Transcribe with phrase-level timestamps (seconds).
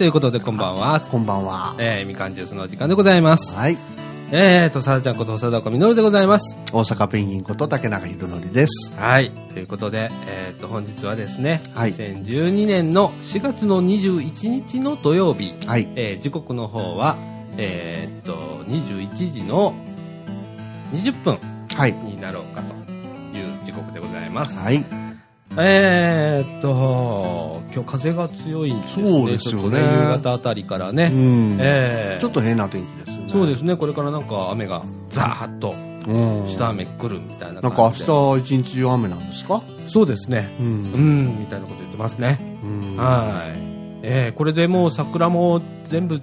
[0.00, 0.98] ということでこんばんは。
[0.98, 1.74] こんばんは。
[1.78, 3.54] えー、みかんジュースのお時間でございます。
[3.54, 3.76] はい。
[4.32, 6.58] えーと、さらちゃんこと佐岡みのるでございます。
[6.72, 8.94] 大阪ペンギンこと竹中宏典です。
[8.94, 9.30] はい。
[9.52, 15.86] ということで、えーと、本日はですね、はい2012年の4月の21日の土曜日、はい。
[15.96, 17.18] えー時刻の方は、
[17.58, 19.74] えーと、21時の
[20.94, 21.38] 20分
[21.76, 21.92] はい。
[21.92, 22.72] になろうかと
[23.36, 24.58] いう時刻でございます。
[24.58, 25.09] はい。
[25.56, 29.06] えーっと、今日風が強いんですね。
[29.06, 31.08] そうですよねね、夕方あたりからうね。
[31.08, 31.56] ん。
[31.60, 33.28] えーちょっと変な天気ですよね。
[33.28, 35.74] そうですね、これからなんか雨がザーッと、
[36.06, 36.48] うん。
[36.48, 38.06] 下雨来るみたいななん感じで。
[38.06, 39.62] か明日一日中雨なんですか？
[39.88, 40.54] そうですね。
[40.60, 40.62] う。
[40.62, 42.38] うんん、みたいなこと言ってますね。
[42.62, 42.96] うん。
[42.96, 43.58] はい。
[44.02, 46.20] えー、これでもう桜も全部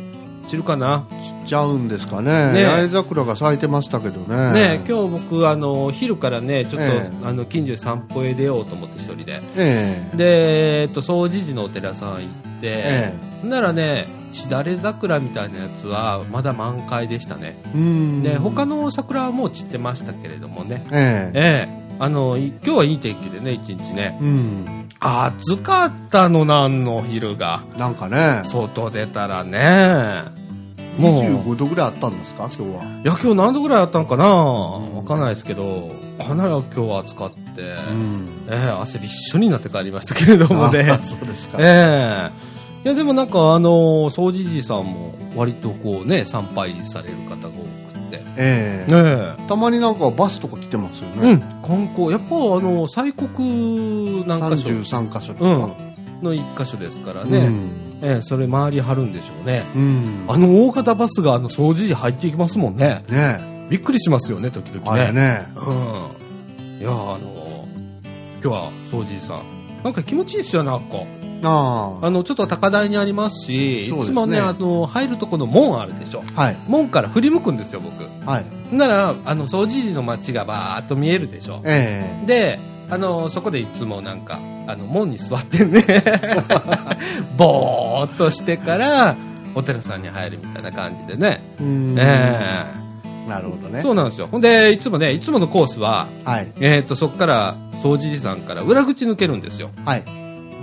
[0.47, 1.05] 散るかな？
[1.09, 2.53] 散っちゃうんですかね。
[2.53, 4.53] ね八重桜が咲いてましたけどね。
[4.53, 9.41] ね今日僕、あの、昼からね、ちょっと、えあの、近所で散歩へ出ようと思って一人で。
[9.57, 10.17] ええ。
[10.17, 12.27] で、えっと、総除寺のお寺さん行って、
[12.63, 17.61] えならね、しだれ桜みたいなやつはまだ満開でしたね。
[18.23, 20.85] で、他の桜はもう散ってましたけれどもね。
[20.91, 21.67] ええ。
[21.67, 24.19] ええあの、い今日はいい天気でね、一日ね。
[24.21, 24.87] うん。
[24.99, 27.61] 暑かったのなんの昼が。
[27.77, 30.36] なんかね、外出たらね。
[30.97, 32.49] もう、い25度ぐらいあったんですか？
[32.57, 32.83] 今日は。
[33.03, 34.25] や、今日何度ぐらいあったのかな？
[34.25, 35.91] わかんないですけど、
[36.25, 38.27] かなり今日は暑かって、うん。
[38.49, 40.99] ええ汗びっしょになって帰りましたけれどもねあ。
[41.03, 41.57] そうですか。
[41.61, 49.35] ええいやでもなんかあの総除寺さんも割とこうね参拝される方が多くってええ。
[49.37, 51.45] ねたまになんかバスとか来てますよえうんね。
[51.67, 55.69] 観光やっぱあの西国なんか所33箇所ですうんか
[56.21, 57.69] の一箇所ですからうね、ん。
[58.01, 59.63] ええそれ回りはるんでしょうね。
[59.75, 60.25] うん。
[60.27, 63.03] あの大型バスがあの総除寺入っていきますもんね。
[63.09, 63.67] ね。
[63.69, 65.47] びっくりしますよね時々あねれね。
[65.55, 65.73] う
[66.77, 66.81] ん。
[66.81, 67.67] いやあの
[68.41, 69.41] 今日は総除寺さん。
[69.83, 71.07] なんか気持ちいいですよねあっこ
[71.43, 72.09] ああ。
[72.09, 74.01] のちょっと高台にありますしね。
[74.01, 76.23] いつもねあの入るとこの門あるでしょ。
[76.35, 76.41] あ。
[76.43, 76.57] はい。
[76.67, 78.03] 門から振り向くんですよ僕。
[78.29, 78.75] はい。
[78.75, 81.61] ならあの総除寺の街がバーッと見えるでしょ。
[81.65, 82.23] え。
[82.27, 82.59] で
[82.89, 85.83] あのそこでいつもなんかあの門に座ってね。
[87.37, 89.15] ぼーっとしてから
[89.55, 91.41] お寺さんに入るみたいな感じでね。
[93.27, 93.79] なるほどね。
[93.79, 94.27] えそうなんですよ。
[94.31, 96.51] ほんでいつもねいつものコースははい。
[96.59, 99.69] えっ、とそこから総除寺さんから裏口抜けるんですよ。
[99.85, 100.03] はい。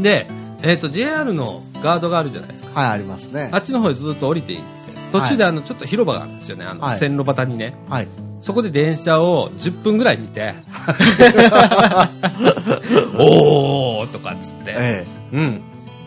[0.00, 0.26] で
[0.62, 2.80] えっ、と JR のガードがあるじゃないですか。
[2.80, 3.50] はい、ありますね。
[3.52, 3.58] あ。
[3.58, 4.64] っちの方へずっと降りていって。
[5.12, 6.64] 途中であのちょっと広場があるんですよね。
[6.64, 6.98] あのはい。
[6.98, 8.08] 線路端にね、はい。
[8.44, 10.52] そこで電車を10分ぐらい見て、
[13.18, 15.32] おーとかっつって、ええ。
[15.32, 15.62] うん。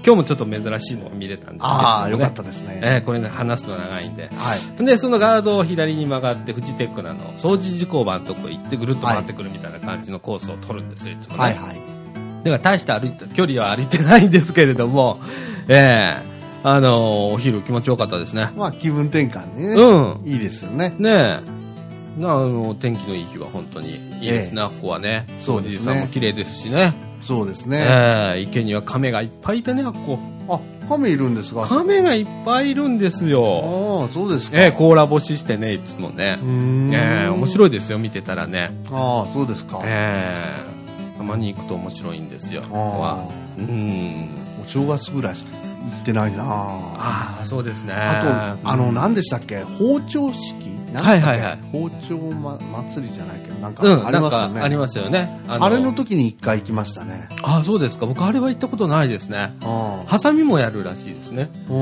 [0.05, 1.87] 今日もちょっと珍しいのを見れたんですけれども、ね。
[1.87, 2.79] ああ、よかったですね。
[2.83, 4.29] えーこれね、話すと長いんで。
[4.35, 4.85] はい。
[4.85, 11.41] で、そのガードを左に曲がって、フジテックなの、掃除事工場のとこ行ってぐるっと回ってくるみたいな感じのコースを取るんですよ、いつもね。
[11.41, 11.61] はい、はい。
[12.43, 15.17] だから大して歩いた、距離は歩いてないんですけれども、
[15.67, 18.51] ええあのーお昼気持ちよかったですね。
[18.55, 19.73] まあ、気分転換ね。
[19.73, 20.31] うん。
[20.31, 20.93] いいですよね。
[20.99, 21.56] ねえ。
[22.17, 25.25] なあの、天気のいい日は本当にいいですね、あっこはね。
[25.39, 26.93] そうですね掃除さんも綺麗ですしね。
[27.21, 27.77] そうですね。
[27.79, 30.19] ええ池には亀がいっぱいいてね、あっこ。
[30.49, 31.61] あ、亀いるんですか？
[31.61, 34.01] 亀がいっぱいいるんですよ。
[34.03, 34.57] ああ、そうですか。
[34.57, 36.45] ええ甲羅干ししてね、いつもねう。
[36.45, 36.91] ーん。
[36.93, 38.71] ええ面白いですよ、見てたらね。
[38.91, 39.81] ああ、そうですか。
[39.83, 43.25] ええたまに行くと面白いんですよ、ここはあ。
[43.57, 44.29] うん。
[44.59, 45.57] あ、お正月ぐらいしか行
[46.01, 47.93] ってないなあああ、そうですね。
[47.93, 49.63] あと、あの、何でしたっけ？
[49.63, 50.76] 包丁式？
[50.93, 54.59] はいはいはい包丁、ま、祭りじゃないけど、なんかうん、ありますよね。
[54.59, 55.41] かありますよね。
[55.47, 57.29] ああれの時に一回行きましたね。
[57.43, 58.05] ああ、そうですか。
[58.05, 59.53] 僕、あれは行ったことないですね。
[59.61, 61.49] ハサミもやるらしいですね。
[61.69, 61.77] うー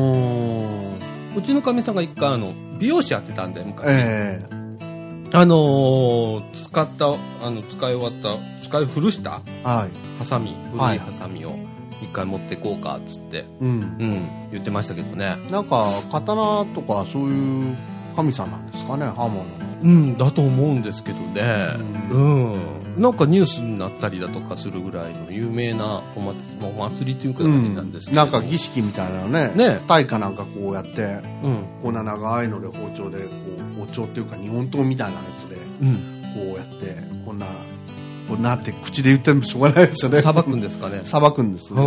[1.33, 1.37] ん。
[1.37, 4.41] うちのかみさんが一回あの美容師やってたんで昔、え
[5.33, 10.17] あのー使ったあの使い終わった使い古したえはい。
[10.17, 11.55] ハサミ古はいいハサミを
[12.01, 13.69] 一回持ってこうかっつって、うん。
[13.69, 13.73] う
[14.05, 17.75] ん言ってましたけどねなんか、刀とかそういう
[18.15, 19.65] 神さんなんですかね、刃物の。
[19.83, 21.41] うんだと思うんですけどね。
[22.09, 29.51] ううん、なんかニュースになったりだとかするぐらいの有名なお祭お祭りっていうかなんですけど、なんか儀式みたいなのね。
[29.55, 29.81] ね。
[29.87, 31.65] 大かなんかこうやって、うん。
[31.83, 33.29] こんな長いので包丁で、こ
[33.77, 36.15] う、包丁っていうか日本刀みたいなやつで、うん。
[36.33, 36.95] こうやって、
[37.25, 37.45] こんな、
[38.27, 40.21] こうなって口で言ってもしょうがないですよね。
[40.21, 41.01] さばくんですかね。
[41.05, 41.81] さばくんですね。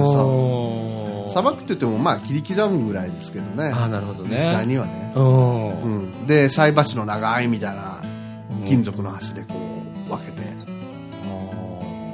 [1.29, 3.71] さばくって言っても、まあ、切り刻むぐらいですけどね。
[3.75, 5.13] ああなるほどね実際にはね。
[5.15, 6.27] うんうん。
[6.27, 8.03] で、菜箸の長いみたいな
[8.67, 9.55] 金属の箸でこ
[10.07, 10.49] う、分けて、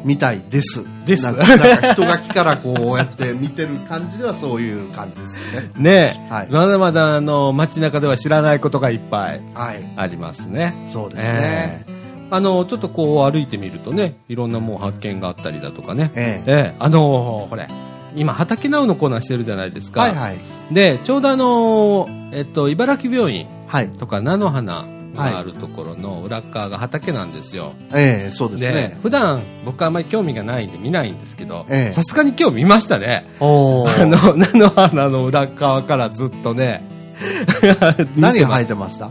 [0.05, 0.84] みたいです。
[1.06, 5.70] ですなんか人が来たらこうやって見てる感じではそういう感じですね。
[5.76, 9.84] ねえ、はいまだまだあの街中では知らないことがいっぱいはい。
[9.96, 10.75] ありますね。
[10.93, 11.87] そうですね。
[12.31, 16.10] あの、ちょっとこう歩いてみるとね、いろんなもう発見があったりだとかね。
[16.14, 17.69] ええええあのほれ、
[18.14, 20.02] 今、畑ナウのコーナーしてるじゃないですか。
[20.02, 20.38] はいはい。
[20.72, 23.88] で、ちょうどあの、えっと、茨城病院はい。
[23.88, 24.84] とか菜の花
[25.14, 27.72] があるところの裏っ側が畑なんですよ。
[27.93, 28.99] ええそうですでね。
[29.02, 33.26] 普段僕あんまり興味がないんで見ないんですけどええさすがに今日見ましたね。
[33.40, 36.82] おあーの、菜の花の裏っ側からずっとね。
[38.16, 39.11] 何が生えいてました？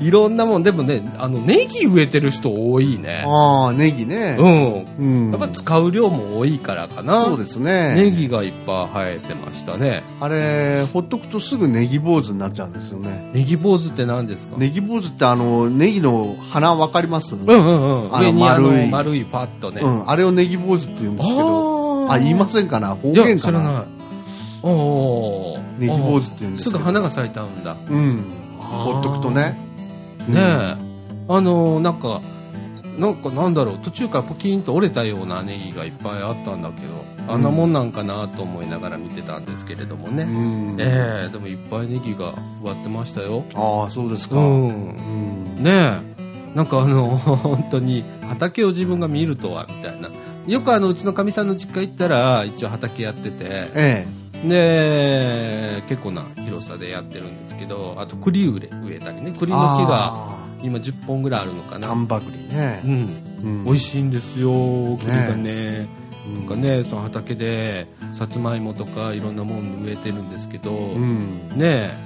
[0.00, 3.24] いろんなもん、でもね、あの、ネギ植えてる人多いね。
[3.26, 4.36] ああ、ネギね。
[4.38, 4.86] うん。
[4.98, 5.30] うん。
[5.30, 7.24] やっぱ使う量も多いからかな。
[7.24, 7.94] そうですね。
[7.96, 10.02] ネギがいっぱい生えてましたね。
[10.20, 13.30] あれ、ほっとくとすぐネギ坊主になっちゃうんですよね。
[13.32, 14.56] ネギ坊主って何ですか？
[14.58, 17.36] ネギ坊主ってあの、ネギの花わかります？
[17.36, 18.14] うんうんうん。
[18.14, 19.80] あの上にあの丸い丸いファッとね。
[19.82, 20.10] うん。
[20.10, 22.10] あれをネギ坊主って言うんですけど。
[22.10, 22.94] あ言いませんかな？
[22.96, 23.60] 方いや、言かな？
[23.60, 23.84] 知らない。
[24.62, 27.76] おーネギ坊主って言うんですすぐ花が咲いたんだ。
[27.88, 28.24] うん。
[28.58, 29.58] ほっとくとね。
[30.28, 30.76] ねえ。
[31.28, 32.20] あのー、なんか、
[32.98, 40.24] なんかなんだろう、途中からポキンと折れたようなネギがいっぱいあったんだけど、あんなもんなんかなと思いながら見てたんですけれどもね。
[40.24, 40.76] うん。
[40.78, 43.44] ええでもいっぱいネギが割ってましたよ。
[43.54, 44.36] ああ、そうですか。
[44.36, 44.40] う。
[44.40, 45.62] うんん。
[45.62, 46.14] ねえ。
[46.54, 50.08] なんかあの、 本当に畑を自分が見るとは、みたいな。
[50.46, 53.44] よくあの、うちのかみさんの実家行ったら、一応畑やってて、
[53.74, 54.06] え
[54.42, 59.38] で、結構な広さでやってるんですけど、あと栗植え植えたりね、え。
[59.38, 61.78] 栗の木があ今10本ぐらいあるのかー。
[61.78, 61.88] な。
[61.88, 62.88] 丹波栗ねう。
[62.88, 62.90] ん。
[63.44, 65.88] うん美味しいんですよ、栗がね。
[65.88, 71.50] うんなんかね、その畑で、さつまいもとかいろんなもん植えてるんですけど、うん。
[71.50, 71.96] ねえ、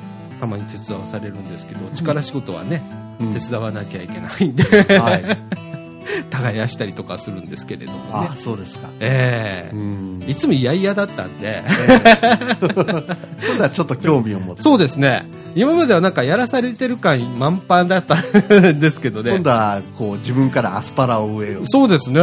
[0.41, 2.83] たまに手伝わされるんですけど、力仕事はね、
[3.21, 5.25] うん手伝わなきゃいけないんで、はい。
[6.31, 8.37] 耕したりとかするんですけれどもねあ。
[8.37, 8.89] そうですか。
[9.01, 10.25] ええうん。
[10.27, 11.63] いつも嫌々だったんで、
[12.61, 14.63] 今度はちょっと興味を持って。
[14.63, 15.27] そうですね。
[15.55, 19.41] 今まではなんかやらされてる感満帆だったんですけどね今。
[19.41, 21.63] 度は、こう、自分からアスパラを植えよう。
[21.67, 22.21] そうですね。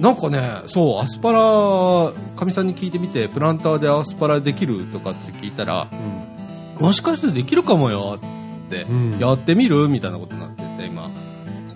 [0.00, 1.38] なんかね、そう、アスパラ、
[2.36, 5.86] かみさんに聞いてみて、プランターでアスパラできるとかって聞いたら、
[6.80, 11.08] もしかしてできるかもよって、うんやってみるみたいなことになってて、今。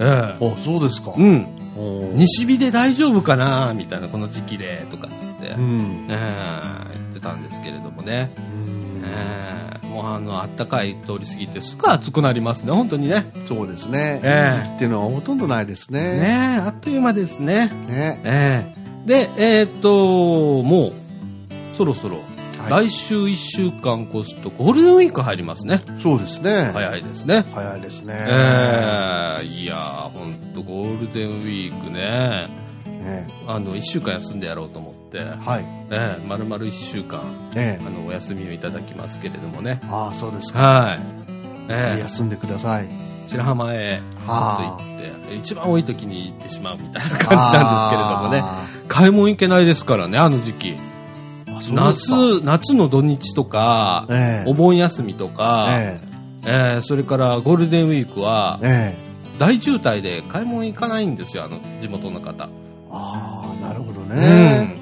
[0.01, 1.13] ええお、そうですか。
[1.17, 1.47] うん。
[2.15, 6.07] 西日で大丈夫かなみたいな、この時期で、とかっつって、うん。
[6.09, 8.33] ええ言ってたんですけれどもね。
[8.37, 13.31] うんええもうあの、あったかい通り過ぎて、すぐ暑くなりますね、本当にね。
[13.49, 14.21] そうですね。
[14.23, 16.01] ええ時期っていうのはほとんどないですね。
[16.19, 17.67] ねえ、あっという間ですね。
[17.89, 18.21] ね。
[18.25, 20.93] ええで、えーっと、もう、
[21.73, 22.19] そろそろ、
[22.71, 25.83] はい来週1週間越すとゴールデンウィーク入りますね。
[26.01, 26.71] そうですね。
[26.73, 27.45] 早いですね。
[27.53, 28.15] 早いですね。
[28.29, 32.49] ええいやー、ほんとゴールデンウィークね、
[32.85, 35.65] ねあの、1週間休んでやろうと思って、はい。
[35.91, 39.81] ええ丸々1週間、ええあの、お休みをいただきますけれどもね。
[39.91, 40.61] ああ、そうですか。
[40.61, 41.01] はい。
[41.69, 42.89] ええ休んでください。
[43.27, 48.41] 白浜へ、ちょっとはあ行って、一番多い時に行ってしまうみたいな感じなんですけれどもね。
[48.43, 50.90] あ買い物行けないですからね、あの時期。
[51.71, 56.01] 夏、夏の土日とか、ええお盆休みとか、え
[56.47, 62.45] えーそれからゴールデンウィークはえ、ええ大渋滞で買い物行かないんですよ、あの、地元の方。
[62.91, 64.77] ああ、なるほどね。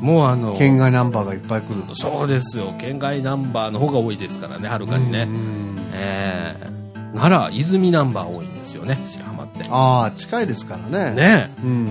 [0.00, 0.06] うん。
[0.06, 1.82] もうあの、県外ナンバーがいっぱい来る。
[1.94, 5.22] そうですよ、県外ナンバーの方が多いですからね、はるかにね。
[5.22, 6.70] うんえー
[7.12, 9.64] 奈良、泉ナンバー多いんですよね、白浜って。
[9.68, 11.14] ああ、近いですからね。。
[11.16, 11.66] ねう。
[11.66, 11.90] うんん、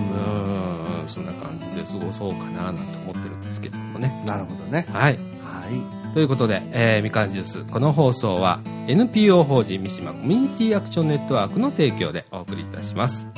[1.06, 4.24] そんな感じで過ごそうかな、なんて思ってるんですけどもね。
[4.26, 4.86] なるほどね。
[4.92, 5.18] はい。
[5.42, 5.66] は
[6.10, 6.14] い。
[6.14, 7.64] ということで、えーみかんジュース。
[7.66, 13.28] この放送は NPO 法人三島コミュニティアクションネットワークの提供でお送りいたします。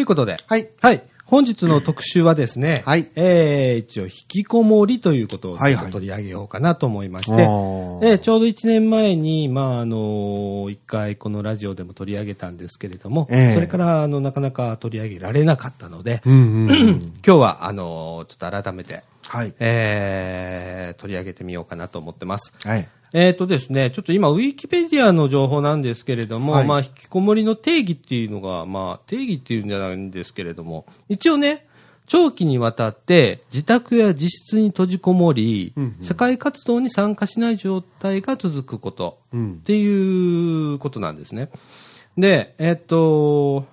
[0.00, 0.66] ということで、はい。
[0.80, 1.02] はい。
[1.26, 17.12] 本日の特集はですね、はいえー、一応、引きこもりということをはいはい取り上げようかなと思いまして、あーえーちょうど1年前に、まあ、あの一回このラジオでも取り上げたんですけれども、ええそれから、あの、なかなか取り上げられなかったので、うんうんうん。
[17.22, 19.52] 今日は、あのちょっと改めて、はい。
[19.58, 22.54] えー、取り上げてみようかなと思ってます。
[22.64, 22.88] はい。
[23.12, 31.66] えっ、とですね、ちょっと今、ウィキペディアの情報なんですけれども、はいまあ、引きこもりの定義っていうのが、まあ、定義っていうんじゃないんですけれども、一応ね、
[32.06, 39.56] 長期にわたって自宅や自室に閉じこもり、うんうん社会活動に参加しない状態が続くことうんっ。
[39.58, 41.50] ていうことなんですね。
[42.18, 43.66] で、えっ、と、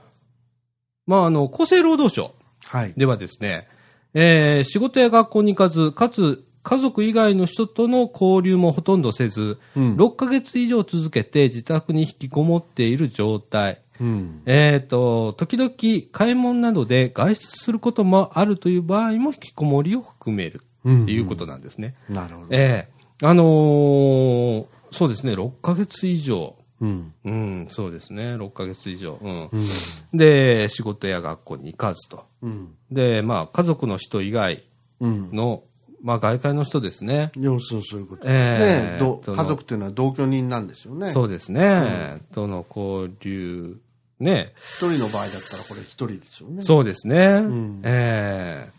[1.07, 2.35] まあ、あの、厚生労働省
[2.67, 2.93] はい。
[2.95, 3.67] ではですね、
[4.13, 13.81] えー仕事や学校に行かず、かつ家族以外の人との交流もほとんどせず、うん6ヶ月以上続けて自宅に引きこもっている状態。
[13.99, 14.41] うん。
[14.45, 15.71] えっ、と、時々
[16.11, 21.95] 買い物などで外出することもあるという場合も引きこもりを含めるうんっていうことなんですね。
[22.09, 22.47] なるほど。
[22.51, 26.55] ええあのーそうですね、6ヶ月以上。
[26.79, 27.13] うん。
[27.25, 29.17] うん、そうですね、6ヶ月以上。
[29.21, 29.49] うん。
[29.51, 29.67] うん。
[30.13, 32.25] で、仕事や学校に行かずと。
[32.41, 32.75] うん。
[32.91, 34.63] で、まあ、家族の人以外
[34.99, 35.29] うん。
[35.33, 35.63] の、
[36.01, 37.31] まあ、外界の人ですね。
[37.35, 38.95] 要するにそういうことですねえ。
[38.97, 41.11] えどその家族っていうのは同居人なんですよね。
[41.11, 42.21] そうですね。
[42.33, 43.77] との交流。
[44.19, 44.53] ね。
[44.55, 46.61] 一人の場合だったらこれ一人ですよね。
[46.61, 47.39] そうですね。
[47.41, 48.71] んええ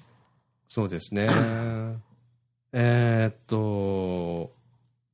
[0.68, 1.28] そうですね。
[2.72, 4.52] えーっと、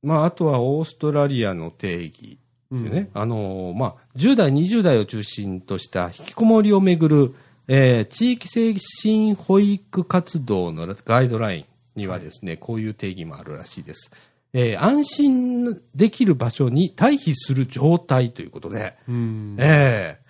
[0.03, 2.37] まあ、あとはオーストラリアの定義
[2.71, 3.09] うん。
[3.13, 7.35] あの、まあ、10代、20代を中心とした引きこもりをめぐる、
[7.67, 14.11] えー地域精神保育活動のガイドラインにはですね、こういう定義もあるらしいです。
[14.53, 19.55] えー安心できる場所に退避する状態ということで、うん。
[19.59, 20.25] ええ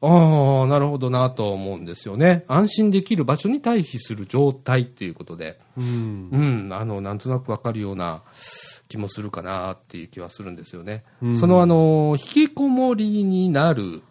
[0.00, 2.44] ああ、なるほどなと思うんですよね。
[2.46, 6.28] 安心できる場所に退避する状態ということで、うん。
[6.32, 6.38] う
[6.68, 8.22] ん、あの、なんとなくわかるような
[8.88, 11.04] 気もするかなっていう気はするんですよね。
[11.20, 14.02] うんその、あの、引きこもりになる、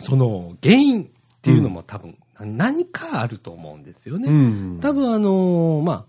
[0.00, 1.06] その原因っ
[1.40, 4.28] ていうのも多分、何かあると思うんですよね。
[4.28, 4.32] う
[4.76, 4.78] ん。
[4.80, 6.04] 多分あのまあ、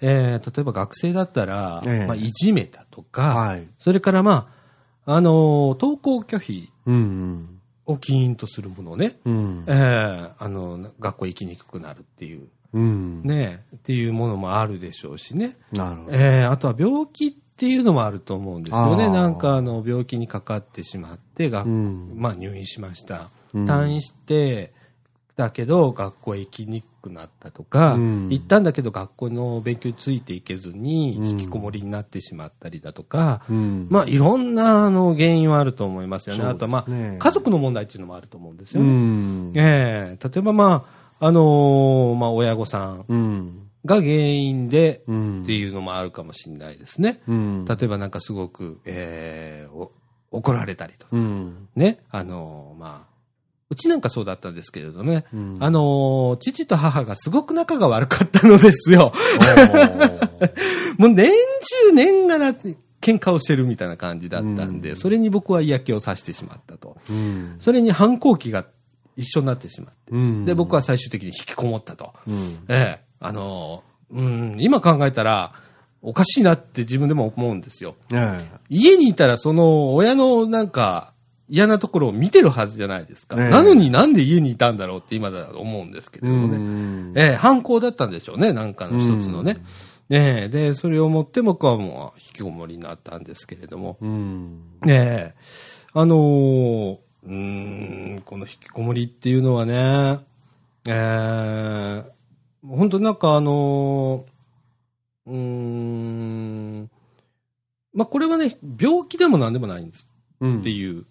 [0.00, 3.66] えー例えば学生だったら、ええまあ、いじめだとか、はい。
[3.78, 4.48] それからま
[5.06, 7.58] あ、あの登校拒否うん。
[7.86, 9.72] を起因とするものね、うんえ。
[9.72, 13.22] ーあの、学校行きにくくなるっていう、うん。
[13.22, 15.56] ね、っていうものもあるでしょうしね。
[15.72, 16.16] なるほど。
[16.16, 19.08] えーあとは病気っていうのもあると思うんですよね。
[19.10, 23.28] なんかあの、病気にかかってしまって、学うんまあ入院しました。
[23.54, 24.72] うん退院して、
[25.42, 33.88] だけど学校へ行きにくくなったとか、うん行ったんだけど学校の勉強についていけずにうん引きこもりになってしまったりだとか、うん。
[33.90, 36.42] まあいろんなあの原因はあると思いますよね。
[36.42, 36.84] そうあとはまあ
[37.18, 38.92] 家族の問題っていうのもあると思うんですうよね。
[38.94, 39.52] ん。
[39.56, 40.86] ええ例えばま
[41.20, 43.68] あ、あのーまあ親御さんうん。
[43.84, 45.42] が原因でうん。
[45.42, 47.20] っていうのもあるかもしれないですね。
[47.26, 47.64] うん。
[47.64, 49.90] 例えばなんかすごく、えーお
[50.34, 51.68] 怒られたりとか、うん。
[51.76, 51.98] ね。
[52.10, 53.11] あのーまあ、
[53.72, 55.24] うちなんかそうだったんですけれどね。
[55.32, 59.14] うんあのー父と母がすごく仲が悪かったのですよ。
[60.98, 61.32] もう年
[61.86, 62.54] 中年がら
[63.00, 66.98] 喧嘩をしてるみたいな感じだったんで、うんそれに僕は嫌気をさしてしまったと。
[67.08, 67.54] うん。
[67.58, 68.66] それに反抗期が
[69.16, 69.94] 一緒になってしまって。
[70.10, 70.44] うん。
[70.44, 72.12] で、僕は最終的に引きこもったと。
[72.26, 72.58] うん。
[72.68, 75.54] ええ、あのーうん、今考えたら、
[76.02, 77.94] おかしいなって自分でも思うんですよ。
[78.12, 81.11] え家にいたらその親のなんか
[81.52, 83.36] 嫌なところを見てるはずじゃないですか。
[83.38, 86.26] ええなのになんで家にいたんだろうって今だと思うんですけえ。
[86.26, 86.56] れどもね。
[86.56, 87.12] ん。
[87.14, 89.58] ええ、犯行だったんでしょうね、なんかの一つのね。
[90.08, 93.98] ええ、で、それをもって僕はもう引きこもりになったんですけれども。
[94.00, 94.62] うん。
[94.88, 95.34] ええ、
[95.92, 100.20] あのーうーん、この引きこもりっていうのはね、
[100.88, 102.12] ええ、
[102.66, 106.90] 本当なんかあのーうーん、
[107.92, 110.60] まあ、これはね、病気でもなんでもないんですうん。
[110.60, 111.04] っていう、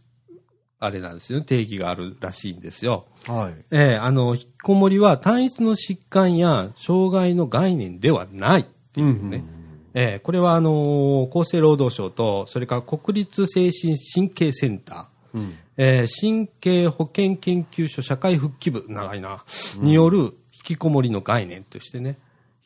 [0.84, 3.06] あれなんですよね、定義があるらしいんですよ。
[3.28, 3.54] はい。
[3.70, 9.46] ええあの、引きこもりは単一の疾患や障害の概念ではないっていうね。
[9.94, 15.56] ええこれはあのー厚生労働省と、それから国立精神神経センター、うん。
[15.78, 19.44] えー神経保健研究所社会復帰部、長いな、
[19.78, 20.34] による引
[20.64, 22.18] きこもりの概念としてね、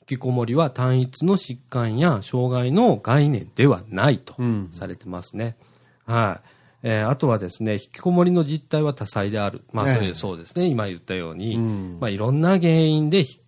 [0.10, 5.58] 引きこもりは単一の疾患や障害の概念ではないとうんされてますね。
[6.06, 6.55] はい。
[6.88, 9.64] えーあとはですね、引きこもりの実態は多彩である。
[9.74, 13.40] まあ、それ、ええそうですね、今言ったように、うんまあ、いろんな原因で、ひ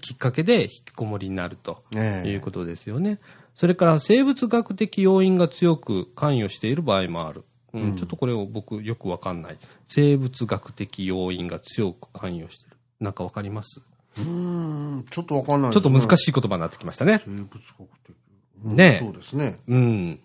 [0.00, 3.18] きっかけで引きこもりになるとええいうことですよね。
[3.54, 7.44] それから生物学的要因が強く関与している場合もある。
[7.74, 9.58] うんちょっとこれを僕よくわかんない。
[9.86, 12.76] 生物学的要因が強く関与している。
[13.00, 13.82] なんかわかります？
[14.16, 15.04] うん。
[15.10, 15.72] ちょっとわかんない。
[15.72, 16.16] ちょっと難い。
[16.16, 17.20] しい言葉になってきましたね。
[17.26, 17.60] 生物学
[18.06, 18.16] 的。
[18.64, 19.60] うんねえそうですね。
[19.68, 20.20] うん。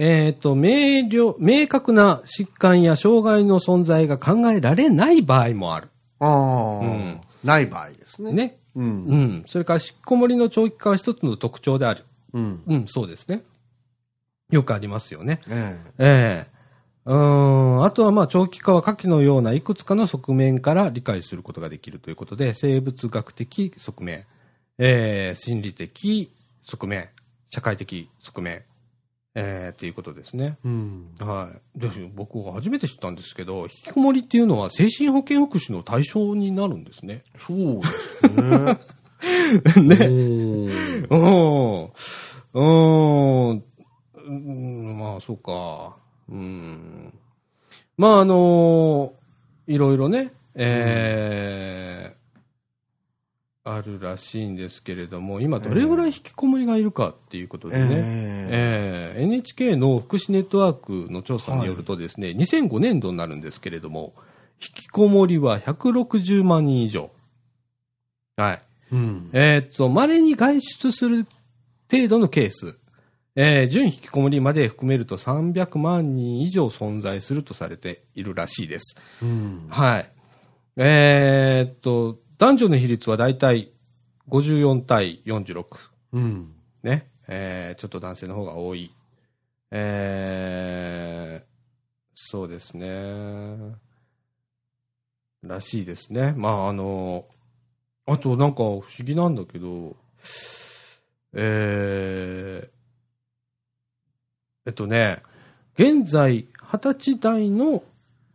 [0.00, 5.88] えっ、と、明瞭、明確な疾患や障害の存在が考えられない場合もある。
[6.20, 8.32] ああ、うんない場合ですね。。
[8.32, 8.58] ね。
[8.76, 9.04] うん。
[9.04, 9.44] うん。
[9.46, 12.04] それから、引きこもりの長期化は一つの特徴である。
[12.32, 12.62] うん。
[12.64, 13.42] うん、そうですね。
[14.50, 15.40] よくありますよね。
[15.48, 16.58] えええ
[17.04, 17.16] うー
[17.80, 17.84] ん。
[17.84, 24.26] あとは、まあ、長期化は下記のようないくつかの側面から理解することができるということで、生物学的側面、
[24.78, 26.30] ええ心理的
[26.62, 27.08] 側面、
[27.50, 28.62] 社会的側面、
[29.34, 30.58] ええっていうことですね。
[30.64, 31.14] えうん。
[31.20, 31.78] はい。
[31.78, 37.22] で、僕が初めて知ったんですけど、引きこもりっていうのは精神保健福祉の対象になるんですね。
[37.38, 37.80] そう
[39.64, 39.96] ですね。
[39.98, 40.06] ね。
[41.10, 41.84] うん。
[41.84, 43.62] うー
[44.30, 45.96] ん、まあ、そうか。
[46.28, 47.12] うん。
[47.96, 49.12] まあ、あの
[49.66, 52.17] いろいろね、えー
[53.74, 64.14] あるらしいんですけれども、今どれぐらい引きこもりがいるかっていうことでね、ええー NHK の福祉ネットワークの調査によるとですね、2005年度になるんですけれども、
[64.62, 67.10] 引きこもりは160万人以上。
[68.36, 68.60] はい。
[68.92, 69.30] ーうん。
[69.32, 71.26] えーっと、稀に外出する
[71.90, 72.78] 程度のケース、
[73.34, 78.96] えー準引きこもりまで含めると300万人以上存在するとされているらしいです。
[79.22, 79.66] うん。
[79.68, 80.10] はい。
[80.76, 83.70] えーっと、男女の比率はだいたい
[84.28, 85.64] 54対46。
[86.12, 86.52] うん。
[86.82, 87.08] ね。
[87.26, 88.90] えーちょっと男性の方が多い。
[89.70, 91.48] えー
[92.14, 93.76] そうですね。
[95.42, 96.34] らしいですね。
[96.36, 97.24] まあ、あの、
[98.06, 99.96] あとなんか不思議なんだけど、
[101.34, 102.68] えー
[104.66, 105.22] えっとね、
[105.78, 107.82] 現在、20歳代の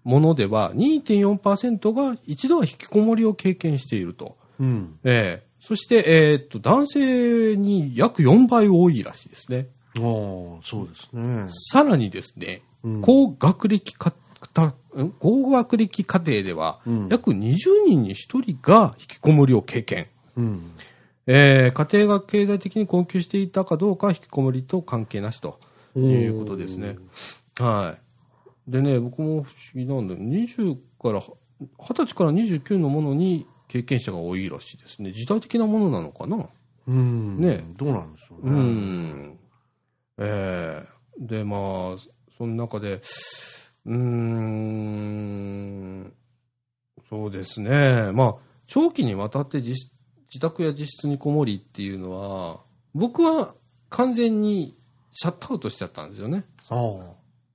[0.04, 4.38] ものでは2.4%が一度は引きこもりを経験していると。
[4.60, 5.00] うん。
[5.04, 9.70] ええそして、えーっと、男性に約4倍多いらしいですね。
[9.98, 11.46] おーそうですね。
[11.72, 14.12] さらにですね、うん高学歴か、
[14.54, 14.74] たん
[15.20, 17.56] 高学歴家庭では、うん約20
[17.88, 20.08] 人に1人が引きこもりを経験。
[20.36, 20.72] うん。
[21.28, 25.62] えー家庭が経済的に困窮していたかどうかは引きこもりと関係なしと
[25.96, 26.98] いうことですね。
[27.58, 28.03] はい。
[28.68, 30.20] でね、僕も不思議なんだよ。
[30.20, 31.28] 20から、20
[31.96, 35.12] 歳から29のものに経験者が多いらしいですね。
[35.12, 36.48] 時代的なものなのかな？
[36.88, 37.38] うん。
[37.38, 38.60] ねどうなんでしょううね。
[38.60, 39.38] ん。
[40.20, 40.88] ええ
[41.20, 41.60] で、まあ、
[42.38, 43.02] その中で、
[43.86, 46.14] うーん、
[47.10, 48.12] そうですね。
[48.14, 48.36] まあ、
[48.68, 49.74] 長期にわたって自
[50.34, 52.62] 自宅や自室にこもりっていうのは、
[52.96, 53.54] 僕は
[53.90, 54.76] 完全に
[55.12, 56.44] シャットアウトしちゃったんですよね。
[56.70, 57.14] あ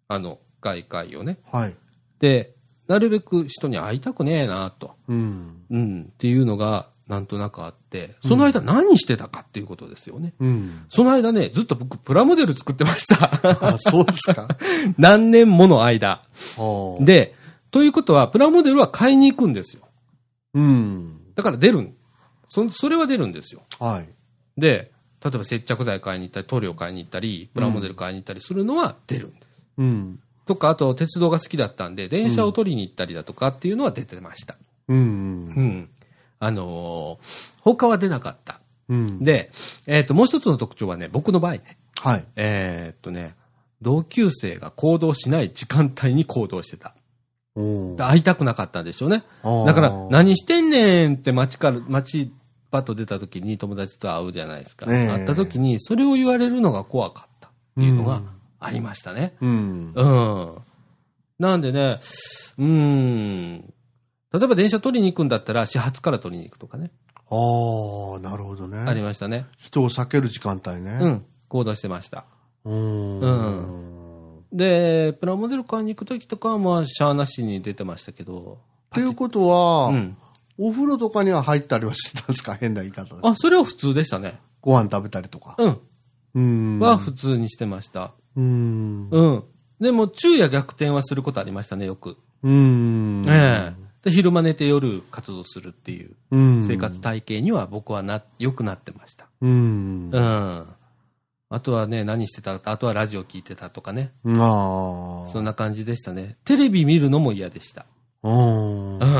[0.08, 1.38] あの、外界をね。
[1.52, 1.58] あ。
[1.58, 1.74] はい。
[2.20, 2.54] で、
[2.86, 4.94] なるべく人に会いたくねえなと。
[5.08, 5.62] うん。
[5.70, 6.02] うん。
[6.12, 10.34] っていうのが、なんとなくあって、その間何してたかっていうことですよね。
[10.40, 10.84] うん。
[10.90, 13.66] その間ね、ずっと僕、プラモデル作ってました。
[13.66, 14.46] あ、そうですか？
[14.98, 16.20] 何年もの間。
[17.04, 17.34] で、
[17.70, 19.88] ということは、プラモデルは買いに行くんですよ。
[20.54, 21.20] うん。
[21.34, 21.94] だから出るん。
[22.48, 23.62] そ、それは出るんですよ。
[23.78, 24.08] はい。
[24.60, 24.90] で、
[25.24, 29.48] 例えば接着剤買いに行ったり、塗料買いに行ったり、プラモデル買いに行ったりするのは出るんです。
[29.78, 30.20] うん。
[30.48, 34.56] とか、あと、鉄道が好きだったんで、電車を取りに行ったりだとかっていうのは出てました。
[34.88, 34.98] うん。
[34.98, 35.00] う
[35.60, 35.88] ん。
[36.40, 38.60] あのー他は出なかった。
[38.88, 39.22] うん。
[39.22, 39.50] で、
[39.86, 42.24] えっ、と、もう一つの特徴はね、僕の場合ね、はい。
[42.36, 43.34] えーっとね、
[43.82, 46.94] 同級生が行動しない時間帯に行動してた。
[47.98, 49.24] 会いたくなかったんでしょうね。
[49.66, 52.32] だから、何してんねんって街から、街
[52.70, 54.86] パッと出た時に友達と会うじゃないですか。
[54.88, 58.22] ええ会った時に、それを言われるのが怖かったっていうのが
[58.60, 59.36] ありましたね。
[59.40, 59.92] うん。
[59.94, 60.54] うん。
[61.38, 62.00] なんでね、
[62.58, 63.60] うん。
[64.32, 66.90] 例えば電車取りに行くんだったら、始発から取りに行くとかね。
[67.30, 67.34] あ
[68.16, 68.78] あ、なるほどね。
[68.86, 69.46] ありましたね。
[69.56, 70.98] 人を避ける時間帯ね。
[71.00, 71.24] うん。
[71.48, 72.24] 行動してました。
[72.64, 73.20] うん。
[73.20, 74.44] うん。
[74.52, 78.58] で、プラモデル買いに行く時とかは、まあ、シャアなしに出てましたけど。
[78.90, 80.16] っていうことは、うん。
[80.60, 82.54] お風呂とかには入ったりはしてたんですか？
[82.60, 83.20] 変な言い方で。
[83.22, 84.40] あ、それは普通でしたね。
[84.60, 85.54] ご飯食べたりとか。
[85.58, 85.78] うん。
[86.34, 86.78] うん。
[86.80, 88.12] は普通にしてました。
[88.38, 89.08] うん。
[89.10, 89.44] うん。
[89.80, 92.16] でも、昼夜逆転はすることありましたね、よく。
[92.42, 93.24] うん。
[93.28, 96.64] ええで、昼間寝て夜活動するっていううん。
[96.64, 99.26] 生活体系には僕はな、良くなってました。
[99.40, 100.10] うん。
[100.12, 100.66] うん。
[101.50, 104.12] あとはね、何してたあとはラジオ聞いてたとかね。
[104.24, 105.28] ああ。
[105.30, 106.36] そんな感じでしたね。
[106.44, 107.86] テレビ見るのも嫌でした。
[108.22, 108.98] うん。
[108.98, 109.17] うん。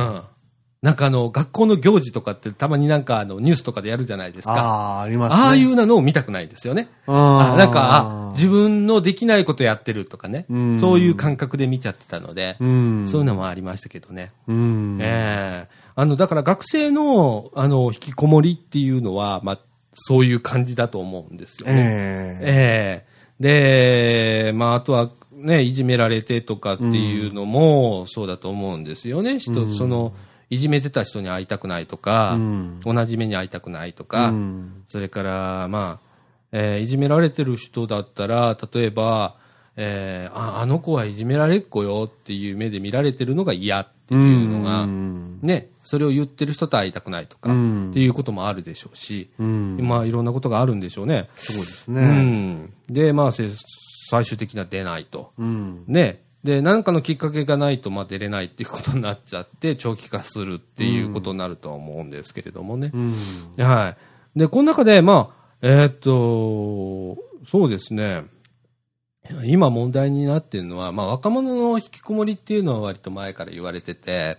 [0.81, 4.55] なんかあの、学校の行事とかってたまになんかあの、ニュースとかでやるじゃないですか。
[4.55, 5.43] ああ、ありますね。
[5.43, 6.89] ああいうなのを見たくないですよね。
[7.07, 10.79] あなんか、あ、自分のできないことやってるとかねうん。
[10.79, 13.09] そういう感覚で見ちゃってたので、うん。
[13.09, 14.31] そういうのもありましたけどね。
[14.47, 14.99] うん。
[15.01, 19.59] ええあの、だから学生の、あの、引きこもりっていうのは、まあ、
[19.95, 21.73] そういう感じだと思うんですよね。
[21.75, 23.19] ええええ
[24.49, 29.41] で、まあ、あとは、ね、いじめられてとかっていうのも、そうだと思うんですよね。
[29.41, 30.13] 人、その、
[30.51, 36.09] いじめてた人に会いたくないとか、うん同じ目に会いたくないとか、うんそれから、まあ、
[36.53, 39.37] えーいじめられてる人だったら、例えば、
[39.77, 49.79] えーあ、あの子はいじめられっ子よっていう目で見られてるのが嫌っていうのが、うんね、それを言ってる人と会いたくないとか、うんっていうこともあるでしょうし、うん。
[49.83, 51.29] まあ、いろんなことがあるんでしょうね。
[51.35, 52.23] そうですうね。
[52.23, 52.73] ん。
[52.89, 53.49] で、まあ、せ
[54.11, 55.33] 最終的には出ないと。
[55.39, 55.85] うん。
[55.87, 56.23] ね。
[56.49, 62.91] で、何かのきっかけがないと、まあ、出れないっていうことになっちゃって、長期化するっていうことになるとは思うんですけれどもね。
[62.95, 63.15] うん。
[63.63, 63.95] は
[64.35, 64.39] い。
[64.39, 68.25] で、この中で、まあ、えーっと、そうですね。
[69.45, 74.39] 今問題になってるのは、まあ、若者の引きこもりっていうのは割と前から言われてて、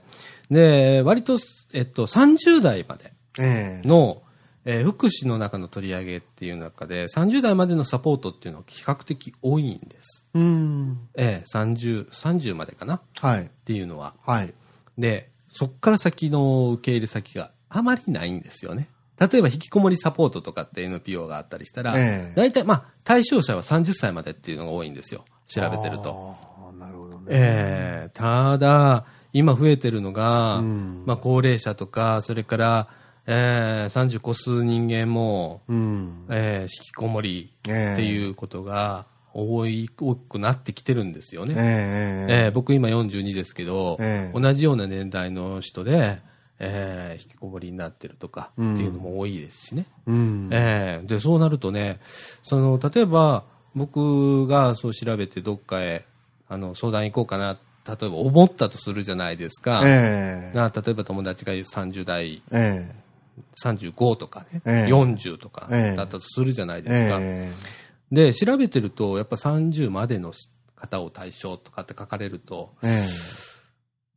[0.50, 1.38] で、割と、
[1.74, 4.24] えっと、30代までええの、
[4.65, 10.26] えー福祉の中の取り上げっていう中で、30代までのサポートっていうのは比較的多いんです。
[10.34, 11.00] うん。
[11.15, 12.95] ええ30、30までかな？
[12.95, 13.50] っはい。
[13.65, 14.15] ていうのは。
[14.26, 14.54] はい。
[14.98, 18.89] で、そっから先の受け入れ先があまりないんですよね。
[19.19, 25.26] 例えば、引きこもりサポートとかって NPO があったりしたら、ええ大体、まあ、対象者は30歳までっていうのが多いんですよ。
[25.48, 26.36] 調べてると。
[26.80, 27.26] なるほどね。
[27.32, 32.88] ええただ、今増えてるのが、うんまあ、高齢者とか、それから、
[33.27, 36.25] えー、30越す人間も、うん。
[36.29, 41.53] えー、引きこもりええっていうことが多い、多くなってきてるんですよね。
[41.58, 46.19] えええー僕今42ですけど、ええ同じような年代の人で、
[46.60, 49.86] えー引きこもりになってるとかっていうのも多いですしね。
[50.08, 50.49] うん。
[50.51, 51.99] えーで、そうなるとね、
[52.43, 53.43] その、例えば
[53.75, 56.05] 僕がそう調べてどっかへ
[56.47, 59.84] あの相談行こうかな、例えば思ったとするじゃないですか。
[59.86, 62.91] ええな例えば友達が30代、え
[63.63, 67.17] 35とかね、ええ40とかええだったとするじゃないえですか。
[67.19, 67.52] え
[68.12, 70.34] で、調べてると、やっぱ30までの
[70.75, 73.39] 方を対象とかって書かれると、えええ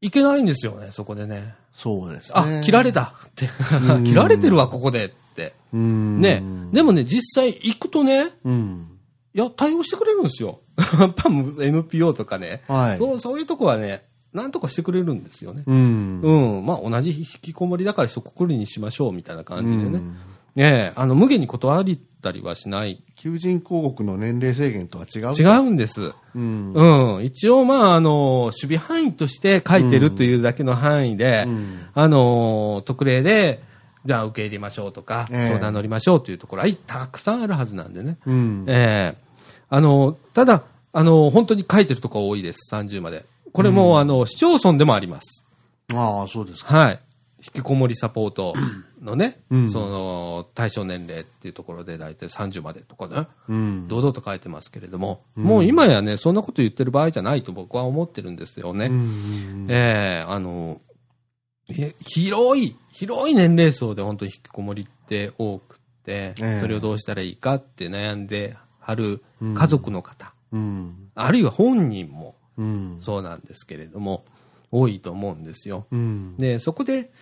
[0.02, 1.54] いけないんですよね、そこでね。
[1.76, 2.58] そうですね。
[2.60, 3.48] あ、切られたってん。
[4.04, 5.54] 切られてるわ、ここでって。
[5.72, 6.20] うん。
[6.20, 6.42] ね。
[6.72, 8.98] でもね、実際行くとね、うん。
[9.32, 10.60] いや、対応してくれるんですよ。
[10.98, 12.62] やっぱ NPO とかね。
[12.66, 12.98] はい。
[12.98, 15.62] そう、そういうとこはね、なんとかしてくれるんですよね。
[15.66, 16.20] うん。
[16.22, 16.66] うん。
[16.66, 19.98] まあ、同じ引きこもりだから一括りにしましょう、みたいな感じでね。
[19.98, 20.16] うん
[20.54, 23.02] ねえ、あの、無限に断りたりはしない。
[23.16, 25.32] 求人広告の年齢制限とは違う。
[25.32, 26.12] 違うんです。
[26.34, 26.72] うん。
[26.74, 27.24] うん。
[27.24, 33.62] 一応、まあ、あの、守備範囲として書いてるというだけの範囲で、うんあの、特例で、
[34.04, 38.18] じゃあ受け入れましょうとか、ええ相談乗りましょうというところは、はいたくさんあるはずなんでね。
[38.26, 38.64] うん。
[38.68, 39.22] ええ
[39.70, 43.24] あの、ただ、あの、本当に書いてるところ多いです、30まで。
[43.52, 45.46] これも、あの、市町村でもあります。
[45.92, 46.76] ああ、そうですか。
[46.76, 47.00] はい。
[47.44, 48.54] 引きこもりサポート
[49.00, 53.88] のね、うんその、対象年齢っていうところで大体30までとかね、うん。
[53.88, 58.86] 堂々と書いてますけれども、もう今やね、そんなこと言ってる場合じゃないと僕は思ってるんですよね。
[58.86, 59.66] うん。
[59.68, 60.80] ええあの、
[61.68, 71.10] え広い、広い年齢層で本当に引きこもりって多くて、ええそれをどうしたらいいかって悩んではる家族の方、うん。
[71.16, 72.41] あるいは本人もうん。
[73.00, 74.24] そうなんですけれども、
[74.70, 75.86] 多いと思うんですよ。
[75.90, 76.36] うん。
[76.38, 77.12] で、そこで、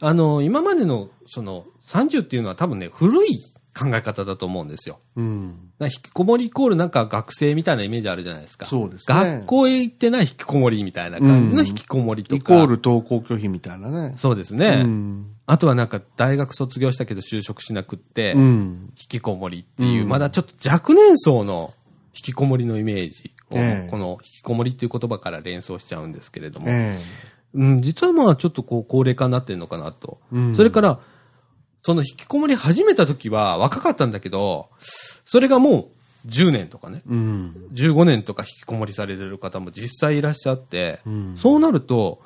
[0.00, 3.40] あの、今までの、その、30っていうのは多分ね、古い
[3.78, 4.98] 考え方だと思うんですよ。
[5.16, 5.70] うん。
[5.78, 8.66] な引きこもりイコールなんか学生みたいなイメージあるじゃないですか。
[8.66, 12.36] そうですね学校へ行ってない引きこもりみたいな感じの引きこもりとか。
[12.36, 14.14] イコール登校拒否みたいなね。
[14.16, 14.82] そうですね。
[14.84, 15.26] うん。
[15.46, 18.92] あとはなんか大学卒業したけど就職しなくって、引うん。
[18.96, 21.72] きこもりっていう、うんまだちょっと若年層の
[22.14, 26.98] 引きこもりのイメージを、ええこの引きこもりっていう言葉から連想しちゃうんですけれども、え
[27.54, 30.18] うん、実はまあちょっとこう高齢化になってるのかなと。
[30.32, 31.00] うんそれから、
[31.82, 34.68] その引きこもり始めた時は若かったんだけど、
[35.24, 35.90] それがも
[36.26, 37.10] う10年とかね、え。
[37.10, 37.54] うん。
[37.72, 42.22] 15年とか引きこもりされてる方も実際いらっしゃって、うんそうなると、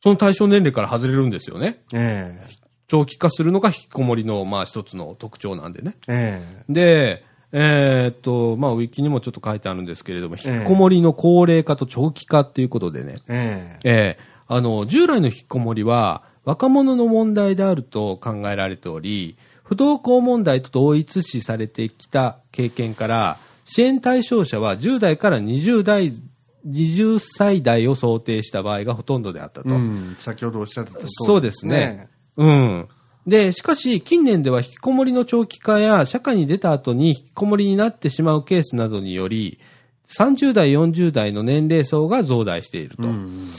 [0.00, 1.82] その対象年齢から外れるんですよね。
[1.92, 2.68] ええ。
[2.86, 5.96] 長期化するのが引きこもりの、まあ一つの特徴なんでね。
[6.08, 6.72] ええ。
[6.72, 13.88] で、えーっと、まあ、ウィキにもちょっと書いてあるんですけれども、ええ引きこもりの高齢化と長期化っていうことでね、ええ。
[13.90, 26.10] ええあの、従来の引きこもりは、若者の問題であると考えられており、不登校問題と同一視されてきた経験から、支援対象者は10代から20代、
[26.66, 29.68] 20歳代を想定した場合がほとんどであったと。
[29.68, 30.16] うん。
[30.18, 32.08] 先ほどおっしゃったそうですね。
[32.38, 32.88] うん。
[33.28, 39.58] で、しかし、近年では引きこもりの長期化や、社会に出た後に引きこもりになってしまうケースなどにより、
[40.08, 43.02] 30代、40代の年齢層が増大していると。
[43.02, 43.50] うん。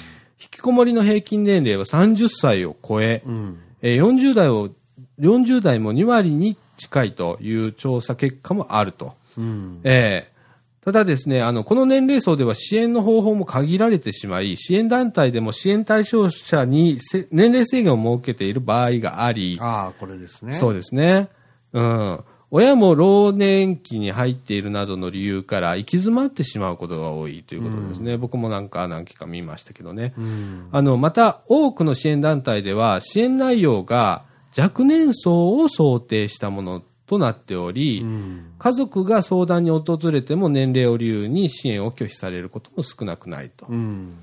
[0.41, 3.59] 引きこもりの平均年齢は30歳を超え、うん。
[3.83, 4.71] えー40代を、
[5.19, 9.13] 40代も2割に近いという調査結果もあると。
[9.37, 9.81] うん。
[9.83, 10.38] ええ
[10.83, 20.53] ただですね、あの、この年齢層では支援の方法も限られてしまい、支援団体でも支援対象者にせ年齢制限を設けている場合があり、ああ、これですね。
[20.53, 21.29] そうですね。
[21.73, 22.19] うん。
[22.51, 28.17] 親も老年期に入っているなどの理由から行き詰まってしまうことが多いということですね。
[28.17, 30.13] 僕もなんか何期か見ましたけどね。
[30.17, 30.69] うん。
[30.71, 34.23] あの、また、多くの支援団体では、支援内容が
[34.57, 38.51] 若年層を想定したものとなっており、うん。
[38.59, 43.65] 家族が相談に訪れても年齢を理由に支援を拒否されることも少なくないと。
[43.67, 44.13] うん。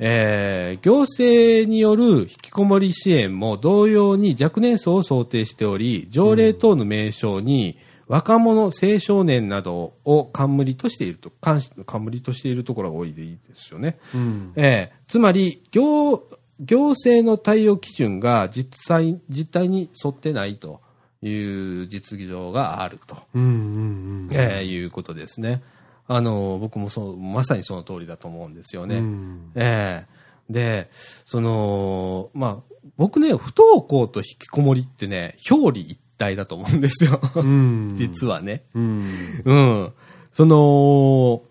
[0.00, 13.98] えー行政による引きこもり支援も同様に若年層を想定しており、条例等の名称に若者、青少年などを冠としていると、冠冠としているところが多いでいいですよね。
[14.12, 14.52] うん。
[14.56, 16.26] えーつまり行、
[16.58, 20.80] 行政の対応基準が実際、実態に沿ってないと
[21.28, 23.16] いう実情があると。
[23.34, 25.62] えーいうことですね。
[26.06, 28.98] あの、僕もそう、まさにその通りだと思うんですよね。
[28.98, 29.52] うん。
[29.54, 30.90] ええで、
[31.24, 37.20] その、まあ、僕ね、不登校と引きこもりってね、表裏一体だと思うんですよ。
[37.34, 37.94] うん。
[37.96, 38.64] 実はね。
[38.74, 39.08] うん。
[39.44, 39.92] うん。
[40.34, 41.42] その、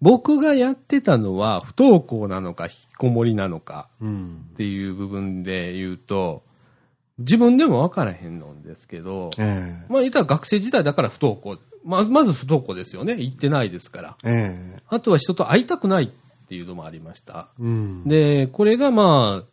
[0.00, 4.56] 僕がやってたのは不登校なのか引きこもりなのかうんっ。
[4.56, 6.44] ていう部分で言うと、
[7.18, 9.86] 自分でも分からへんのんですけど、ええ。
[9.88, 11.58] まあ言ったら学生時代だから不登校。
[11.84, 13.14] まず、まず不登校ですよね。
[13.14, 14.16] 行ってないですから。
[14.24, 14.82] ええ。
[14.88, 16.08] あとは人と会いたくないっ
[16.48, 17.48] ていうのもありました。
[17.58, 18.04] うん。
[18.04, 19.44] で、これがまあ、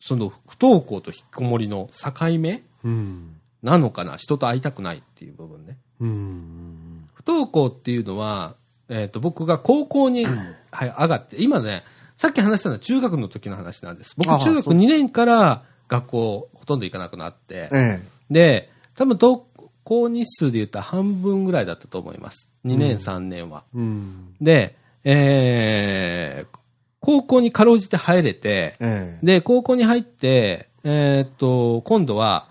[0.00, 3.36] その不登校と引きこもりの境目うん。
[3.62, 4.16] なのかな？
[4.16, 5.78] 人と会いたくないっていう部分ね。
[6.00, 7.08] うん。
[7.14, 8.56] 不登校っていうのは、
[8.88, 10.26] えっ、と、僕が高校に、
[10.70, 11.84] はい、上がって、今ね、
[12.16, 14.14] さっき話したのは中学の時の話なんです。
[14.16, 18.00] 僕中学そう2年から学校ほとんど行かなくなって、え
[18.30, 19.42] で、多分登
[19.84, 22.50] 校日数で言ったら半分ぐらいだったと思います。
[22.64, 23.64] 2年、3年は。
[23.74, 23.78] え。
[23.78, 24.34] うん。
[24.40, 26.58] で、えー、
[27.00, 29.26] 高校にかろうじて入れて、ええ。
[29.26, 32.48] で、高校に入って、えーっと、今度は、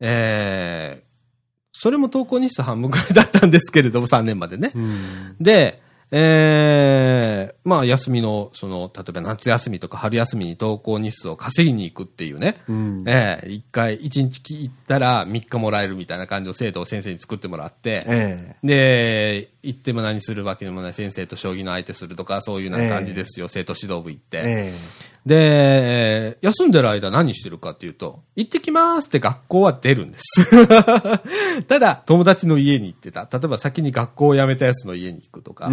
[0.00, 1.02] えー、
[1.72, 4.72] それも登校日数半分くらいだったんですけれども、3年までね。
[4.74, 5.36] うん。
[5.40, 5.80] で、
[6.12, 12.56] えー、まあ、休みの、その、例えば夏休みとか春休みに登校日数を稼ぎに行くっていうね。
[12.68, 12.98] うん。
[13.06, 24.42] ええ一回、一日行ったら3日もらえるみたいな感じの制度を先生に作ってもらって、えで、行っても何するわけでもない先生と将棋の相手するとか、そういうような感じですよ、生徒指導部行っえ。
[24.42, 24.42] て。
[24.44, 24.72] え
[25.26, 30.66] で、えー休んでる間何してるかっていうと、行ってきますって学校は出るんです。
[31.68, 33.28] ただ、友達の家に行ってた。
[33.30, 35.70] 例えば先に学校を辞めたやつの家に行くとか。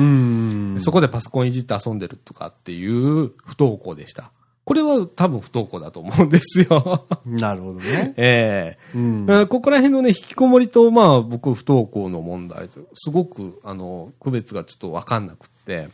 [0.79, 4.31] そこでパソコンいじって遊んでるとかっていう不登校でした。
[4.65, 7.05] これは多分不登校だと思うんですよ。
[7.25, 8.13] なるほどね。
[8.19, 9.25] ええうん。
[9.29, 15.87] えーここら辺のね、引きこもりと、まあ、僕、不登校の問題、すごく、あの、区別がちょっとわかんなくって、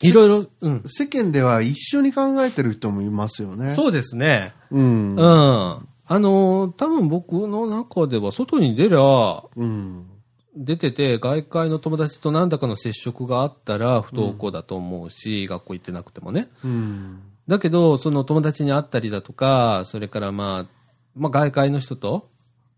[0.00, 0.82] いろいろ、うん。
[0.86, 3.74] 世間では一緒に考えてる人もいますよね。
[3.74, 4.52] そうですね。
[4.70, 5.16] うん。
[5.16, 5.88] うん。
[6.08, 10.06] あの、多分僕の中では、外に出りゃ、うん。
[10.54, 16.48] 出てて、外界の友達と何らかの接触があったら、不登校だと思うし、学校行ってなくてもね。
[16.64, 17.20] うん。
[17.48, 20.66] だけど、その友達に会ったりだとか、それからまあ、
[21.14, 22.28] まあ外界の人と、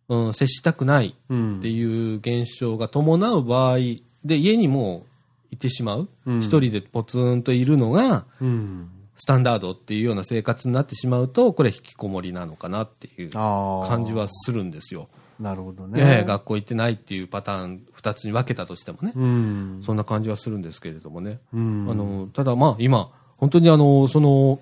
[0.09, 1.59] うん、接したくないうん。
[1.59, 3.79] っていう現象が伴う場合
[4.25, 5.08] で、家にもう
[5.51, 6.09] 行ってしまう。
[6.27, 8.91] うん一人でポツンといるのが、うん。
[9.21, 13.31] スタンダードっていうような生活になってしまうと、これ引きこもりなのかなっていう。
[13.31, 15.09] 感じはするんですよ。
[15.41, 16.01] なるほどね。
[16.01, 19.13] ええ学校行ってないっていうパターン、二つに分けたとしてもね。
[19.15, 19.79] うん。
[19.83, 21.41] そんな感じはするんですけれどもね。
[21.53, 21.89] うん。
[21.91, 24.61] あの、ただまあ今、本当にあの、その、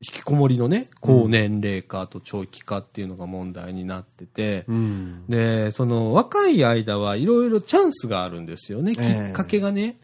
[0.00, 5.24] 引きこもりのね、高年齢化と長期化っていうのが問題になってて、うん。
[5.26, 9.98] で、その若い間はいろいろチャンスがあるんですよね、きええっかけがね。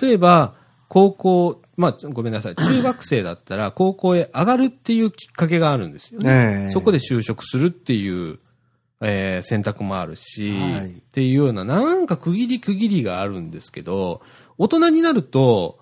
[0.00, 0.54] 例えば、
[0.88, 6.30] 高校、まあ、ごめんなさい、 中学生だったら高校へ上がるっていうきっかけがあるんですよね。
[6.30, 8.38] ええそこで就職するっていう、
[9.02, 14.22] えー選択もあるし、はいっていうような、なんか区切り区切りがあるんですけど、
[14.56, 15.78] 大人になると、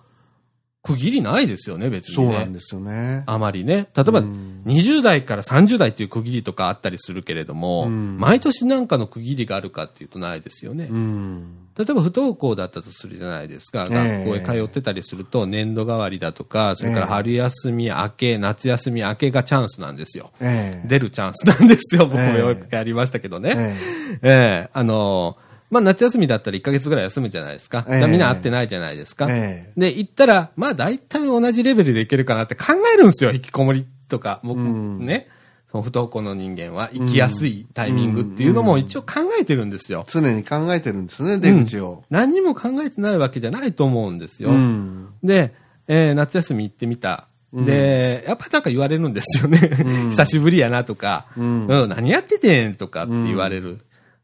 [0.85, 2.23] 区切りないですよね、別にね。
[2.27, 3.23] そうなんですよね。
[3.25, 3.87] あまりね。
[3.95, 10.87] 例えば、うん20代から30代っていう区切りとかあったりするけれども、うん毎年なんかの区切りがあるかっていうとないですよね。
[10.89, 11.57] うん。
[11.77, 13.85] 例えば不登校だったとするじゃないですか。
[13.89, 20.31] ええ学校へ通ってたりすると、年度代わりだとか、それから春休み明け、夏休み明けがチャンスなんですよ。
[20.39, 20.87] ええ。
[20.87, 22.05] 出るチャンスなんですよ。
[22.05, 23.53] 僕もええよくやりましたけどね。
[23.55, 25.37] えええあの
[25.75, 27.79] まあ、夏休みだったら1ヶ月ぐらい休むじゃないですか。
[27.79, 29.27] だからみんな会ってないじゃないですか。
[29.29, 34.39] ええで、行ったら、まあ大体同じレベルでいけるかなって考えるんですよ、引きこもりとか。
[34.43, 35.27] 僕、うんね。
[35.69, 40.05] その不登校の人間は行きやすいタイミングっていうのも一応考えてるんですよ。
[40.07, 42.05] 常に考えてるんですね、出口を。
[42.09, 44.51] 何にも考えてないわけじゃないと思うんですよ。
[44.51, 45.09] うん。
[45.23, 45.53] で、
[45.89, 47.27] えー夏休み行ってみた。
[47.51, 49.59] で、やっぱなんか言われるんですよね。
[49.83, 53.79] うん 久しぶりやなとか、うんうん、何やっててんとかって言われる。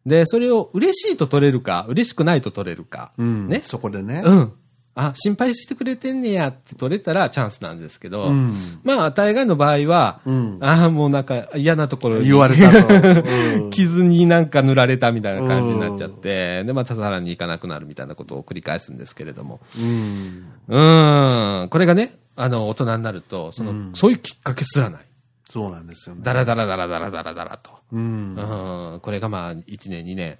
[0.06, 3.12] で、それを嬉しいと取れるか、嬉しくないと取れるか。
[3.18, 3.48] うん。
[3.48, 4.24] ねそこでね。
[4.26, 4.54] うん。
[4.94, 12.88] あ、心配してくれてんねやって取れたらチャンスなんですけど、うんまあ、大概の場合は、うんああ、もうなんか嫌なところに言われたと。
[13.64, 19.62] うん傷になんか塗られたみたいな感じになっちゃって、で、またさらに行かなくなるみたいなことを繰り返すんですけれども。
[19.80, 20.46] うん。
[20.68, 25.02] うーん、これがね、あの、大人になると、その、うんそういうきっかけすらない。
[25.52, 26.22] そうなんですよね。
[26.24, 27.72] ダラダラダラダラダラダラと。
[27.92, 28.36] うん。
[28.36, 30.40] うん、これがまあ、1年、2年、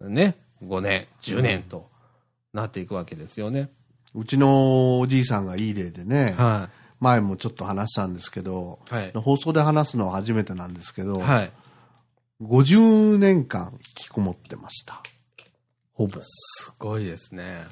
[0.00, 1.90] ね、5年、10年と
[2.52, 3.70] なっていくわけですよね。
[4.14, 8.94] うちのおじいさんがいい例でね、は前もちょっと話したんですけど、い。
[8.94, 9.12] はい。
[9.12, 11.50] 放送で話すのは初めてなんですけど、はい。
[12.40, 15.02] 50年間引きこもってました。
[15.94, 16.20] ほぼ。
[16.22, 17.66] すごいですね。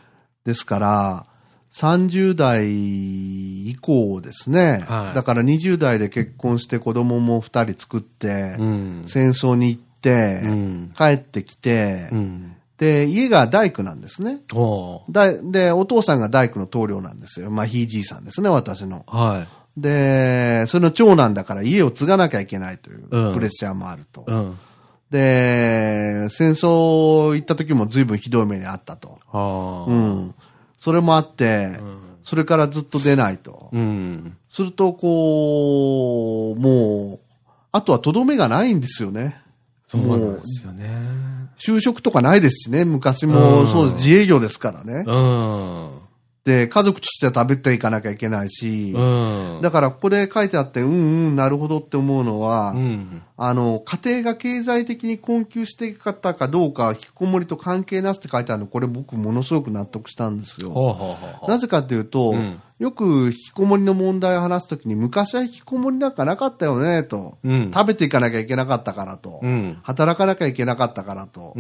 [0.45, 1.27] ですから、
[1.75, 9.05] 30代以降ですね、はいだから20代で結婚して子供も2人作って、うん。
[9.07, 10.95] 戦争に行って、うん。
[10.97, 12.57] 帰ってきて、うん。
[12.79, 14.41] で、家が大工なんですね。
[14.55, 17.51] おーだで、お父さんが大工の棟梁なんですよ。
[17.51, 19.05] まあ、ひいじいさんですね、私の。
[19.07, 24.25] はで、その長男だから家を継がなきゃいけないといううんプレッシャーもあると。
[24.29, 24.33] い。
[24.33, 24.59] うん。
[25.11, 29.21] で、戦争行った時も随分ひどい目にあったと。
[29.31, 29.91] はあ。
[29.91, 30.35] うん。
[30.83, 32.01] それもあって、うん。
[32.25, 33.69] それからずっと出ないと。
[33.71, 34.37] うん。
[34.51, 39.41] すると、こう、もう、あとはとどめがないんですよね。
[39.87, 40.91] そうなんですよね。
[41.57, 42.85] 就職とかないですしね。
[42.85, 43.97] 昔もうんそうです。
[44.09, 45.05] 自営業ですからね。
[45.07, 45.91] うん。
[46.45, 49.61] で、家族としては食べていかなきゃいけないし、うん。
[49.63, 50.97] だからここで書いてあって、うんう
[51.31, 53.23] ん、なるほどって思うのは、うん。
[53.37, 60.71] あの、家庭が経済的に困窮していったかどうかは、引きこもりと関係なしって書いてあるの、これ僕ものすごく納得したんですよ。
[60.71, 61.51] ほうほうほうほう。
[61.51, 67.39] なぜかというと、うんよく引きこもりの問題を話すときに、昔は引きこもりなんかなかったよね、と。
[67.45, 67.71] うん。
[67.73, 69.39] 食べていかなきゃいけなかったからと。
[69.41, 69.79] うん。
[69.85, 71.55] 働かなきゃいけなかったからと。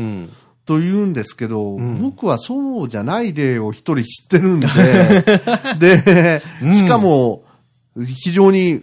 [0.68, 0.78] うん。
[0.78, 4.68] と言うんですけど、ん僕はそうじゃない例を一人知ってるんで、
[5.78, 7.44] で、うんしかも、
[8.04, 8.82] 非常に、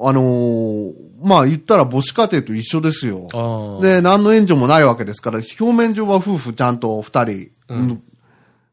[0.00, 0.92] あのー
[1.24, 3.28] まあ言ったら母子家庭と一緒ですよ。
[3.80, 8.02] で、何の援助もないわけですから、表面上は夫婦ちゃんと二人、うん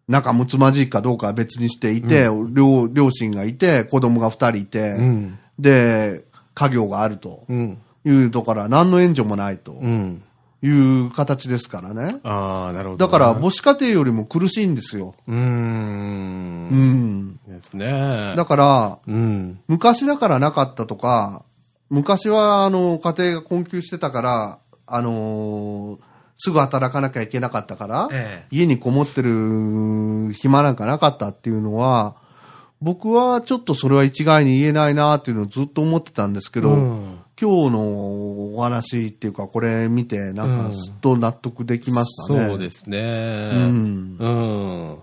[0.07, 5.37] 仲睦まじいかどうかは別にしていて、両両親がいて、子供が二人いて、うん。
[5.59, 7.77] で、家業があるとうん。
[8.03, 10.23] いうところから何の援助もないとうん。
[10.61, 12.19] いう形ですからね。
[12.23, 13.07] ああ、なるほど。
[13.07, 15.15] だから母子家庭よりも苦しいんですよ。
[15.27, 15.35] うー。
[15.35, 16.69] うん
[17.31, 17.39] ん。
[17.47, 18.33] ですね。
[18.35, 19.59] だから、うん。
[19.67, 21.43] 昔だからなかったとか、
[21.89, 26.09] 昔はあの家庭が困窮してたから、あのー
[26.41, 32.15] すぐ働かなきゃいけなかったから、え家にこもってる暇なんかなかったっていうのは、
[32.81, 37.08] 僕はちょっとそれは一概に言えないなっていうのをずっと思ってたんですけど、うん
[37.41, 42.47] 今日のお話っていうか、これ見て、なんかすっと納得できましたね。
[42.49, 42.99] そうですね。
[43.53, 44.17] うん。
[44.19, 44.97] うん。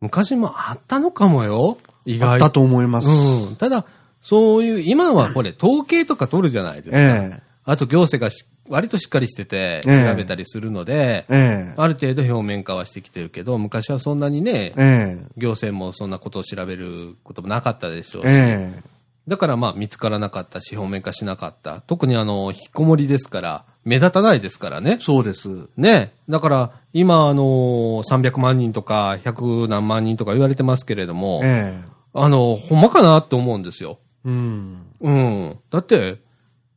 [0.00, 1.78] 昔もあったのかもよ。
[2.04, 3.08] 意外あったと思います。
[3.08, 3.56] うん。
[3.56, 3.84] ただ、
[4.20, 6.98] そういう、今はこれ、統計とか取るじゃないですか。
[6.98, 18.95] ええあと行政がし割としっかりしてて、ええ調べたりするので、ええある程度表面化はしてきてるけど、昔はそんなにね、ええ行政もそんなことを調べることもなかったでしょうし、ええ
[19.28, 21.80] だからまあ見つからなかったし、表面化しなかった。
[21.82, 24.98] 特にあの、引きこもりですから、目立たないですからね。
[25.00, 25.48] そうです。
[25.76, 26.12] ね。
[26.28, 33.98] だから、今あの、300万人とか100何万人とか言われてますけれども、ええあの、ほんまかなって思うんですよ。
[34.24, 34.86] うん。
[35.00, 35.58] うん。
[35.70, 36.16] だって、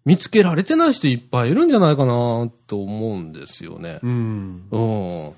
[0.04, 4.00] 見つけられてない人いっぱいいるんじゃないかなと思うんですよね。
[4.04, 4.64] うん。
[4.70, 5.32] うん。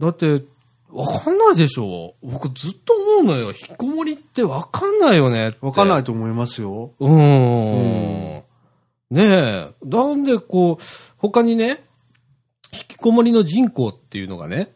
[0.00, 0.42] だって、
[0.90, 3.48] わかんないでしょ僕ずっと思うのよ。
[3.48, 5.54] 引きこもりってわかんないよね。
[5.60, 6.92] わかんないいと思いますよ。
[6.98, 8.42] うーん。
[9.10, 9.68] ねえ。
[9.84, 10.84] なんでこう、
[11.16, 11.82] 他にね、
[12.72, 14.68] 引きこもりの人口っていうのがね、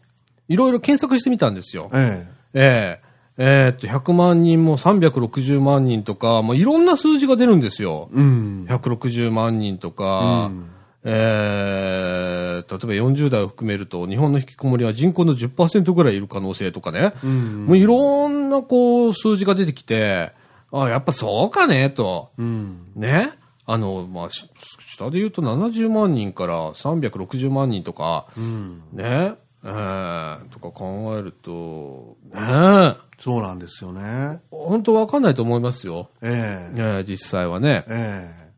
[0.48, 1.90] いろいろ検索してみたんですよ。
[1.94, 3.02] えええ
[3.38, 8.10] えーっと、100万人も360万人とか、もういろんな数字が出るんですよ。
[8.12, 8.66] えうん。
[8.68, 10.71] 160万人とか、うん
[11.04, 17.12] えー、例えば40代を含めると、日本の引きこもりは人口の10%ぐらいいる可能性とかね。
[17.24, 17.66] うん。
[17.66, 20.32] もういろんなこう数字が出てきて、
[20.72, 22.30] あやっぱそうかね、と。
[22.38, 22.92] うん。
[22.94, 23.30] ね？
[23.66, 24.48] あの、まあ、し
[24.80, 28.82] 下で言うと70万人から360万人とか、うん。
[28.92, 29.34] ね？
[29.64, 32.96] えー、とか考えると、ね？
[33.18, 34.40] そうなんですよね。
[34.50, 36.10] 本当わかんないと思いますよ。
[36.22, 37.84] えええー実際はね。
[37.88, 38.52] え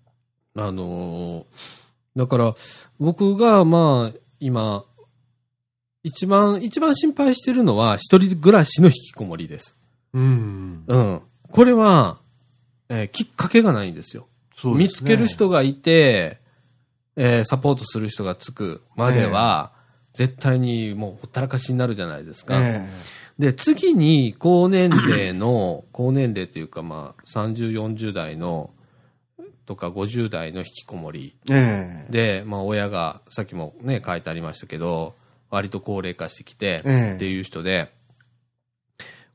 [0.56, 1.44] あのー
[2.16, 2.54] だから、
[2.98, 4.84] 僕が、まあ、今、
[6.02, 9.76] 一番、一番心配してるのは、一人暮らしの引きこもりです。
[10.14, 10.84] えうん。
[10.86, 11.22] うん。
[11.50, 12.18] これは、
[12.88, 14.28] えーきっかけがないんですよ。
[14.56, 16.38] すね見つける人がいて、
[17.16, 19.72] えーサポートする人がつくまでは、
[20.12, 22.54] 絶対にもうほったらかしになるじゃないですか。
[22.60, 22.88] え
[23.38, 28.70] で、次に高年齢の、高年齢というかまあ30、40代の
[29.66, 35.14] とか50代の引きこもりええで、まあ親が、さっきもね、書いてありましたけど、
[35.50, 37.92] 割と高齢化してきて、ええっていう人で、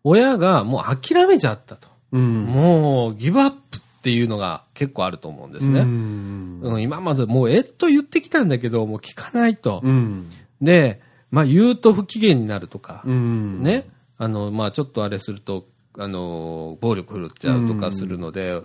[0.03, 1.87] 親がもう諦めちゃったと。
[2.11, 2.45] うん。
[2.45, 5.81] もうギブアップっていうのが結構あると思うんですね。
[5.81, 6.59] うん。
[6.61, 9.81] うん今までもうえっと言ってきたんだけど、もう聞かないと。
[9.83, 10.29] うん。
[10.61, 11.01] で、
[11.31, 13.63] まあ言うと不機嫌になるとか、うん。
[13.63, 13.85] ね。
[14.17, 15.65] あの、まあちょっとあれすると、
[15.97, 18.61] あの、暴力振るっちゃうとかするので、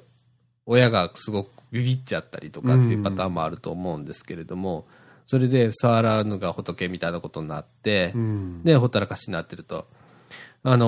[0.67, 4.87] 親がすごくビビっちゃったりとかっていうパターンもあると思うんですけれども、
[5.27, 8.65] それで触らぬが仏みたいなことになって、うん。
[8.65, 9.87] で、ほったらかしになってると。
[10.67, 10.87] あの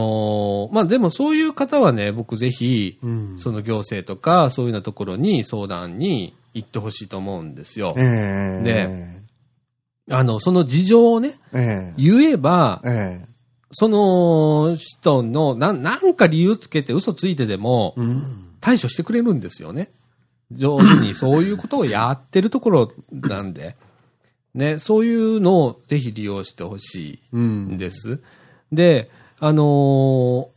[0.70, 3.39] ーまあ、でもそういう方はね、僕ぜひ、うん。
[3.39, 7.95] その行政とか、そういうようなところに相談に行ってほしいと思うんですよ。
[7.99, 9.16] ええで
[10.09, 13.27] あの、その事情をね、ええ言えば、ええ
[13.72, 18.46] その人の、なん、なんか理由つけて嘘ついてでも、うん。
[18.67, 19.93] 対処してくれるんですよね。
[20.51, 23.77] 上手にそういうことをやってるところなんで。
[24.55, 27.79] ね、そういうのをぜひ利用してほしういんん。
[27.79, 28.19] です。
[28.73, 29.09] で、
[29.39, 30.49] あのー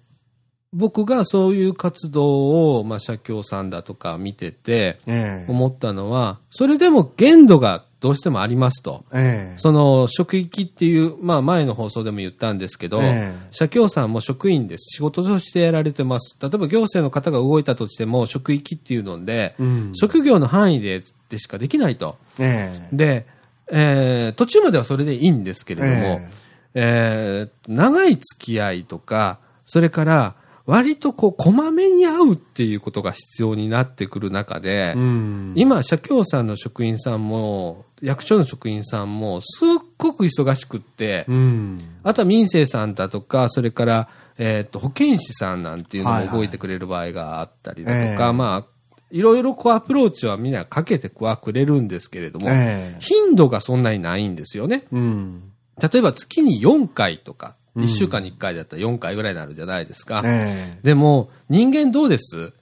[0.71, 9.03] 僕がそういう活動を、まあ、社協さんだとか見てて、ええ思ったのは、それでも限度がどうしてもありますと。
[9.13, 14.95] ええその職域っていう、まあ前の放送でも言ったんですけど、ええ社協さんも職員です。
[14.95, 16.37] 仕事としてやられてます。
[16.41, 19.91] 例えば行政の方が動いたとしても職域っていうので、うん。
[19.95, 22.17] 職業の範囲ででしかできないと。
[22.39, 23.25] ええで、
[23.71, 26.29] えー途中まではそれでいいんですけれども、え
[26.73, 30.35] えー長い付き合いとか、それから
[30.69, 35.53] 割とこう、こまめに会うっていうことが必要になってくる中で、うん。
[35.55, 39.67] 今、社協さんの職員さんも、役所の職員さんも、すっ
[39.97, 41.81] ごく忙しくって、うん。
[42.03, 48.65] あとは民生さんだとか、それから、えっ、と、保健師さんなんていうのも動いてくれる場合があったりだとか、ええまあ、
[49.09, 54.83] いろいろこうアプローチはみんなかけてはくれるんですけれども、ええ頻度がそんなにないんですよね。
[54.91, 55.51] うん。
[55.81, 60.21] 例えば月に4回とか、うん1週間に1回だったら4回ぐらいになるじゃないですか。
[60.25, 62.53] ええでも、人間どうです？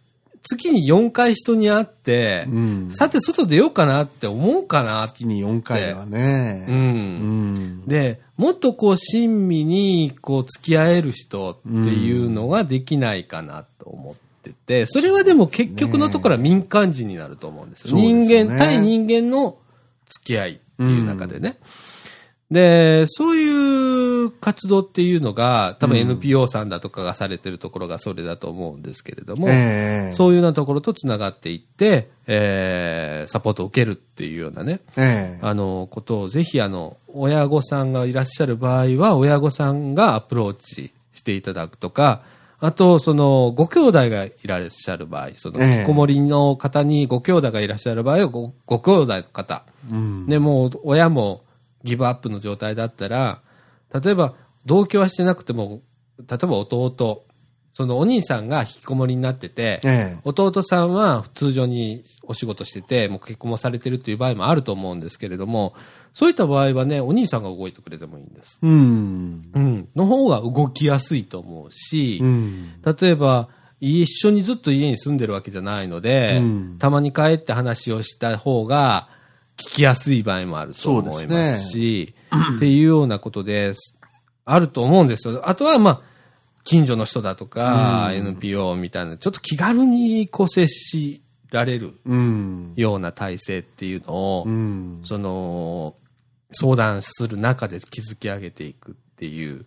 [0.49, 2.91] 月に4回人に会って、うん。
[2.91, 6.65] さて外出ようかなって思うかな月に4回はね。
[6.69, 6.71] う。
[6.71, 7.85] うんん。
[7.85, 17.95] で、もっとこう親身にこう付き合える人っていうのができないかなと思ってて、それはでも結局のところは民間人になると思うんですよ。
[17.95, 19.57] ね人間、対人間の
[20.09, 21.57] 付き合いっていう中でね。
[22.49, 42.21] で、そういう活動っていうのが、多分 NPO さんだとかがされてるところがそれだと思うんですけれども、ええそういうようなところとつながっていって、えーサポートを受けるっていうようなね、ええあの、ことをぜひ、あの、親御さんがいらっしゃる場合は、親御さんがアプローチしていただくとか、
[42.59, 49.63] あと、その、ご兄弟がいらっしゃる場合、その、ええ引きこもりの方にご兄弟がいらっしゃる場合は、ご、ご兄弟の方。
[49.91, 50.27] うん。
[50.27, 51.43] でもう、親も
[51.83, 53.41] ギブアップの状態だったら、
[53.93, 54.33] 例えば、
[54.65, 55.81] 同居はしてなくても、
[56.19, 57.25] 例えば弟、
[57.73, 65.75] そのお兄さんが引きこもりになってて、ええ弟さんは通常にお仕事してて、もう結婚もされてるっていう場合もあると思うんですけれども、
[66.13, 68.57] そういった場合はね、お兄さんが動いてくれてもいいんです。
[68.63, 69.51] うん。
[69.53, 69.89] うん。
[69.95, 72.81] の方が動きやすいと思うし、うん。
[72.83, 73.49] 例えば、
[73.79, 79.07] 一緒にずっと家に住んでるわけじゃないので、うんたまに帰って話をした方が
[79.57, 82.13] 聞きやすい場合もあると思いますし、
[82.55, 83.97] っていうようなことです。
[84.45, 85.47] あると思うんですよ。
[85.49, 86.01] あとは、まあ、
[86.63, 92.73] 近所の人だとか、うん NPO みたいな、ちょっと気軽にこう接しられるうん。
[92.75, 94.99] ような体制っていうのを、うん。
[95.03, 95.95] その、
[96.51, 99.65] 相談する中で築き上げていくっていう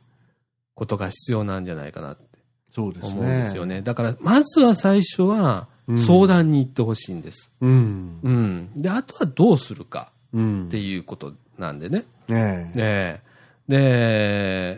[0.74, 2.30] ことが必要なんじゃないかなって。
[2.76, 3.82] 思うんですよね。
[3.82, 7.51] だから、まずは最初はうん相談に行ってほしいんです。
[7.61, 8.20] うん。
[8.22, 8.70] うん。
[8.76, 10.66] で、あとはどうするかうん。
[10.66, 12.05] っていうことなんでね。
[12.28, 13.20] ねえ。
[13.68, 13.80] で、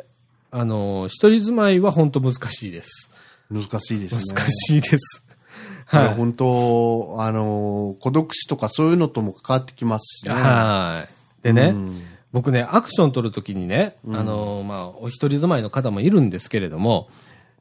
[0.00, 0.04] で、
[0.50, 3.10] あの、一人住まいは本当難しいです。
[3.50, 4.22] 難しいですね。
[4.34, 5.22] 難しいです。
[5.86, 6.14] はい。
[6.14, 10.34] 本当、あの、孤独死とかそういうのとも関わってきますしね。
[10.34, 11.06] は
[11.42, 11.44] い。
[11.44, 12.02] でね、うん
[12.32, 17.10] 僕ね、アクション取るときにね、うんあの、まあ、お一人住まいの方もいるんですけれども、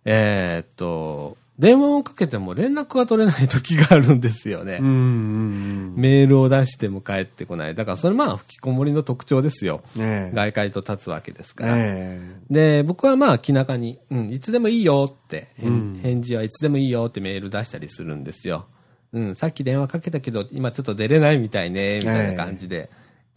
[0.05, 4.79] えーっと、電話をかけても連絡が取れない時があるんですよね。
[4.81, 7.75] メールを出しても帰ってこない。
[7.75, 9.83] だからそれまあ、吹きこもりの特徴ですよ。
[9.95, 10.01] うん。
[10.01, 10.35] ねえ。
[10.35, 11.73] 外界と立つわけですから。
[11.77, 18.65] えで、僕はまあ、気長に、うん、いつでもいいよって、返うん返事はいつでもいいよってメール出したりするんですよ。
[19.13, 22.89] うん、さっき電話かけたけど、今ちょっと出れないみたいね、みたいな感じで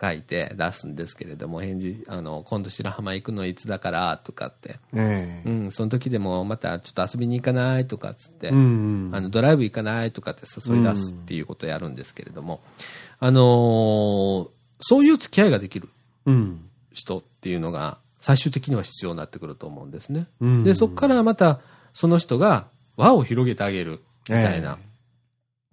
[0.05, 4.79] 書いて出すんですけれども、返事、あの、今度白浜行くのいつだから、とかって。
[4.95, 12.61] ええうん、その時でもまたちょっと遊びに行かないとかっつって、うんあのドライブ行かないとかって誘い出すっていうことをやるんですけれども、
[13.21, 14.49] あのー
[14.81, 15.89] そういう付き合いができる
[16.27, 16.69] うん。
[16.93, 20.27] 人っていうのが最終的には必要になってくると思うんですね。
[20.41, 21.61] うんで、そこからまた
[21.95, 24.79] その人が輪を広げてあげるみたいな、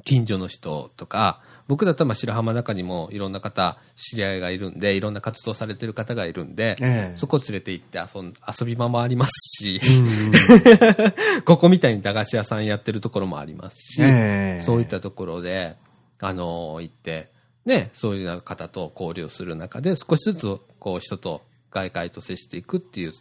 [0.05, 9.31] 近所の人とか、僕だったらまあ白浜の中にもいろんな方、知り合いがいるんで、いろんな活動されてる方がいるんで、ええそこを連れて行って遊ん遊び場もあります
[9.63, 15.75] し、うん ここみたいに駄菓子屋さんやってるところもありますし、ええそういったところで、
[16.19, 17.31] あの行って、
[17.65, 23.13] ね、そういう方と交流する中で、少しずつ、こう、人と外界と接していくっていう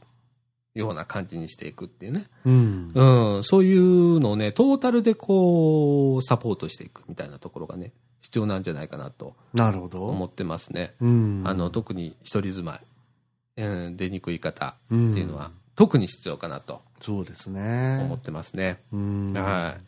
[0.75, 2.27] ような感じにしていくっていうね。
[2.45, 2.93] うん。
[2.95, 10.09] うん、そういうのをね、トータルでこう、サポートしていくみたいなところがね、必要なんじゃないかなとなるほど。
[10.09, 10.95] 思ってますね。
[11.01, 11.43] うん。
[11.47, 18.01] あの、特に一人住まい、うん、出にくい方っていうのは、うん特に必要かなとそうですね。
[18.05, 18.83] 思ってますね。
[18.93, 19.33] うん。
[19.33, 19.81] はい。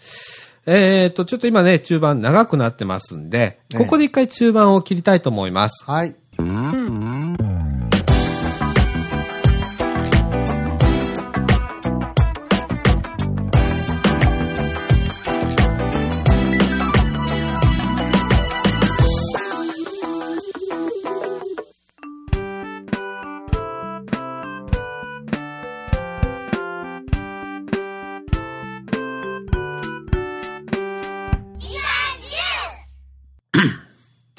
[0.65, 5.85] えっ、と、ちょっと今ね、中盤長くなってますんで、ええここで一回中盤を切りたいと思います。
[5.85, 6.15] はい。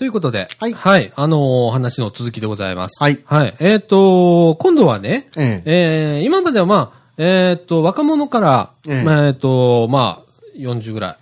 [0.03, 3.01] ということで、はいあのー話の続きでございます。
[3.01, 3.55] はいはい。
[3.61, 11.17] えっ、と、今度はね、えええー今まではまあ、えっ、と、若者から、えっ、と、まあ、40ぐらい、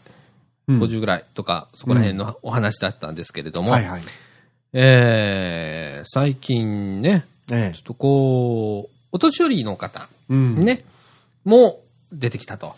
[0.70, 4.02] うん50ぐらいとか、そこら辺のお話だったんですけれども、はいはい。
[4.74, 10.34] えー最近ね、えちょっとこう、お年寄りの方、え。
[10.34, 10.66] うん。
[10.66, 10.84] ね、
[11.46, 12.76] も出てきたと。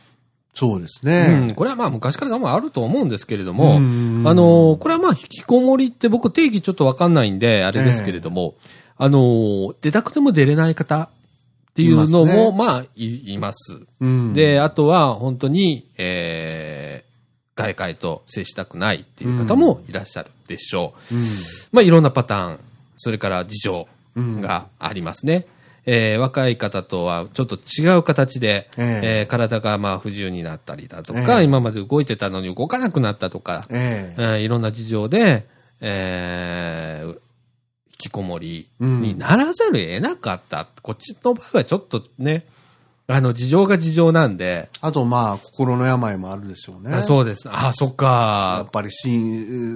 [0.56, 1.52] そうですうね。
[1.52, 8.54] ん、これはまあ昔からもあると思うんですけれども、うんあのーこれはまあ引きこもりって僕定義ちょっとわかんないんで、あれですけれども、
[8.98, 11.10] あのー出たくても出れない方
[11.72, 13.80] っていうのも、いまあい、います。
[14.00, 14.34] うん。
[14.34, 21.16] で、あとは本当に、えー、外界と接したくないっていう方もいらっしゃるでしょう。
[21.16, 21.24] うん。
[21.72, 22.60] まあいろんなパターン、
[22.96, 25.48] それから事情がありますね。
[25.86, 34.22] えー若い方とはちょっと違う形で、えええー体がまあ不自由になったりだとか、ええ今まで動いてたのに動かなくなったとか、ええ。
[34.22, 35.46] えーいろんな事情で、
[35.82, 37.20] えー
[38.06, 40.68] 引きこもりにならざるを得なかった。
[40.82, 42.46] こっちの場合はちょっとね、
[43.06, 46.96] あの、事情が事情なんで、あと、まあ、心の病もあるでしょうね。
[46.96, 47.50] あそうです。
[47.52, 48.72] あ、そっやかっ。
[48.72, 49.10] ぱりし、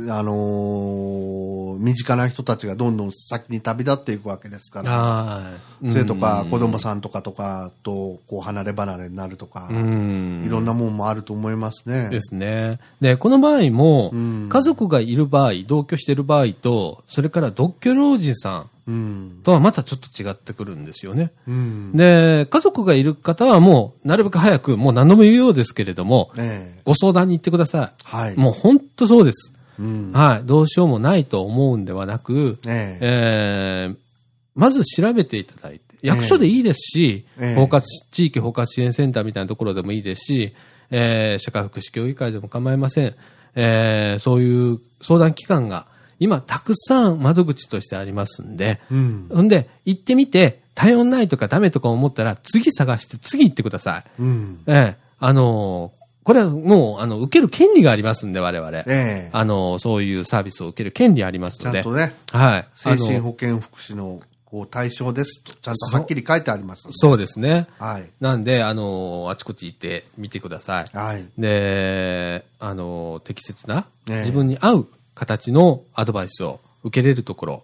[0.09, 4.91] あのー身近な人たちがどんどん先に旅立っていくわけですから。
[4.91, 5.41] は
[5.84, 5.91] い。
[5.91, 6.80] それとか、子供ん。
[6.80, 10.43] さんとかとかと、こう、離れ離れになるとか、うん。
[10.45, 12.09] いろんなもんもあると思いますね。
[12.09, 12.80] ですね。
[12.99, 18.69] で、この場合も、うん家族がいる場合、同居している場合と、それから独居老人さん。
[19.44, 21.32] とはまたちょっと違ってくるんですよね。
[21.48, 21.92] うん。
[21.96, 28.04] で、家族がいる方はもう、なるべく早く、もう何度も言うようですけれども、ええご相談に行ってください。
[28.06, 28.38] はい。
[28.38, 29.52] もう本当そうです。
[29.78, 30.12] うん。
[30.14, 30.46] はい。
[30.48, 33.98] どうしようもないと思うんではなく、えええー
[34.56, 37.82] まず調べていただいて、役所でいいですし、ええ包括、
[38.12, 40.54] 地域包括支援センターみたいなところでもいいですし、
[40.90, 43.14] えー社会福祉協議会でも構いません。
[43.54, 45.86] えーそういう相談機関が
[46.20, 49.30] 今たくさん窓口としてありますんで、うん。
[49.34, 54.22] ほんで、行ってみて、対応ないとかダメとか思ったら、次探して次行ってください。
[54.22, 54.63] うん。
[54.68, 55.97] ええあのー
[56.28, 58.80] これはもう、あの、受ける権利がありますんで、我々。
[58.80, 61.84] ええあの、そういうサービスを受ける権利ありますので。
[61.84, 62.68] ちゃんとね、はい。
[62.76, 67.68] 精神保健福祉のこう対象ですと、ちゃんとはっきり書いてありますのでそうですね。
[67.80, 68.09] はい。
[68.20, 70.97] なんで、あの、あちこち行ってみてください。
[70.97, 71.26] はい。
[71.38, 74.88] で、あの、適切な、ええ自分に合う
[75.18, 77.63] 形のアドバイスを受けれるところ。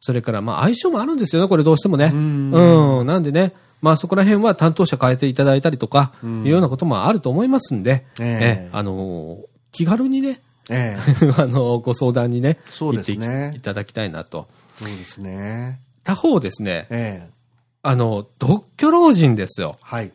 [0.00, 2.08] それから、まあ、相性もあるんですよね、これどうしてもね。
[2.08, 3.06] んうん。
[3.06, 9.40] なんでね、まあ、そこら辺は担当者変えていただいたりとか、いうようなこともあると思いますんで、ええあの、
[9.72, 10.40] 気軽にね、
[10.70, 14.48] ええ あの、ご相談にね、そうですね行っていただきたいなと。
[14.80, 15.80] そうですね。
[16.02, 17.36] 他方ですね、ええ
[17.82, 19.76] あの、独居老人ですよ。
[19.80, 20.12] はい。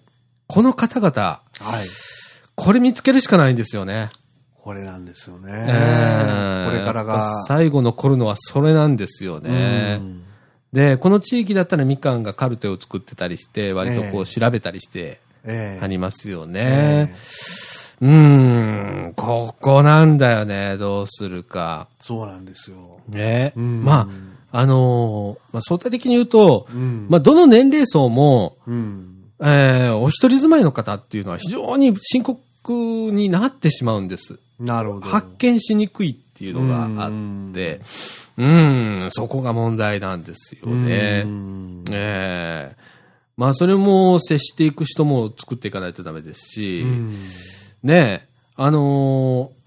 [0.47, 1.41] この方々、は
[1.83, 1.87] い。
[2.55, 4.09] これ見つけるしかないんですよね。
[4.63, 5.51] これなんですよね。
[5.51, 7.43] ええこれからが。
[7.47, 9.97] 最後残るのはそれなんですよね。
[9.99, 10.23] うん
[10.73, 17.15] で、この地域だったらみかんがカルテを作ってたりして、割とこええう調べたりしてええありますよえね
[18.01, 18.05] え。
[18.05, 21.87] うーん、ここなんだよね、どうするか。
[21.99, 22.99] そうなんですよ。
[23.09, 23.51] ね。
[23.57, 24.07] うんま
[24.51, 27.07] あ、あのーまあ、相対的に言うと、うん。
[27.09, 29.07] まあ、どの年齢層も、うん。
[29.41, 32.41] えーお一人住まいの方っていうのは非常に深刻
[33.11, 34.39] になってしまうんです。
[34.61, 35.05] なるほど。
[35.07, 37.11] 発見しにくいっていうのがあっ
[37.53, 37.81] て、
[38.37, 41.27] うん、そこが問題なんですよねう。
[41.27, 42.75] んええ
[43.37, 47.15] まあ、それも接していく人も作っていかないとダメですし、うん
[47.83, 49.61] ねえ、あのー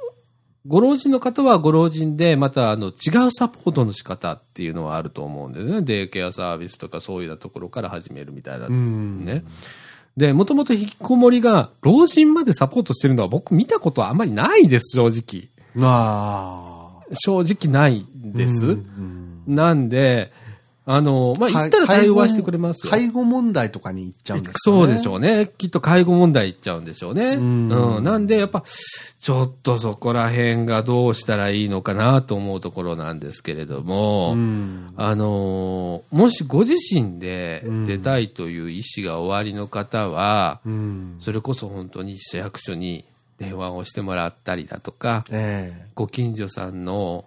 [0.66, 5.82] ご老人の方はご老人で、またあの違うサポートの仕方っていうのはあると思うんでね。
[5.82, 8.68] デイケアサービスとかそういうところから始めるみたいな。
[8.68, 9.26] うん。
[9.26, 9.44] ね。
[10.16, 15.50] で、もともと引きこもりが老人までサポートしてるのは僕見たことはあんまりないです、正直。
[15.84, 17.04] ああ。
[17.12, 18.66] 正直ないです。
[18.66, 20.32] うんなんで、
[20.86, 22.90] あの、まあ、か言ったら対応はしてくれますよ。
[22.90, 24.76] 介護問題とかに行っちゃうんですかね。
[24.78, 25.50] そうでしょうね。
[25.56, 27.36] きっと介護問題いっちゃうんでしょうね。
[27.36, 28.04] うんうん。
[28.04, 28.62] なんで、やっぱ、
[29.18, 34.92] ちょっとそこら辺がどうしたらいいのかなと思うところなんですけれども、うん。
[34.96, 41.16] あのーもしご自身でうん出たいという意思がおありの方は、うん。
[41.18, 43.04] それこそ本当に市役所に
[43.38, 45.86] 電話をしてもらったりだとか、ええ。
[45.94, 47.24] ご近所さんの、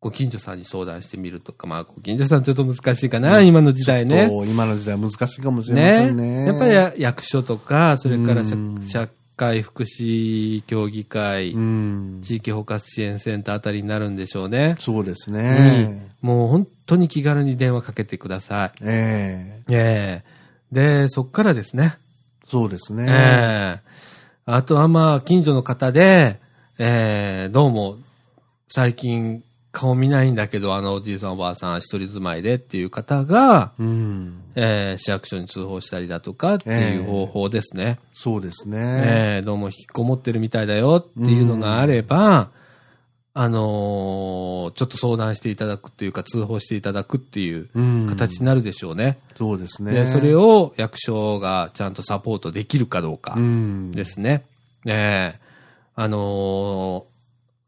[0.00, 4.30] ご近所さんに相談してみるとか、まあ、ご近所さんちょっと難しいかな、今の時代ね。
[4.48, 6.46] 今の時代難しいかもしれませんね。
[6.46, 12.20] やっぱりや役所とか、それから社会福祉協議会、うん。
[12.22, 14.76] 地域包括支援センターあたりになるんでしょうね。
[14.80, 16.08] そうですにね。
[16.22, 18.78] もう本当に気軽に電話かけてください。
[18.82, 19.74] ええ。
[19.74, 20.40] ええ
[20.72, 21.98] で、そっからですね。
[22.48, 23.04] そうですね。
[23.06, 23.90] ええ
[24.46, 26.40] あとはまあ、近所の方で、
[26.78, 27.98] ええどうも、
[28.68, 34.42] 最近顔見ないんだけど、あのおじいさんおばあさん一人住まいでっていう方が、うん。
[34.56, 37.98] ええ市役所に通報したりだとかっていう方法ですね。
[38.14, 38.78] そうですね。
[38.78, 42.50] ええどうも引きこもってるみたいだよっていうのがあれば、
[43.32, 48.06] あのーちょっと相談していただくっていうか、通報していただくっていううん。
[48.08, 49.18] 形になるでしょうね。
[49.38, 49.92] そうですね。
[49.92, 53.90] で、それを役所がちゃんとサポートできるかどうかうん。
[53.92, 54.44] ですね。
[54.84, 55.40] ええ
[55.94, 57.09] あのー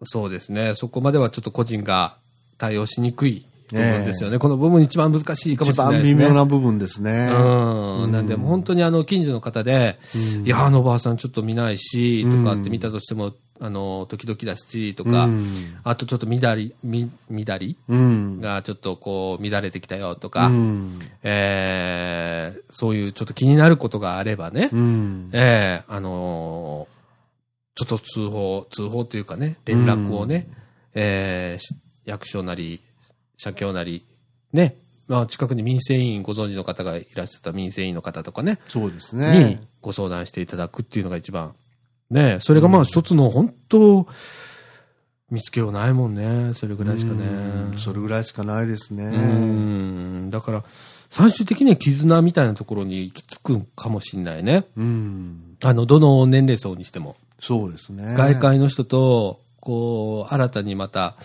[0.04, 0.74] そうですね。
[0.74, 2.16] そこまではちょっと個人が
[2.58, 4.38] 対応しにくい部分ですよね。
[4.38, 6.14] この部分一番難しいかも一しれないですね。
[6.14, 7.30] 番微妙な部分ですね。
[7.32, 8.12] うん。
[8.12, 15.46] なんで、本当にあの、近所の方で、うんいや、あのおばあさんちょっと見ないし、とかって見たとしても、あの、時々だし、とか、うん
[15.84, 18.40] あとちょっと乱り、み、乱りうん。
[18.40, 20.98] がちょっとこう、乱れてきたよとか、うん。
[21.22, 25.30] えーそういうちょっと気になることがあればね、うん。
[25.32, 27.01] えーあのー
[27.74, 30.48] ちょっと通報、通報というかね、連絡をね、
[30.94, 32.82] えーし役所なり、
[33.36, 34.04] 社協なり、
[34.52, 34.76] ね、
[35.08, 39.62] まあ近くに民生委員ご存知の方がいらっしゃった民生委員の方とかね、そうですにね。
[39.80, 41.54] ご相談していただくっていうのが一番。
[42.10, 44.06] ねそれがまあ一つの本当、
[45.30, 46.52] 見つけようないもんね。
[46.52, 47.24] それぐらいしかね。
[47.24, 49.04] うんそれぐらいしかないですね。
[49.04, 50.30] うん。
[50.30, 50.64] だから、
[51.08, 54.66] 最終的には絆みたいなところに行き着くかもしれないね。
[54.76, 55.56] うん。
[55.62, 57.16] あの、どの年齢層にしても。
[57.42, 58.14] そうですね。
[58.14, 61.16] 外界の人と、こう、新たにまた、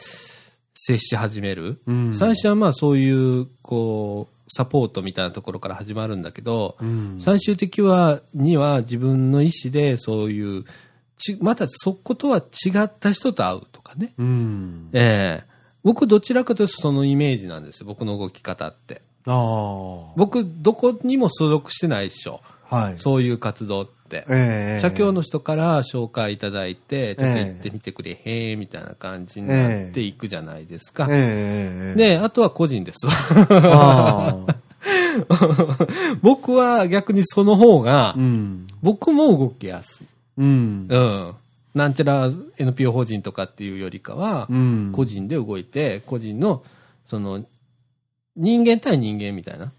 [0.73, 1.79] 接し始める。
[1.87, 3.09] うん最初はまあそうい
[3.41, 7.15] う、こう、サポートみたいなところから始まるんだけど、うん。
[7.19, 10.65] 最終的は、には自分の意思でそういう、
[11.17, 14.13] ちまたそことは違った人と会うとかね。
[14.17, 14.89] うん。
[14.93, 17.85] ええ僕どちらかというとそのイメージなんですよ。
[17.85, 19.01] 僕の動き方って。
[19.25, 20.13] ああ。
[20.15, 22.41] 僕、どこにも所属してないでしょ。
[22.69, 22.97] はい。
[22.97, 23.96] そういう活動って。
[24.11, 31.07] ええ社協の人から紹介いただいて、ちょっと行ってみてくれへんみたいな感じになっていくじゃないですか。
[31.09, 31.15] ええ
[31.89, 34.37] ええで、あとは個人ですわ。
[36.21, 38.67] 僕は逆にその方がう、ん。
[38.81, 40.07] 僕も動きやすい。
[40.37, 40.87] うん。
[40.89, 41.33] うん。
[41.73, 44.91] なんちゃら NPO 法人とかっていうよりかは、うん。
[44.93, 46.63] 個人で動いて、個人の、
[47.05, 47.45] その、
[48.35, 49.71] 人間対人間みたいな。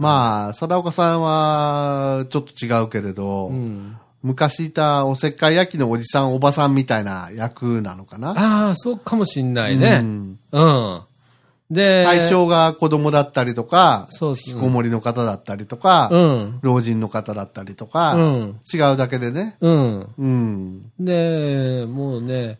[0.00, 3.96] まあ、貞岡さんは、ちょっと違うけれど、うん。
[4.22, 8.30] 昔いたおせっかい焼きのおじさん、おばさんみたいな役なのかな？
[8.30, 10.00] ああ、そうかもしんないね。
[10.02, 11.00] うんうん。
[11.70, 16.58] で、対象が子供だったりとか、そう引きこもりの方だったりとか、うん。
[16.60, 18.60] 老人の方だったりとか、うん。
[18.74, 19.56] 違うだけでね。
[19.60, 20.08] うん。
[20.18, 20.92] うん。
[20.98, 22.58] で、もうね、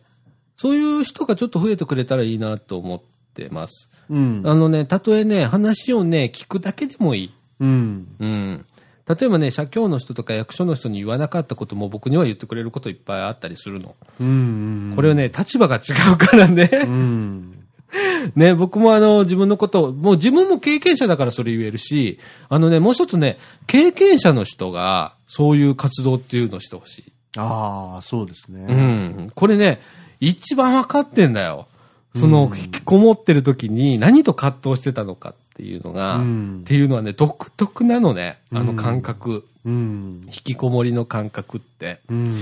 [0.55, 3.01] そういう人がちょっと増えてくれたらいいなと思っ
[3.35, 3.89] てます。
[4.09, 4.43] うん。
[4.45, 7.33] あのね、たとえね、話をね、聞くだけでもいい。
[7.59, 8.07] うん。
[8.19, 8.65] うん。
[9.07, 13.95] 例えばね、社協の人とか役所の人に言わなかったことも僕には言ってくれることいっぱいあったりするの。
[14.19, 14.93] うん。
[14.95, 15.79] これはね、立場が違
[16.13, 16.69] うからね。
[16.85, 17.57] うん。
[18.35, 23.37] ね、僕もあの、自分のこと、もう自分も経験者だからそれ言えるし、あのね、もう一つね、
[23.67, 27.13] 経験者の人が、そういう活動っていうのをしてほしい。
[27.37, 28.65] ああ、そうですね。
[28.67, 29.31] うん。
[29.33, 29.81] これね、
[30.19, 31.67] 一番分かってんだよ。
[32.15, 39.47] その、引きこもってる時に何と葛藤してたのかっていうのが、うんっていうのはね、独特なのね、あの感覚。
[39.63, 40.21] うん。
[40.25, 41.99] 引きこもりの感覚って。
[42.09, 42.35] うん。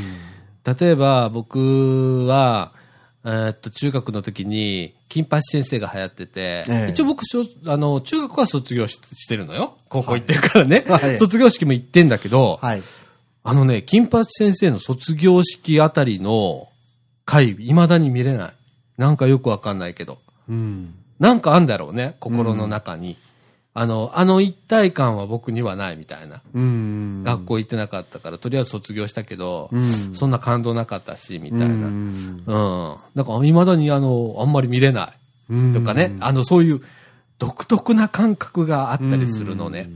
[0.79, 2.71] 例えば、僕は、
[3.25, 9.77] えーっと、中学の時に、金八先生が流行ってて、ええ一応僕しょ、あの、中学は卒業ししてるのよ。
[9.89, 10.85] 高校行ってるからね。
[10.87, 12.81] はい卒業式も行ってんだけど、はい。
[13.43, 16.69] あのね、金八先生の卒業式あたりの
[17.25, 18.53] 回、未だに見れない。
[18.99, 20.17] なんかよくわかんないけど。
[20.49, 20.93] うん。
[21.19, 23.15] なんかあんだろうね、心の中に。
[23.73, 26.41] あの、あの一体感は僕にはないみたいな。
[26.53, 27.23] うん。
[27.23, 31.65] 学校行ってなかったから、とりあえず卒業したけど、うんそんな感動なかったし、みたいな。
[31.65, 32.45] ううん。
[32.45, 32.95] ん。
[33.15, 35.13] だから、未だにあの、あんまり見れない。
[35.51, 36.81] うんとかね、あの、そういう
[37.37, 39.89] 独特な感覚があったりするのね。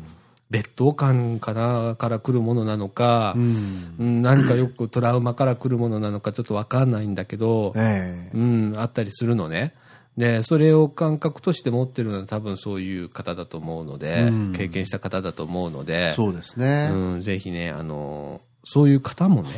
[0.53, 3.95] 劣等感かな、から来るものなのか、うん。
[3.99, 8.37] うん、何かよくトラウマから来るものなのかちょっとわかんないんだけど、ええ。
[8.37, 9.73] うん、あったりするのね。
[10.15, 16.89] で、それを感覚として持ってるのは多分そういう方だと思うので、うん経験した方だと思うので、そうですね。
[16.91, 19.49] うん、ぜひね、あの、そういう方もね、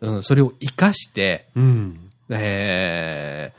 [0.00, 2.00] うん、それを活かして、うん。
[2.30, 3.52] え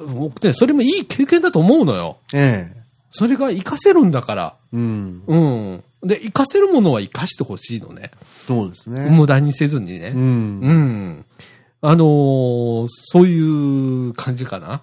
[0.00, 2.16] ー、僕ね、それもいい経験だと思うのよ。
[2.32, 2.83] ええ。
[3.16, 4.56] それが活かせるんだから。
[4.72, 5.22] うん。
[5.24, 5.84] うん。
[6.02, 8.10] で、活かせるものは活かしてほしいのね。
[8.48, 9.08] そうですね。
[9.16, 10.08] 無駄にせずにね。
[10.08, 10.18] う。
[10.18, 10.62] うん
[11.20, 11.24] ん。
[11.80, 14.82] あのーそういう感じかな。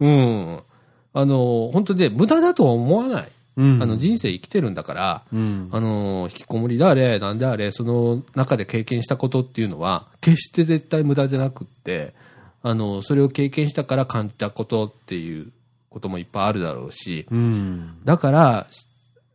[0.00, 0.60] うん。
[1.14, 3.28] あのー本当で、無駄だとは思わない。
[3.56, 3.80] うん。
[3.82, 5.68] あの、人生生きてるんだから、うん。
[5.70, 12.12] あのー引きこもりであれ、なんであれ、その中で経験したことっていうのは、決して絶対無駄じゃなくって、
[12.62, 15.52] あのーそれを経験したから感じたことっていう
[15.98, 18.04] こともいっぱいあるだろうし、うん。
[18.04, 18.66] だから、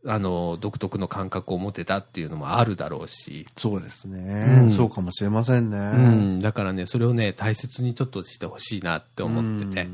[0.06, 5.78] あのー独特の感覚を持てたっていうのもあるだろうし、そうですね、うんそうかもしれませんね。
[5.78, 5.80] う
[6.36, 9.88] ん、だからね、それをね、大切にちょっとしてほしいなって思ってて、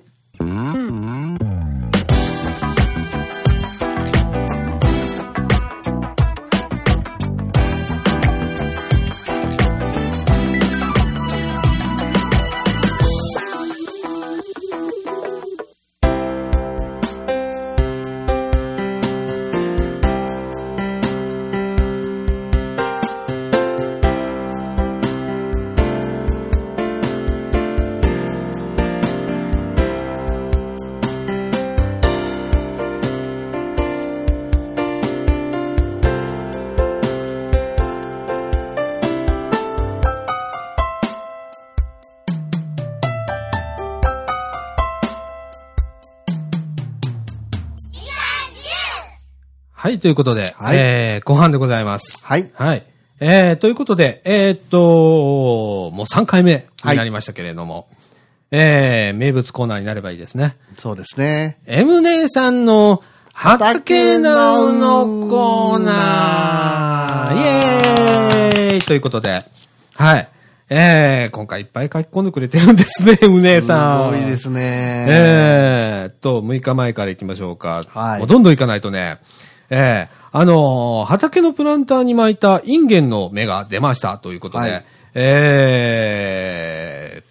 [50.08, 52.26] ということで、はいえー、後半でございます。
[52.26, 52.50] はい。
[52.54, 52.86] はい。
[53.20, 57.90] えー、ということで、えーっと、もう3回目になりましたけれども、
[58.50, 60.56] えー、名物コーナーになればいいですね。
[60.78, 61.60] そうですね。
[61.66, 63.04] M 姉さんの
[63.34, 69.44] 畑ナウのコーナーイエーイということで、
[69.96, 70.30] はい。
[70.70, 74.14] えー、今回いっぱい書き込んでくれてるんですね、うねさん。
[74.14, 75.06] すごいですね。
[75.10, 77.84] えーっと、6日前から行きましょうか。
[77.90, 79.20] はいもうどんどん行かないとね。
[79.70, 86.04] えー、あのー畑のプランターに巻いたインゲンの芽が出ましたということで、はいえ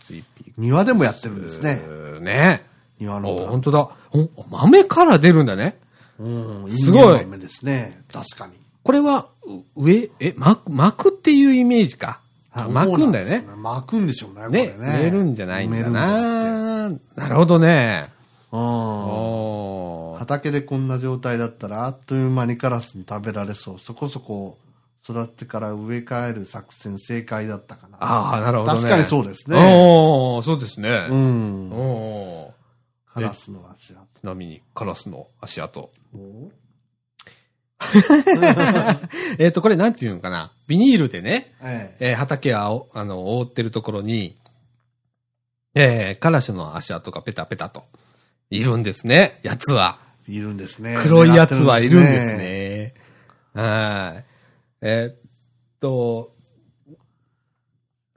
[0.00, 1.82] ー、ツイピ庭でもやってるんですね。
[1.86, 2.64] ーね。
[2.98, 3.88] 庭の本当だ。
[4.12, 5.78] お、豆から出るんだね。
[6.18, 6.28] う
[6.66, 8.02] ん、すごいインゲンの芽ですね。
[8.12, 8.54] 確かに。
[8.82, 12.20] これは、う上、え、巻く、巻くっていうイメージか。
[12.52, 14.98] あ巻くんだよね巻くんでしょうね、こねれ、ね。
[15.00, 16.88] 植えるんじゃないんだな。
[16.88, 18.15] なるほどね。
[18.52, 18.60] うん。
[18.60, 23.78] おー畑でこんな状態だったら、あっという間にカラスに食べられそう。
[23.78, 24.58] そこそこ
[25.04, 27.98] 育ってから植え替える作戦正解だったかな。
[28.00, 28.78] ああ、なるほどね。
[28.78, 29.56] 確かにそうですね。
[29.58, 31.06] おーそうですね。
[31.10, 31.70] うん。
[31.72, 34.00] おーカラスの足跡。
[34.20, 35.90] ちなみに、カラスの足跡。
[36.14, 36.50] お
[39.38, 40.52] えっと、これなんていうのかな。
[40.66, 42.10] ビニールでね、ええ。
[42.10, 44.36] えー畑はお、あの、覆ってるところに、
[45.74, 47.84] えーカラスの足跡がペタペタと、
[48.50, 49.98] いるんですね、やつは。
[50.28, 50.96] いるんですね。
[51.02, 52.94] 黒いやつはいるんですね。
[53.54, 54.24] はい。
[54.82, 55.16] えーっ
[55.80, 56.34] と、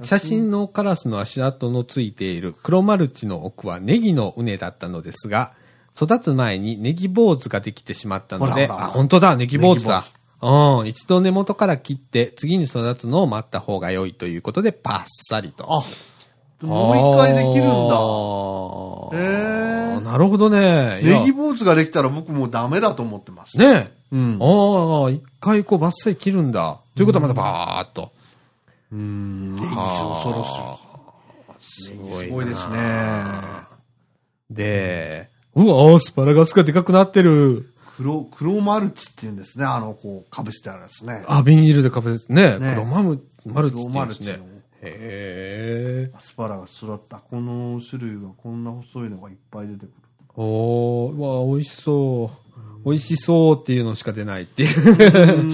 [0.02, 5.54] 写真のカラスの足跡のついている黒マルチの奥はネギの畝だったのですが、
[6.02, 10.04] 育つ前にネギ坊主ができてしまったので、ほらほらあ、本当だ、ネギ坊主だ。
[10.42, 15.66] うん、一度根元から切って、次に育つのを待った方が良いということで、パッサリと。
[15.70, 15.84] あ、
[16.62, 17.90] もう一回できるんだ。
[17.90, 18.00] だ
[19.18, 21.02] へーなるほどね。
[21.04, 23.58] ネギ坊主ができたら僕もうダメだと思ってます。
[23.58, 24.16] ねえ。
[24.16, 24.40] うん。
[24.42, 26.80] ああ、一回こうバッサリ切るんだ。
[26.96, 28.12] ということはまたバーっと。
[28.92, 29.56] うん。
[29.56, 30.48] ネギ恐ろし
[31.62, 31.92] い。
[31.92, 32.26] すごいな。
[32.26, 32.78] すごいですね。
[34.50, 37.72] で、うわ、アスパラガスがでかくなってる。
[37.98, 39.66] 黒、黒マルチって言うんですね。
[39.66, 41.24] あの、こう、かぶしてあるやつね。
[41.28, 42.58] あ、ビニールでかぶですね。
[42.58, 44.59] ね黒マム、マルチって黒言うんですねマルチの。
[44.82, 46.12] へえ。
[46.16, 47.18] アスパラが育った。
[47.18, 49.92] この種類がこんな細いのがいっぱい出てくる。
[50.36, 52.32] おー、うわ、美味しそ
[52.84, 52.90] う。
[52.90, 55.40] 美味しそうっていうのしか出ないっていう。
[55.40, 55.54] うん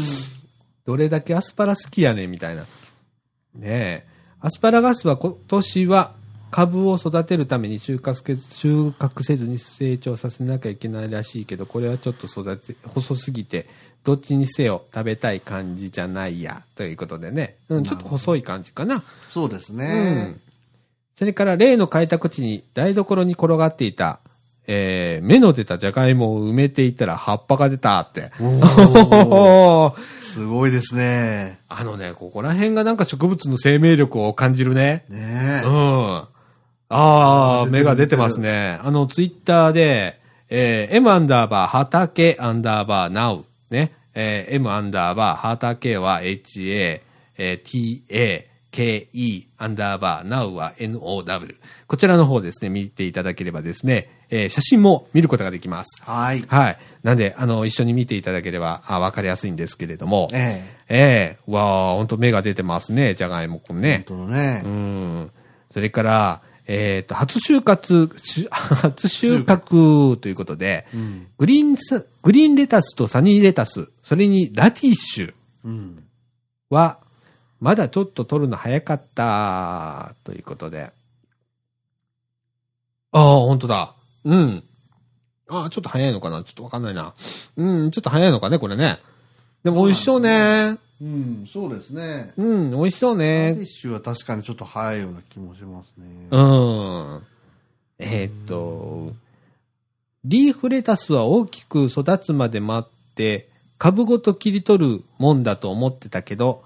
[0.85, 2.61] どれだけアスパラ好きやねんみたいな。
[2.61, 2.67] ね
[3.63, 4.07] え。
[4.39, 6.13] アスパラガスは今年は
[6.51, 13.67] 株を育てるために収穫せず収穫せずに成長させなきゃいけないらしいけど、これはちょっと育て、細すぎて、
[14.05, 17.57] どっちにせよ食べたい感じじゃないや、ということでね。
[17.69, 19.03] うん、ちょっと細い感じかな。
[19.31, 20.41] そうですうねん。。
[21.15, 24.19] それから例の開拓地に台所に転がっていた、
[24.67, 28.31] えー、芽の出たじゃがいもを埋めていたら葉っぱが出たって。
[28.39, 31.59] おーすごいですね。
[31.67, 35.05] あのね、ここら辺がなんか植物の生命力を感じるね。
[35.09, 35.65] ねえ。
[35.65, 35.73] うん。
[36.17, 36.27] あ
[36.89, 38.77] あ、芽が出てますね。
[38.83, 43.43] あの、ツイッターで、えー m アンダーバー、畑アンダーバー、now。
[43.75, 43.91] ね。
[44.15, 47.01] えー m アンダーバー、畑は ha、
[47.37, 51.55] えー ta、ke、アンダーバー、now は now。
[51.87, 56.01] こちらの方ですね、見ていただければですね、えー写真も見ることができます。
[56.01, 56.41] はい。
[56.47, 56.77] はい。
[57.03, 60.27] なんで、あの、一緒に見ていただければ、あ、わかりやすいんですけれども。
[60.33, 63.81] えええわあ、ほんと芽が出てますね、じゃがいもくんえ。
[63.81, 64.05] ね。
[64.07, 64.67] 本当のねう。
[64.67, 65.31] ん。
[65.73, 71.27] それから、えっ、と、初収穫、し 初収穫ということで、うん。
[71.37, 75.33] グリーンサ、グリーンレタスとサニーレタス、それにラティッシュ
[75.65, 76.03] うん。
[76.69, 76.97] は、
[77.59, 80.91] まだちょっと取るの早かった、ということで。
[83.11, 83.93] ああ、本当だ。
[84.23, 84.63] うん。
[85.47, 86.43] ああ、ちょっと早いのかな？
[86.43, 87.13] ちょっとわかんないな。
[87.57, 88.99] うん、ちょっと早いのかね、これね。
[89.63, 90.77] でも美味しそうね。
[91.01, 92.31] うん、そうですね。
[92.37, 93.65] うん、美味しそうラディねッ。
[93.65, 96.05] シュは確かにちょっと早いような気もしますね。
[96.31, 97.23] うん。
[97.99, 99.13] えーっと、
[100.23, 106.63] リーフレタスは大きく育つまで待って、株ごと切り取るもんだと思ってたけど、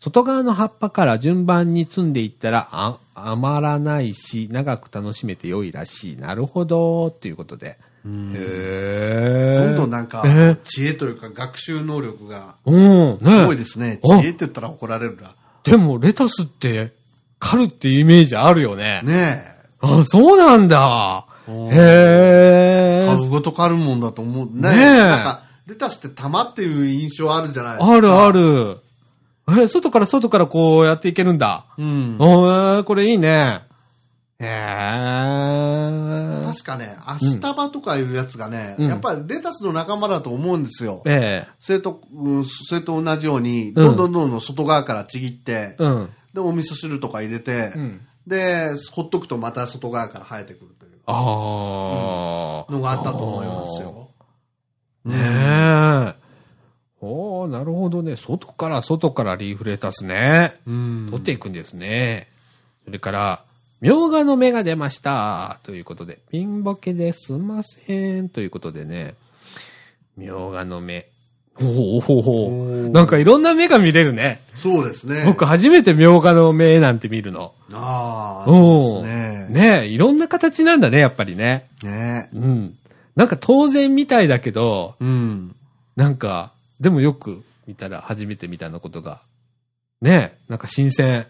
[0.00, 6.16] 外側の葉っぱから順番に摘んでいったら、あ、余らないし、長く楽しめて良いらしい。
[6.16, 7.78] なるほど、ということで。
[8.04, 12.70] どんどんなんかえー、知恵というか学習能力がう
[13.14, 13.98] ん、すごいねですね。
[14.04, 15.34] あ知恵って言ったら怒られるな。
[15.64, 16.92] でも、レタスって、
[17.38, 19.00] 狩るっていうイメージあるよね。
[19.02, 19.42] ね
[19.80, 21.26] あ、そうなんだ。
[21.48, 23.04] へえ。
[23.04, 23.06] え。
[23.06, 24.50] 株ごと狩るもんだと思う。
[24.50, 27.94] ねねえレタスって玉っていう印象あるじゃないですか。
[27.94, 28.30] あるあ。
[28.30, 28.80] る。
[29.62, 31.64] え、外から外からこうやっていけるんだ。
[31.78, 32.16] うん。
[32.18, 33.62] おーこれいいね。
[34.40, 34.50] へえ。
[36.44, 41.02] 確かね、アシタバとかいうやつがね、うんやっぱりレタスの仲間だと思うんですよ。
[41.06, 45.82] えそれと、うんそれと同じように、うんどんどんどんどん外側からちぎって、え。
[45.82, 46.10] うん。
[46.32, 52.72] で、お味噌汁とか入れて、うんで、ほっとくとまた外側から生えてくるというああ。
[52.72, 54.08] のがあったと思いますよ。
[55.04, 56.14] ねえ。
[57.02, 58.16] おーなるほどね。
[58.16, 60.54] 外から外からリーフレタスね。
[60.66, 61.06] うん。
[61.10, 62.28] 取っていくんですね。
[62.86, 63.44] それから、
[63.80, 69.14] みょうがの芽が出ましたということで、ピンボケですんませんということでね、
[70.16, 71.06] みょうがの芽。
[71.60, 74.40] おおおおおーなんかいろんな芽が見れるね。
[74.56, 75.24] そうですね。
[75.24, 77.54] 僕初めてみょうがの芽なんて見るの。
[77.72, 79.60] ああ、そうですね。
[79.80, 81.68] ねえ、いろんな形なんだね、やっぱりね。
[81.82, 82.76] ねうん。
[83.14, 85.54] なんか当然みたいだけど、うん。
[85.96, 89.20] なんか、でもよく見たら初めて見たのことが。
[90.00, 91.26] ねえ、なんか新鮮。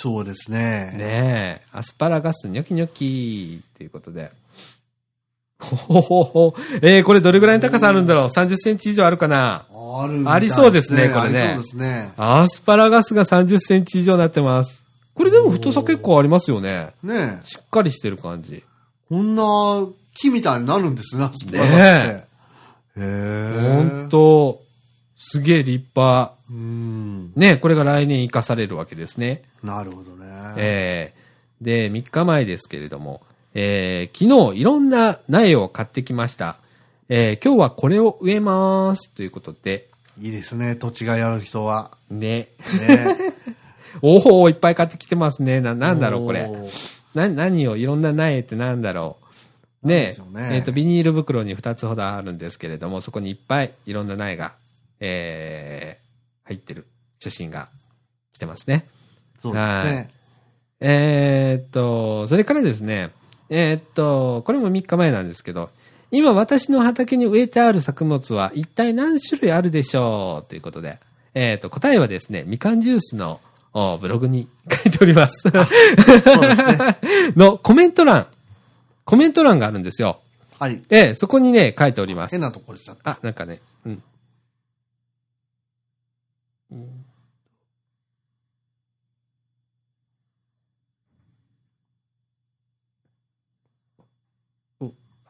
[0.00, 0.92] そうですね。
[0.94, 4.30] ねえ、アスパラガスニョキニョキっていうことで。
[5.58, 6.54] ほほほほ。
[6.82, 9.66] えー、これどれぐらいの高さあるんだろう ?30 センチ以上あるかな？
[9.72, 12.12] あるみたいありそうですねこれねありそうですね。
[12.16, 14.84] アスパラガスが30センチ以上になってます。
[15.14, 16.90] これでも太さ結構ありますよね。
[17.02, 17.44] ねえ。
[17.44, 18.62] しっかりしてる感じ。
[19.08, 19.84] こんな
[20.14, 22.14] 木みたいになるんですね、アスパラガスって。
[22.14, 22.26] ね
[22.98, 23.88] へえ。
[23.98, 24.62] ほんと、
[25.16, 26.37] すげえ立派。
[26.50, 27.32] うん。
[27.36, 29.42] ねこれが来年活かされるわけですね。
[29.62, 30.26] なるほどね。
[30.56, 31.28] えー
[31.60, 33.20] で、3日前ですけれども、
[33.54, 36.58] えー昨日いろんな苗を買ってきました。
[37.08, 39.10] えー今日はこれを植えます。
[39.10, 39.88] ということで、
[40.20, 41.92] いいですね、土地がやる人は。
[42.10, 42.48] ね。
[42.86, 43.06] ね。
[44.02, 45.60] おおいっぱい買ってきてますね。
[45.60, 46.50] な、なんだろう、これ。
[47.14, 49.16] な、何を、いろんな苗ってなんだろ
[49.82, 49.86] う。
[49.86, 54.54] ねなんでしょうねえっ、と、ビニール袋に2つほどあるんですけれども、そこにいっぱいいろんな苗が、
[55.00, 56.07] えー、
[56.48, 56.86] 入ってる
[57.20, 57.68] 写真が
[58.32, 58.88] 来てますね。
[59.42, 60.10] そうですね。
[60.80, 63.10] えーっと、それからですね、
[63.50, 65.70] えーっと、これも3日前なんですけど、
[66.10, 70.98] 今私の畑に植えてある作物は一体何種類あるでしょうということで、
[71.34, 73.40] えーっと、答えはですね、みかんジュースの
[73.74, 75.34] おブログに書いております。
[75.42, 77.32] そうですね。
[77.36, 78.26] のコメント欄、
[79.04, 80.20] コメント欄があるんですよ。
[80.58, 80.82] はい。
[80.90, 82.40] ええそこにね、書いております変。
[82.40, 83.10] なところしちゃった。
[83.12, 83.60] あ、なんかね、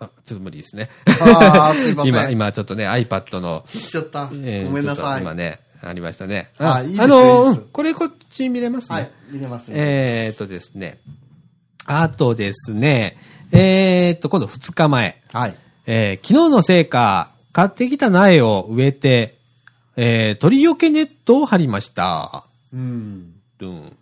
[0.01, 0.89] あ、ちょっと無理ですね。
[1.20, 2.14] ああ、すいません。
[2.14, 4.30] 今、今ちょっとね、iPad の、しちゃった。
[4.32, 5.14] えーごめんなさい。
[5.16, 6.51] と今ね、ありましたね。
[6.59, 8.97] あいいですあのいいですうんこれこっちに見れますね。
[8.97, 9.11] はい。
[9.32, 9.74] 入れますね。
[9.76, 10.99] えーっとですね。
[11.84, 13.16] あとですね、
[13.51, 15.20] えーっと、今度2日前。
[15.32, 15.55] はい。
[15.86, 19.39] えー昨日の成果、買ってきた苗を植えて、
[19.97, 22.45] えー鳥よけネットを張りました。
[22.72, 23.35] うん。
[23.61, 23.97] うん。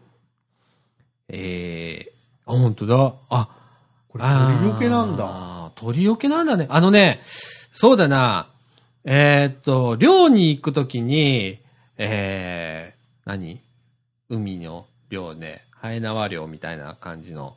[1.29, 3.15] えー、あ、本当だ。
[3.31, 3.49] あ、
[4.09, 5.25] これ鳥よけなんだ。
[5.25, 5.73] だ。
[5.75, 6.69] 鳥よけなんだね。
[6.71, 7.21] あのね、
[7.73, 8.47] そうだな。
[9.05, 11.59] えーっと、漁に行くときに、
[11.99, 13.61] えー、何？
[14.29, 17.57] 海の漁ね、ハエ縄漁みたいな感じの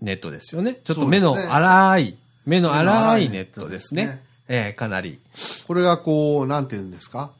[0.00, 0.76] ネットですよね。
[0.76, 2.16] ちょっと目のそうですね粗い、
[2.46, 4.22] 目の目の粗いネットですすね。
[4.46, 5.18] えー、かなり。
[5.66, 7.32] これがこう、なんて言うんですか？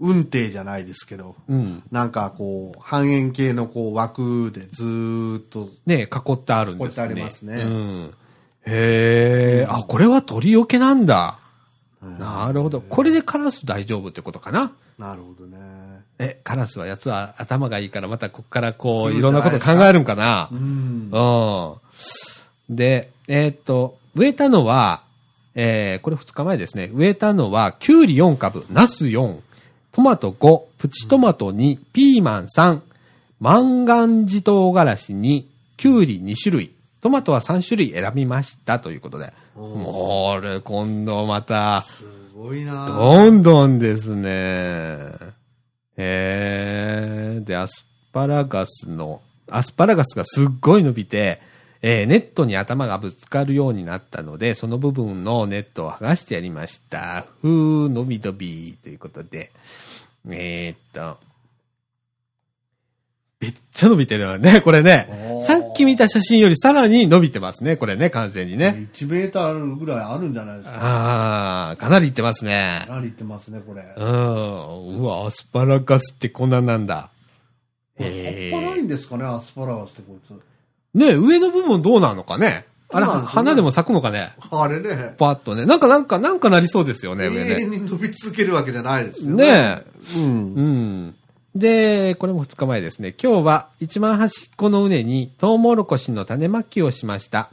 [0.00, 1.82] 運転じゃないですけど、うん。
[1.90, 6.88] なんかこう、半円形のこう枠でずーっと、ね、囲ってあるんですね。
[6.88, 8.14] 囲ってありますねうん。
[8.66, 11.38] へえ、あ、これは鳥よけなんだ。
[12.18, 12.80] なるほど。
[12.80, 15.58] これでカラス大丈夫ってことかななるほどね。
[16.18, 21.10] え、カラスはやつは頭がいいから、またこっからこう、いろんなこと考えるんかなうん。
[21.10, 22.76] うん。
[22.76, 25.02] で、えーっと、植えたのは、
[25.54, 26.90] えーこれ2日前ですね。
[26.92, 29.40] 植えたのは、キュウリ4株、ナス4、
[29.98, 32.80] トマト5、プチトマト2、ピーマン3、
[33.40, 35.44] 万願寺唐辛子2、
[35.76, 36.70] キュウリ2種類、
[37.00, 39.32] トマトは3種類選びましたということで。
[39.56, 44.30] もう、俺、今度また、すごいなどんどんですね。
[45.96, 47.40] へえ。
[47.44, 49.20] で、アスパラガスの、
[49.50, 51.40] アスパラガスがすっごい伸びて、
[51.80, 57.26] えーネットに頭がぶつかるようになったので、その部分のネットを剥がしてやりました。
[57.40, 59.52] ふー、伸び伸びということで。
[60.36, 61.18] えー、っと。
[63.40, 68.88] めっちゃ伸びてるよね、 これねさっき見た写真よりさらに伸びてますね、これね、完全にね。
[68.92, 70.76] 1メーターぐらいあるんじゃないですか。
[70.76, 72.82] ああ、かなりいってますね。
[72.88, 73.84] かなりいってますね、これ。
[73.96, 74.98] うん。
[75.00, 77.10] うわ、アスパラガスってこんなんなんだ。
[77.96, 78.08] 葉っ
[78.50, 80.32] ぱないんですかね、アスパラガスってこいつ。
[80.94, 84.32] ね上の部分どうなのかねあれ、花でも咲くのかね？
[84.50, 85.14] あれね。
[85.18, 85.66] パッとね。
[85.66, 87.56] なんかなんか、なんかなりそうですよね、上ね。
[87.58, 89.46] 永遠に伸び続けるわけじゃないですよね。
[89.46, 89.82] ね
[90.16, 90.26] うんう。
[90.62, 91.14] ん。
[91.54, 93.14] で、これも2日前ですね。
[93.22, 97.50] 今日は一番端っこの畝にトウモロコシの種まきをしました。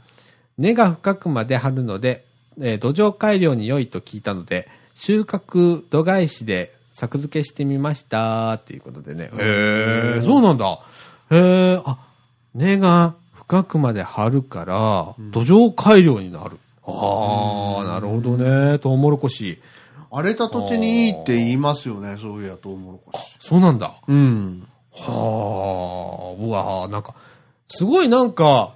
[0.56, 2.24] 根が深くまで張るので、
[2.60, 8.54] えー土壌改良に良いと聞いたので、収穫度外視で作付けしてみました。
[8.54, 9.30] っていうことでね。
[9.38, 10.78] へえ、そうなんだ。
[11.30, 11.98] へえ、あ、
[12.54, 13.14] 根が
[13.48, 16.58] 深くまで張るから、土壌改良になる。
[16.84, 18.78] ああ、なるほどね。
[18.80, 19.60] トウモロコシ。
[20.10, 23.24] 荒れた土地にいいって言いますよね、そういや、トウモロコシ。
[23.38, 23.94] そうなんだ。
[24.08, 24.66] うん。
[24.92, 27.14] はあ、うわなんか、
[27.68, 28.72] すごいなんか、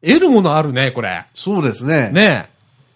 [0.00, 1.24] 得るものあるね、これ。
[1.34, 2.10] そうですね。
[2.12, 2.48] ね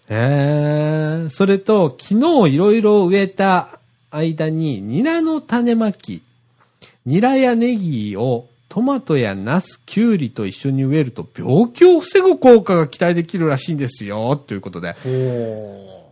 [0.09, 0.13] え。
[0.13, 1.29] へえ。
[1.29, 3.79] それと、昨日いろいろ植えた
[4.09, 6.23] 間に、ニラの種まき、
[7.05, 14.35] ニラやネギをトマトやナス、キュウリと一緒に植えると病気を防ぐ効果が期待できるらしいんですよ。
[14.35, 14.93] ということで。
[14.93, 16.09] ほ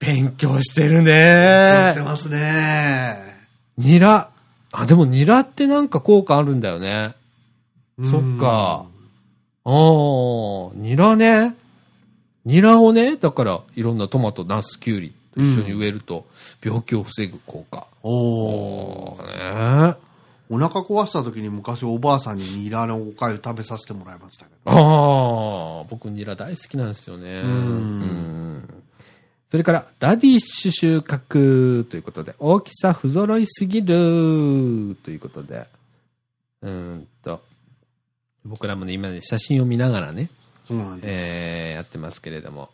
[0.00, 1.02] 勉強してるう。
[1.02, 1.92] ね。
[1.92, 3.46] してますね。
[3.78, 4.28] ニラ。
[4.72, 7.14] あ、でもニラってなんか効果あるんだよね。
[8.02, 8.84] そっか。
[9.64, 11.54] ああ、ニラね。
[12.44, 16.26] ニラをね、だからいろんなトマト、ナス、キュウリと一緒に植えると
[16.62, 17.86] 病気を防ぐ効果。
[18.02, 18.12] うん。
[18.12, 20.03] おーね
[20.50, 24.70] お腹壊した時に昔おばあさんにニラのおかゆ食べさせてもらいましたけど。
[24.70, 27.40] ああ、僕ニラ大好きなんですよね。
[27.40, 27.60] うんう
[28.30, 28.84] ん
[29.50, 35.68] それから、ラディッシュ収穫ということで、大きさ不揃いすぎるということで、
[36.60, 37.40] うーんと、
[38.44, 40.28] 僕らもね、今ね、写真を見ながらね、
[40.66, 41.14] そうなんです。
[41.14, 42.70] えー、やってますけれども。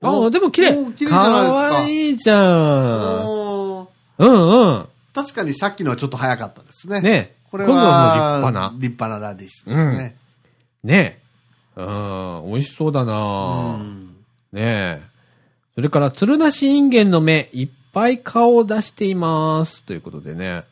[0.00, 3.26] おああ、でも綺麗かかわいいじゃん
[4.18, 4.86] うんうん。
[5.14, 7.00] 確かにさっきのはちょっと早かったですね。
[7.00, 8.80] ねこれ今度ははもう立派な。
[8.80, 10.16] 立派なラディッシュですね。
[10.82, 11.22] ね
[11.76, 14.16] うん、美味しそうだな、うん
[14.52, 15.02] ねえ。
[15.74, 19.82] それから、鶴なしインゲンの芽、いっぱい顔を出しています。
[19.84, 20.64] ということでね。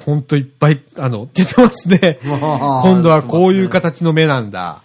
[0.00, 2.18] ほんといっぱい、あの、出てますね。
[2.24, 4.80] 今度はこういう形の芽なんだ。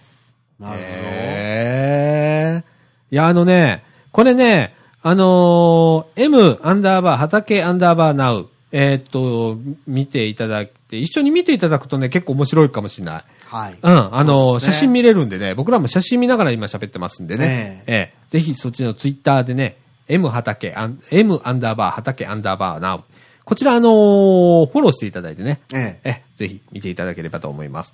[0.60, 2.64] なるへえ。
[3.10, 3.82] いや、あのね、
[4.12, 4.74] これね、
[5.06, 13.24] あのー M アンダーバー、畑アンダーバーナウ、えーっと、見ていただいて、一緒に見ていただくとね、結構面白いかもしれない。
[13.48, 13.78] はい。
[13.82, 19.76] うん、あの、ね写真見れるんでね、僕らも写真見ながら今喋ってますんでね、ええぜひそっちのツイッターでね、
[20.08, 20.74] M 畑、
[21.10, 23.04] M アンダーバー、畑アンダーバーナウ。
[23.44, 26.10] こちら、あのーフォローしていただいてね、ええ。
[26.10, 27.92] え、ぜひ見ていただければと思います。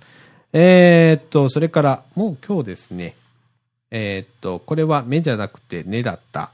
[0.52, 3.16] えーっと、それから、もう今日ですね、
[3.90, 6.50] えーっと、これは目じゃなくて根だった。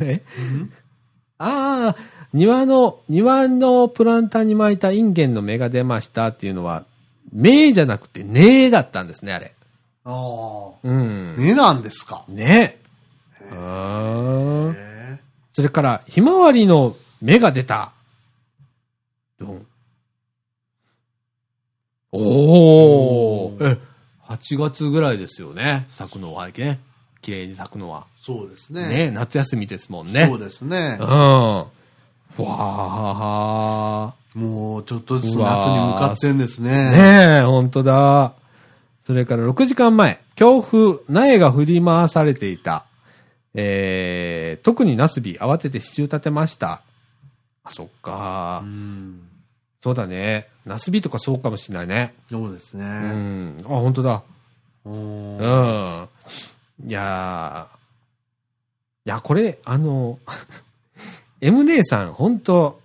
[0.00, 0.22] え
[1.38, 1.96] ああ、
[2.32, 6.84] 庭の、庭のプランターに巻いたインゲンの芽が出ましたっていうのは、
[7.32, 9.52] 芽じゃなくて根だったんですね、あれ。
[10.04, 10.70] ああ。
[10.84, 11.36] うん。
[11.36, 12.24] 根なんですか？
[12.28, 12.78] ね。
[13.50, 15.18] あーへ
[15.52, 17.92] それから、ひまわりの芽が出た。
[19.40, 19.66] ドン。
[22.12, 22.18] お
[23.46, 23.74] おー。
[23.74, 23.78] え、
[24.32, 25.86] 8月ぐらいですよね。
[25.90, 26.80] 咲くのはね。
[27.20, 28.06] 綺麗に咲くのは。
[28.20, 28.88] そうですね。
[28.88, 30.26] ね夏休みですもんね。
[30.26, 31.06] そうですねうん。。
[31.08, 34.38] わー。
[34.38, 36.70] もうちょっとずつ夏に向かってんですね。
[36.92, 38.32] ねえ、本当だ。
[39.06, 42.86] それから6時間前、強風、苗が振り回されていた。
[43.54, 46.82] えー、特にナスビ、慌てて支柱立てました。
[47.64, 48.66] あ、そっかう。
[48.66, 49.20] ん。
[49.82, 50.48] そうだね。
[50.64, 52.14] ナスビとかそうかもしれないね。
[52.30, 52.84] そうですね。
[52.84, 53.56] うん。
[53.64, 54.22] あ、本当だ。
[54.84, 56.08] ううんん。
[56.86, 57.76] いやー
[59.04, 60.20] いや、これ、あの、
[61.40, 62.80] M 姉さん、本当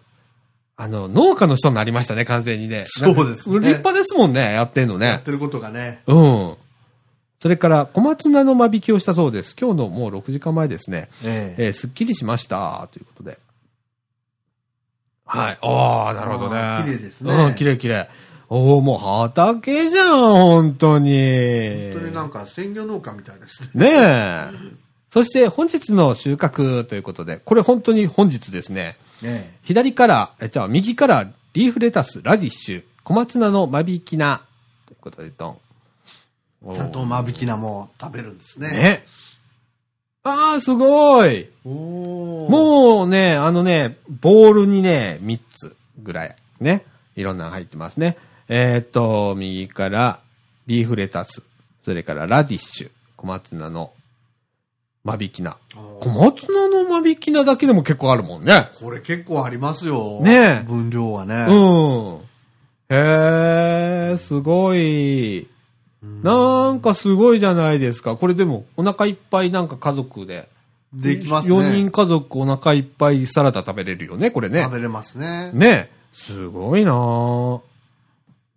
[0.75, 2.85] あの、農家の人になりましたね、完全にね。
[2.87, 5.07] そうですね立派ですもんね、やってんのね。
[5.07, 6.01] やってることがね。
[6.07, 6.55] うん。
[7.39, 9.55] それから、小松菜の間引きをしたそうです。
[9.59, 11.09] 今日のもう6時間前ですね。
[11.23, 11.65] ええ。
[11.67, 12.89] えーすっきりしました。
[12.91, 13.37] ということで。
[15.27, 15.57] はい。
[15.61, 16.81] ああ、なるほどね。
[16.85, 18.09] 綺麗ですねうん、綺麗綺麗。
[18.49, 21.91] おおもう畑じゃん、本当に。
[21.91, 23.69] 本当になんか鮮魚農家みたいですね。
[23.73, 24.87] ねえ。
[25.09, 28.95] そして本日の収穫ということで、これ本当に本日ですね。
[29.23, 34.41] え左から、え、じゃあ右からリーフレタス、ラディッシュ、小松菜の間引き菜。
[34.85, 35.57] ということで、ドン。
[36.71, 36.75] え。
[36.75, 38.69] ちゃんと間引き菜も食べるんですね。
[38.69, 39.05] ね。
[40.27, 41.49] ああ、すごい。
[41.65, 46.83] おももうね、あのね、ボールにね、3つぐらい、ね。
[47.15, 48.17] いろんなの入ってますね。
[48.49, 50.19] えーっと、右から
[50.67, 51.43] リーフレタス、
[51.83, 53.91] それからラディッシュ、小松菜の
[55.03, 55.57] 間引き菜。
[56.01, 58.69] 小松菜の間引き菜だけでも結構あるもんね。
[58.79, 60.21] これ結構ありますよ。
[60.21, 61.45] ねえ分量はね。
[61.49, 61.53] う
[62.13, 62.17] ん。
[62.89, 65.47] へえ、すごい。
[66.23, 68.15] なんかすごいじゃないですか。
[68.15, 70.49] これでもお腹いっぱいなんか家族で。
[70.93, 71.55] できますね。
[71.55, 74.75] 4人家族お腹いっぱいサラダ食べれるよね、これね食。
[74.75, 75.51] べれますね。
[75.53, 77.61] ねすごいなぁ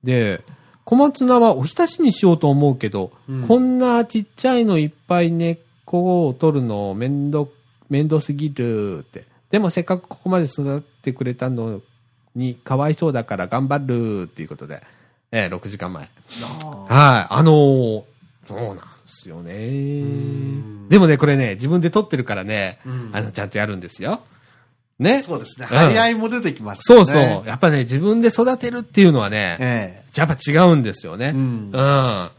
[0.05, 0.43] で、
[0.85, 7.53] 小松菜はおひたしにしようと思うけど、うんこんなちっちゃいのいっぱい根っこを取るのめんど、
[7.91, 9.25] めんどすぎるって。
[9.51, 11.81] でもせっかくここまで育ってくれたの
[12.37, 14.83] にかわいそうだから頑張るっていうことで、
[15.33, 16.03] えー6時間前。
[16.03, 17.35] はい。
[17.35, 18.03] あのー
[18.47, 19.53] そうなんですよね
[20.03, 20.89] ん。
[20.89, 24.23] でもね、これね、自分で撮ってるからね、うんあの、ちゃんとやるんですよ。
[24.99, 25.23] ね。
[25.23, 25.69] そうですね。
[25.71, 26.83] うん張り合いも出てきますね。
[26.83, 27.47] そうそう。
[27.47, 31.29] やっぱね、自分で育てるっていうのはね、えやっぱ違うんですよね。
[31.35, 32.31] ううんん。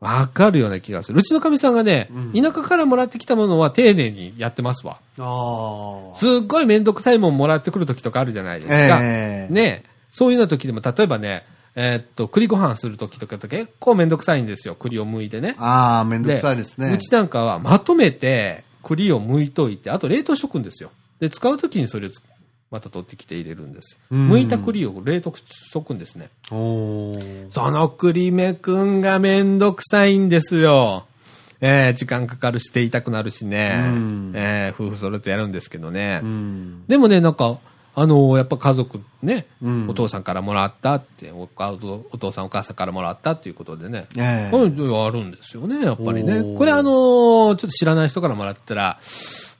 [0.00, 1.20] わかるような気がする。
[1.20, 4.98] うちのかみさんがね、うん田舎からもらってきたものは丁寧にやってますわ。
[5.18, 6.14] ああ。
[6.14, 8.74] すっごいめんどくさいもんもらってくる時とかあるじゃないですか。
[9.02, 11.44] ええねそういうような時でも、例えばね、
[11.76, 14.74] えーっと、栗ご飯する時とかって結構めんどくさいんですよ。
[14.76, 15.56] 栗を剥いてね。
[15.58, 16.92] ああ、めんどくさいですね。
[16.92, 20.90] うちなんかはまとめて栗を剥いといて、あと冷凍しとくんですよ。
[21.20, 22.22] で、使う時にそれをつ
[22.70, 23.98] また取ってきて入れるんですよ。
[24.10, 26.28] うん剥いた栗を冷凍しとくんですね。
[27.50, 31.06] その栗めくんがめんどくさいんですよ。
[31.60, 33.80] えー時間かかるし、手痛くなるしね。
[33.96, 36.20] うんえー夫婦それとやるんですけどね。
[36.22, 36.84] うん。
[36.86, 37.58] でもね、なんか、
[37.96, 44.06] あのーやっぱ家族ね、うんお父さんからもらったってお、おお父さんお母さんからもらったっていうことでね。
[44.16, 48.98] ええうん、やるんですよね、やっぱりねこれあのーちょっと知らない人からもらったら、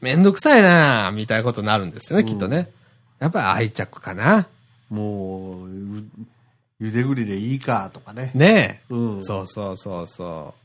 [0.00, 2.70] めんどくさいなみたいなことになるんですよね、きっとね。
[3.20, 4.46] やっぱり愛着かな。
[4.90, 6.04] もう、う
[6.80, 8.30] ゆでぐりでいいかとかね。
[8.34, 8.94] ねえ。
[8.94, 10.63] うんそうそうそうそう。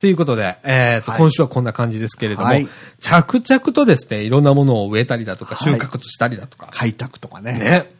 [0.00, 2.68] ということで、えっ、と、はい今週はこんな感じですけれども、はい
[3.00, 7.52] 着々とですね、いろんなものを植えたりだとか、収はい穫したりだとか、開拓とかね。
[7.54, 7.97] ね。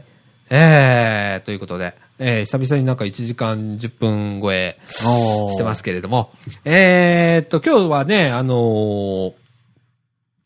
[0.49, 6.31] えー、ということで、えー、久々になんか1時間10分超えしてますけれども、
[6.65, 9.33] えーっと、今日はね、あのー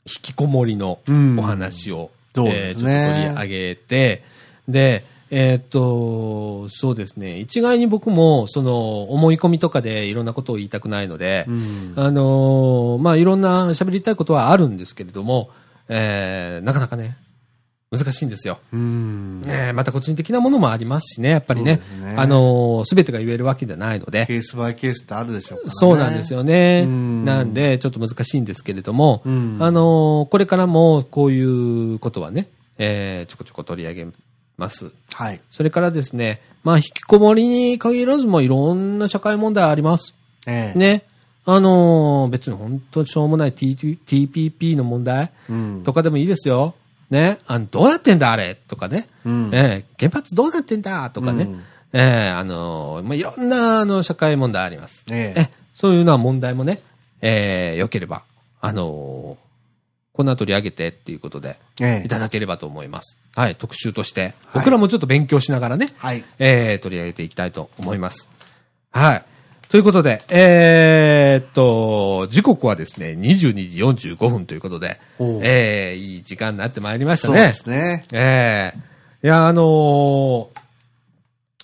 [0.10, 4.24] 引きこもりのうんお話を、えーちょっと取り上げて、
[4.70, 15.50] で、えーっと、そうですね、一概に僕も、その、思い込みとかでいろんなことを言いたくないので、うんあのーまあ、いろんな喋りたいことはあるんですけれども、
[15.90, 17.18] えーなかなかね、
[17.92, 18.60] 難しいんですよ。
[18.74, 19.42] うん。
[19.42, 25.66] ねえまた個人的なものもありますしね、やっぱりねね、あのすべてが言えるわけじゃないので、ケースバイケースってあるでしょうね。
[25.70, 26.84] そうなんですよね。
[26.86, 32.48] うんなんで、ちょっと難しいんですけれども、うんあのこれからもこういうことはね、
[32.78, 34.08] えーちょこちょこ取り上げ
[34.58, 34.92] ます。
[35.14, 35.40] はい。
[35.50, 40.14] それからですね、まあ、引きこもりに限らずもいろんな社会問題あります。
[40.48, 40.78] ええ。
[40.78, 41.04] ね。
[41.50, 46.76] あの別に本当にしょうもない TPP の問題うんとかでもいいですよ。
[47.10, 47.40] ね。
[47.48, 48.56] あの、どうなってんだあれ？
[48.68, 49.08] とかね。
[49.26, 51.10] うんええ原発どうなってんだ？
[51.10, 51.46] とかね。
[51.46, 51.64] うん
[51.94, 55.06] ええあのまあ、いろんな、あの、社会問題あります。
[55.10, 56.82] ええそういうような問題もね、
[57.22, 58.24] ええ良ければ、
[58.60, 59.38] あの
[60.12, 63.18] こんな取り上げてっていうことで、ええいただければと思います。
[63.36, 64.34] はい、特集として。
[64.54, 66.26] 僕らもちょっと勉強しながらね、はい。
[66.40, 68.28] えー取り上げていきたいと思います。
[68.92, 69.24] はい。
[69.70, 77.54] ということで、えーっと、時刻はですね、22時45分ということでえーいい時間になってまいりましたそうでね。
[77.54, 78.06] すね。
[78.14, 78.80] ええ
[79.24, 80.48] いや、あのー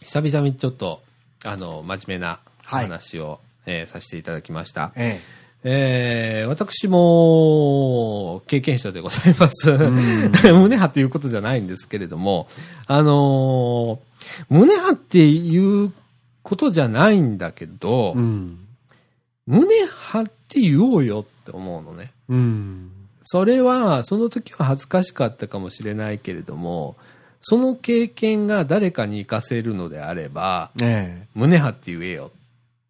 [0.06, 1.02] 久々にちょっと、
[1.46, 2.40] あの真面目な
[2.72, 4.92] おはい話を、えーさせていただきました。
[4.98, 5.22] え
[5.64, 9.72] えー私も、経験者でございます。
[10.52, 12.48] 胸張っていうことじゃないんですけれども、
[12.86, 15.92] あのー胸張っていう
[16.44, 18.20] ことじゃないんだけど、え。
[18.20, 18.60] うん。
[19.46, 22.12] 胸張って言おうよって思うのね。
[22.30, 22.92] うん。
[23.24, 26.96] それは、その時は恥ずかしかったかもしれないけれども、
[27.42, 32.32] その経験が誰かに活かせるのであれば、え胸張って言えよ、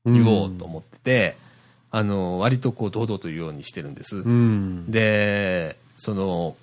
[0.06, 0.12] え。
[0.12, 1.36] 言おうと思ってて、
[1.90, 4.18] あの、割とこう堂々と言うようにしてるんです。
[4.18, 4.92] うん。
[4.92, 6.56] で、その、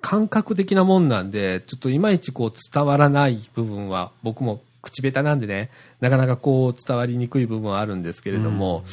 [0.00, 8.84] 感覚的なもんなんで、ちょっといまいちこう伝わらない部分は、僕も口下手なんでね、なかなかこう伝わりにくい部分はあるんですけれども、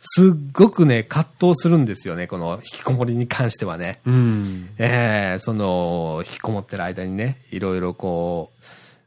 [0.00, 4.00] すっごくね、葛藤するんですよね、この引きこもりに関してはね。
[4.06, 4.68] うん。
[4.78, 8.52] ええその、引きこもってる間にね、いろいろこ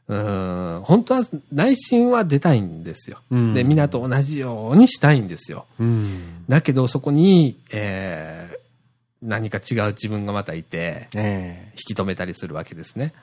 [0.08, 3.18] う、うーん、本当は内心は出たいんですよ。
[3.30, 5.64] うんで、みんなと同じようにしたいんですよ。
[5.78, 6.44] うん。
[6.48, 8.62] だけど、そこに、えー
[9.22, 11.72] 何か違う自分がまたいて、ええ。
[11.74, 13.14] 引き止めたりするわけですね。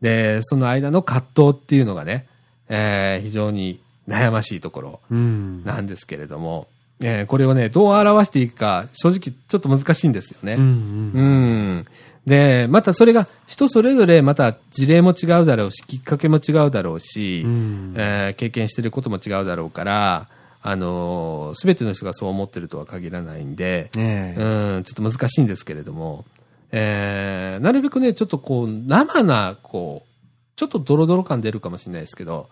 [0.00, 2.28] で、その間の葛藤っていうのがね、
[2.68, 5.64] えー非常に悩ましいところうん。
[5.64, 6.66] なんですけれども、
[7.02, 10.54] えーこれをね、どう表していくか、正直ちょっと難しいんですよね。
[10.54, 10.62] うん。
[10.62, 10.66] うん。
[11.14, 11.20] う
[11.80, 11.86] ん。
[12.26, 20.26] で、またそれが人それぞれまた事例も違うだろうし、きっかけも違うだろうし、うんえー経験してることも違うだろうから、
[20.60, 24.74] あのすべての人がそう思ってるとは限らないんで、ええ。
[24.76, 26.24] うん、ちょっと難しいんですけれども、
[26.72, 30.07] えーなるべくね、ちょっとこう、生な、こう、
[30.58, 32.48] ちょっとドロドロ感出るかもしれないですけど、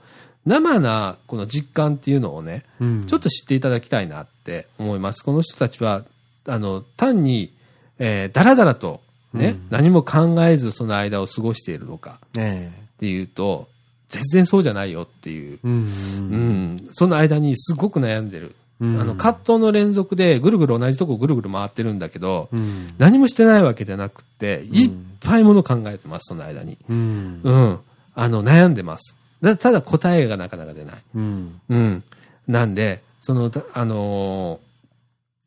[0.47, 5.25] 生なこの実感っていうのをね、うんちょっと知っていただきたいなって思います。
[5.25, 6.05] この人たちは、
[6.47, 7.53] あの、単に、
[7.99, 9.01] えー、だらだらと、
[9.35, 13.67] ね、何も考えずその間を過ごしているのかえっていうと、
[14.09, 15.59] 全然そうじゃないよっていうえ。
[15.65, 15.73] うん。
[15.73, 18.55] うん、その間にすごく悩んでる。
[18.79, 22.95] うんあの、葛藤の連続でぐるぐる同じとこぐるぐる回ってるんだけど、うん。
[22.99, 26.79] 何もしてないわけじゃなくて、いっぱいもの考えてます、その間に。
[26.89, 27.81] うん。
[28.17, 28.23] うん。
[28.23, 29.17] あの、悩んでます。
[29.43, 30.97] だただ答えがなかなか出ない。
[31.15, 31.61] うん。
[31.69, 32.05] うん。
[32.49, 34.67] なんで、その、たあのー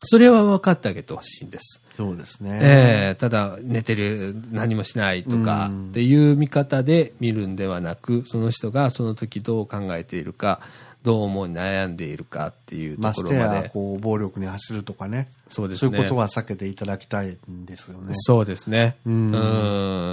[0.03, 1.81] それは分かってあげてほしいんです。
[1.95, 2.59] そうですね。
[2.61, 10.61] ええただ、寝てる、何もしないとかうんっていう見方で見るんではなく、その人がその時どう考えているか、
[11.03, 13.69] どう思い悩んでいるかっていうとましてや、ころまで。
[13.69, 15.27] こう、暴力に走るとかね。
[15.49, 15.91] そうですね。
[15.91, 18.11] そういうことは避けていただきたいんですよね。
[18.13, 18.95] そうですね。
[19.05, 19.31] ううん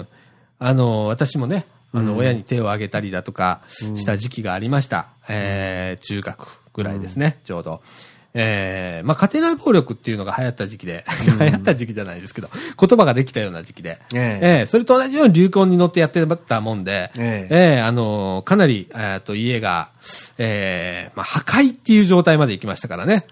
[0.00, 0.06] ん。
[0.58, 5.08] あの、私もね、あの、親に手を挙げたりだとかした時期がありました。
[5.28, 7.82] えー中学ぐらいですね、ちょうど。
[8.38, 11.06] えーまあ、家庭内暴力っていうのが流行った時期で、
[11.40, 14.62] 流行った時期じゃないですけど、言葉ができたような時期で、ええ。
[14.64, 17.80] ーそれと同じように流行に乗ってやってたもんで、ええ。
[17.80, 19.88] ーあの、かなり、えーと、家が、
[20.36, 23.26] えーまあ、破壊っていう状態まで行きましたからね。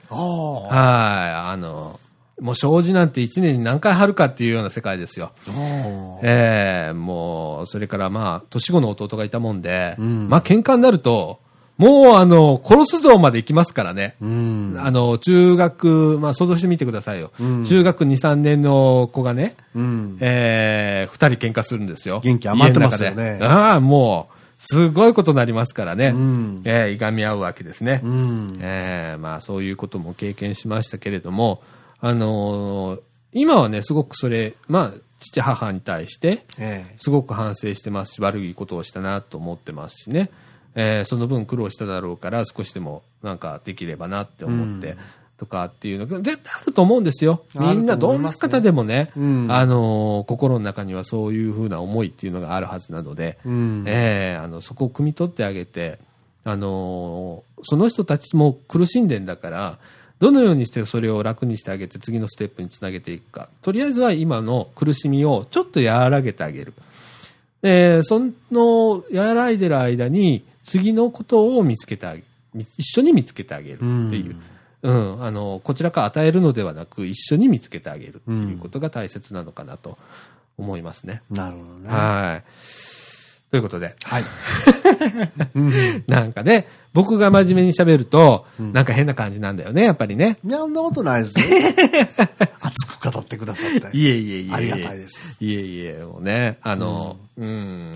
[0.71, 2.01] はい、あの、
[2.45, 5.33] もう障子なんて一年に何回貼るかっていうような世界ですよ。
[5.49, 11.41] あええもう、それからまあ、年子の弟がいたもんで、うんまあ喧嘩になると、
[11.79, 14.17] もうあの、殺すぞまで行きますからね。
[14.21, 14.77] うん。
[14.79, 17.33] あの、中学、まあ想像してみてくださいよ。
[17.41, 20.19] うん中学2、3年の子がね、うん。
[20.21, 22.21] ええ二人喧嘩するんですよ。
[22.23, 26.09] 元気余ってますよねああ、もう、すごいことになりますからね。
[26.09, 28.03] うんええいがみ合うわけですね。
[28.05, 28.59] うん。
[28.61, 31.63] ええまあそういうことも経験しましたけれども、
[32.01, 33.01] あのー
[33.37, 36.95] 今はね、すごくそれ、まあ、父母に対して、ええ。
[36.97, 40.31] すごく反省してますし、悪いことをしたなと思ってますしね、
[40.77, 44.97] えーその分苦労しただろうから、少しでもなんかできればなって思って、
[45.37, 47.43] とかっていうのが、絶対あると思うんですよ。
[47.59, 53.85] みんな、どんな方でもね、うんあのー心の中にはそういうふうな思いっていうのがあるはずなので、うん。
[53.89, 55.99] ええあの、そこを汲み取ってあげて、
[56.45, 59.79] あのーその人たちも苦しんでんだから、
[60.21, 63.49] どのようにしてそれを楽にしてあげて次のステップにつなげていくか。
[63.63, 66.73] とりあえずは今の苦しみをちょっと和らげてあげる。
[67.63, 68.21] えーそ
[68.51, 72.23] の和らいでる間に次のことを見つけてあげ、
[72.53, 73.85] み一緒に見つけてあげるって
[74.17, 74.37] いう。
[74.83, 79.97] うん、あの、こちらから与えるのではなく、一緒に見つけてあげるっていうことが大切なのかなと
[80.59, 81.23] 思いますね。
[81.31, 81.89] なるほどね。
[81.89, 83.51] はい。
[83.51, 84.25] ということで、はい。
[86.07, 90.39] なんかね、僕が真面目に喋ると、なんか変な感じなんだよね、やっぱりね。
[90.45, 91.45] いや、そんなことないですよ。
[92.63, 93.97] 熱く語ってくださって。
[93.97, 94.55] いえいえいえ。
[94.55, 95.37] ありがたいです。
[95.41, 97.93] いえいえ、もうね、あの、うん。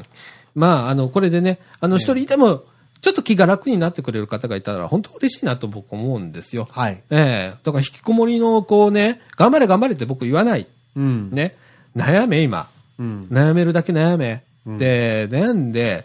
[0.57, 2.65] まあ、あの、これでね、あの、一人でも、
[3.01, 6.66] ちょっと気が楽になってくれる方がいたら、本当嬉しいなと僕思うんですよ。
[6.73, 7.01] はい。
[7.11, 10.66] ええだから引きこもりの子をね、頑張れ頑張れって僕言わない。
[10.97, 11.31] うん。
[11.31, 11.57] ね。
[11.97, 12.69] 悩め、今。
[12.99, 13.29] うん。
[13.31, 14.43] 悩めるだけ悩め。
[14.66, 16.05] で、悩んで、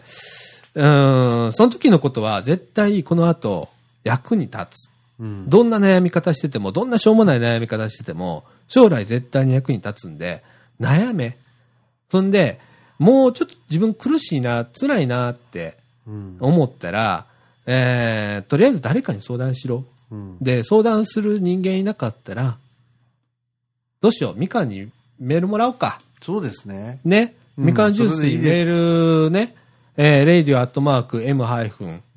[0.74, 3.68] うーん、その時のことは絶対この後
[4.02, 4.90] 役に立つ。
[5.20, 5.48] うん。
[5.48, 10.42] どんな悩み方してても、どんなしょうもない悩み方してても、将来絶対に役に立つんで、
[10.80, 11.36] 悩め。
[12.10, 12.60] そんで、
[12.98, 15.76] もうちょっと自分苦しいな、辛いなって
[16.06, 16.36] うん。
[16.40, 17.26] 思ったら、
[17.66, 19.84] えー、とりあえず誰かに相談しろ。
[20.10, 20.38] うん。
[20.40, 22.58] で、相談する人間いなかったら、
[24.00, 26.00] どうしよう、みかんにメールもらおうか。
[26.20, 27.00] そうですね。
[27.04, 27.34] ね。
[27.56, 29.54] うんみかんジュースにメールね、
[29.96, 30.44] えー、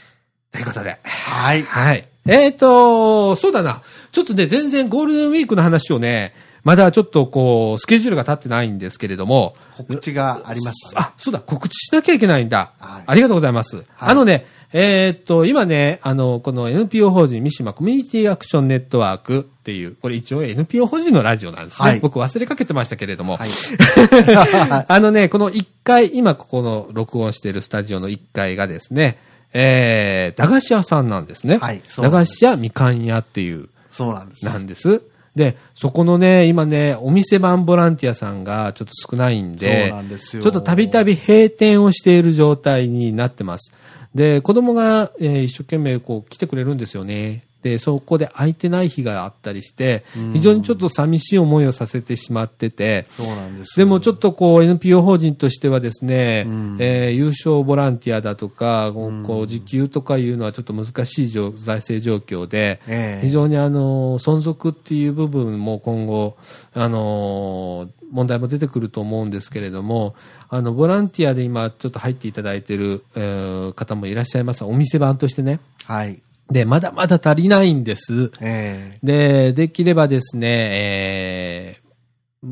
[0.51, 0.99] ということで。
[1.05, 1.63] はい。
[1.63, 2.09] はい。
[2.27, 3.83] えっ、と、そうだな。
[4.13, 6.33] ちょっとね、全然ゴールデンウィークの話をね、
[6.65, 11.07] まだちょっとこう、スケジュールが立ってないんですけれども、告知がありましたね。
[11.09, 12.73] あ、そうだ、告知しなきゃいけないんだ。
[12.79, 13.85] はいありがとうございます。
[13.99, 21.89] あのね、えーっと、今ね、あの、この NPO 法人三島コミュニティアクションネットワークっていう、これ一応 NPO 法人のラジオなんですね。
[21.89, 23.39] はい僕忘れかけてましたけれども。
[23.39, 23.51] はい。
[24.89, 29.19] あのね、この1階、今ここの録音しているスタジオの1階がですね、
[29.55, 31.57] えー、駄菓子屋さんなんですね。
[31.59, 34.45] はいす駄菓子屋みかん屋っていう、そうなんです。
[34.45, 35.01] なんです。
[35.39, 43.73] で、そこのね、今ね、お店版ボランティアさんがちょっと少ないんで、んでちょっとたびたび閉店をしている状態になってます。
[44.15, 47.45] で、子供が、えー一生懸命こう来てくれるんですよね。
[47.63, 53.77] で、そこで空いてない日があったりして、非常にちょっと寂しい思いをさせてしまってて、そうなんです。
[53.77, 56.47] でもちょっとこう NPO 法人としてはですね、
[56.79, 66.37] えー優勝ボランティアだとか、こう時給とかいうのはちょっと難しい状財政状況で、ええ非常にあの、存続っていう部分も今後、
[66.75, 70.15] あの、問題も出てくると思うんですけれども、
[70.49, 74.65] あの、ボランティアで今ちょっと入っていただいている、えー方もいらっしゃいます。
[74.65, 75.61] お店番としてね。
[75.85, 76.21] はい。
[76.51, 78.31] で、まだまだ足りないんです。
[78.41, 81.89] ええで、できればですね、えー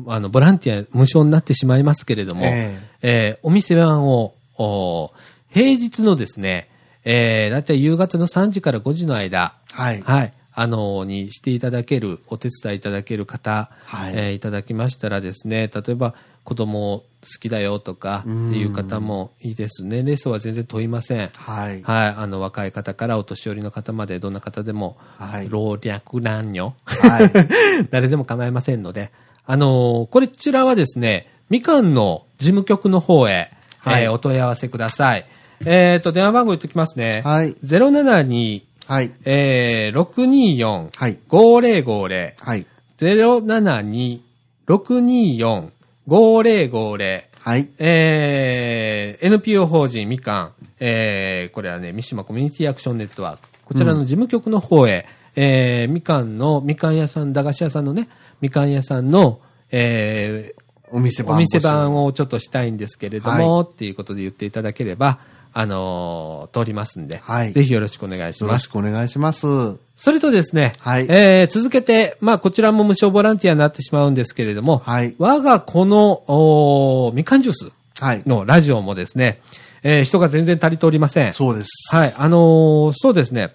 [0.07, 5.11] あの、ボランティア無償になってしまいますけれども、ええーお店番を、お
[5.49, 6.69] 平日のですね、
[7.05, 10.01] えー、だいたい夕方の3時から5時の間、はい。
[10.01, 10.33] はい。
[10.53, 16.13] あの、にしていただける、お手伝いいただける方、はいえーいただきましたらですね、例えば
[16.43, 19.83] 子供好きだよとかっていう方もいいです。
[19.85, 21.29] 年齢層は全然問いません。
[21.35, 21.81] はい。
[21.81, 22.15] はい。
[22.17, 27.31] あの、若い方からお年寄りの方まで、どんな方でも、はい老若男女、はい。
[27.91, 29.11] 誰でも構いませんので、
[29.45, 35.25] あのーこれ、こちらはですね、みかんの事務局の方へ、はいえーお問い合わせください。
[35.65, 37.21] えっ、と、電話番号言っておきますね。
[37.25, 39.11] はい072、はい。
[39.25, 41.17] えー、624、はい。
[41.29, 42.65] 5050、はい。
[42.97, 44.19] 072、
[44.67, 45.69] 624、
[46.07, 47.69] 5050、はい。
[47.77, 53.49] えー、NPO 法人みかん、えー、これはね、三島コミュニティアクションネットワーク。
[53.65, 55.05] こちらの事務局の方へ、
[55.35, 58.07] えー、みかんの、みかん屋さん、駄菓子屋さんのね、
[58.39, 60.63] みかん屋さんの、えー、
[60.95, 61.35] お店番。
[61.35, 65.19] お店番をちょっとしたいんですけれども、はっていうことで言っていただければ、
[65.59, 68.67] あのー通りますんで、はいぜひよろしくお願いしますよろし。
[68.67, 69.47] くお願いします。
[69.95, 78.21] それとですね、はいえー続けて、まあ、こちらも無償ボランティアになってしまうんですけれども、はい我がこの、おーみかんジュースはい。
[78.27, 79.41] のラジオもですね、
[79.81, 81.33] えー人が全然足りておりません。
[81.33, 81.69] そうです。
[81.91, 83.51] はい、あのーそうですね、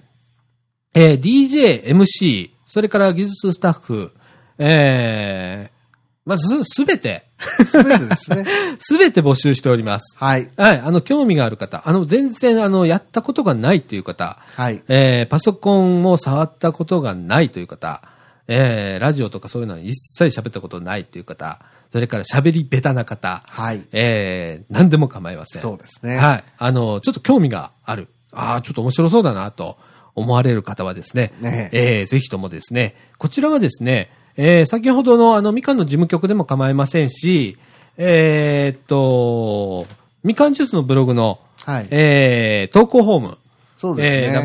[0.94, 4.10] えー DJ、MC、それから技術スタッフ、
[4.58, 5.81] えー
[6.24, 7.24] まず、すべて、
[7.66, 8.44] すべてですね。
[8.78, 10.16] すべて募集しております。
[10.16, 10.48] はい。
[10.56, 14.82] はい、あの、興味がある方、あの、全然、あの、やったことがないという方、はい。
[14.88, 18.02] えーパソコンを触ったことがないという方、
[18.46, 21.58] えーラジオとかそういうのは一切喋ったことないという方、
[21.90, 23.84] それから喋り下手な方、はい。
[23.90, 25.62] えー何でも構いません。
[25.62, 26.18] そうですね。
[26.18, 26.44] はい。
[26.56, 28.06] あの、ちょっと興味がある。
[28.30, 29.76] ああ、ちょっと面白そうだなと
[30.14, 37.56] 思われる方はですね、ねえーぜひともですね、こちらはですね、えー先ほどのあの、みかんの事務局でも構いませんし、
[37.96, 39.86] えーっと、
[40.22, 41.86] みかんジュースのブログの、はい。
[41.90, 43.38] えー投稿フォーム、
[43.78, 44.34] そうですね。
[44.34, 44.42] えー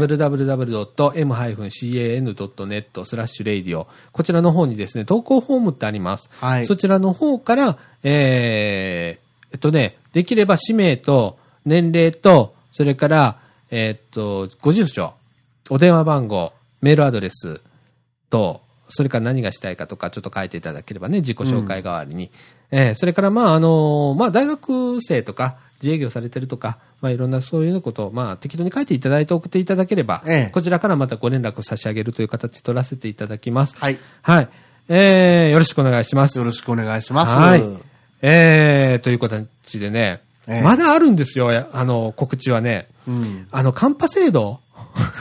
[1.97, 3.87] www.m-can.net スラッシュ radio。
[4.11, 6.29] こちらの方にですね、投稿フォームってあります。
[6.39, 13.39] はいそちらの方から、えーえっとね、できれば氏名と年齢と、それから、
[13.71, 15.13] えーっと、ご住所、
[15.69, 16.51] お電話番号、
[16.81, 17.61] メールアドレス
[18.29, 22.31] と、それから何がしたいかとか、ちょっと書いていただければね、自己紹介代わりに。
[22.71, 33.77] えーそれから、まあ、あのまあ、大学生とか、自営業されてるとか、まあ、いろんなそういうのことを、まあ、適当に書いていただいて送っていただければ、ええこちらからまたご連絡差し上げるという形取らせていただきます。
[33.77, 33.99] はい。
[34.23, 34.49] はい。
[34.89, 36.37] えー、よろしくお願いします。
[36.37, 37.33] よろしくお願いします。
[37.33, 37.63] はい。
[38.21, 42.87] えー、という形でね、ええまだあるんですよ、やあの、告知はね。
[43.07, 43.47] うん。
[43.51, 44.61] あの、カンパ制度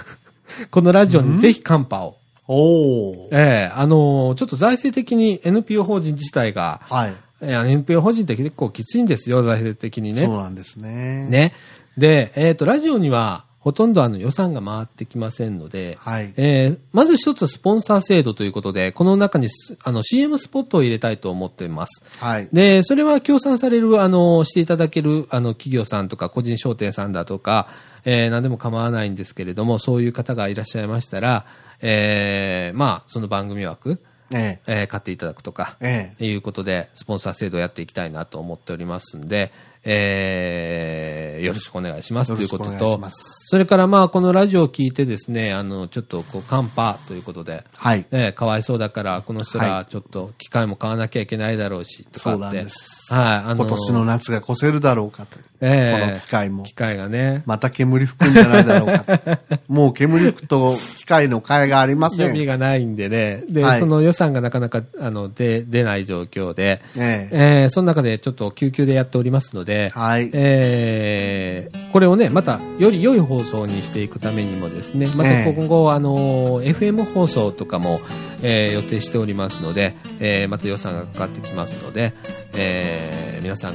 [0.71, 2.17] このラジオにぜひカンパを。
[2.49, 3.29] おー。
[3.33, 7.15] ええあのちょっと財政的に NPO 法人自体が、はい。
[7.41, 10.25] えー NPO 法人って結構きついんですよ、財政的にね。
[10.25, 11.29] そうなんですね。。
[11.29, 11.53] ね。
[11.99, 16.33] で、えっ、と、ラジオには、ほとんどあの予算が回ってきませんので、はい。
[16.37, 22.05] えーまず一つスポンサー制度ということで、この中にすあの CM スポットを入れたいと思っています。
[22.21, 22.49] はい。
[22.53, 27.67] で、それは協賛される、あの、していただける、あの、企業さんとか、個人商店さんだとか、
[28.05, 31.45] えー何でも構わないんですけれども、そういう方がいらっしゃいましたら、
[31.81, 34.01] えーまあ、その番組枠、
[34.35, 34.81] ええ。
[34.81, 36.27] えー買っていただくとか、ええ。
[36.27, 39.53] いうことで、スポンサー制度をやっていきたいなと思っておりますんで、
[39.89, 48.05] えー、よろしくお願いしますということとそれからまあ、このラジオを聞いてですね、あの、ちょっとこう、寒波ということで、はい。
[48.11, 52.65] えーかわいそうだから、この人はらちょっと機械も買わなきゃいけないだろうし、とかって。
[52.65, 53.13] です。
[53.13, 55.45] はい、あ今年の夏が越せるだろうかという。
[55.61, 56.65] ええこの機械も。
[56.65, 56.75] 機。
[56.75, 59.59] 械がね、また煙吹くんじゃないだろうかと。
[59.73, 62.47] もう煙吹くと機械の替えがありませ予備ん。
[62.47, 63.81] がないんでね、で、はい。
[63.81, 67.63] その予算がなかなか、あの、出、出ない状況で、ええ。
[67.63, 70.31] えーその中でちょっと救急でやっておりますので、はい。
[70.33, 75.53] えーこれをね、また、より良い放送にしていくためにもですね、またええ。
[75.55, 78.01] 今後、あの、FM 放送とかも、
[78.43, 82.13] えー予定しておりますので、えーまた予算がかかってきますので、
[82.55, 83.75] えー皆さん、あ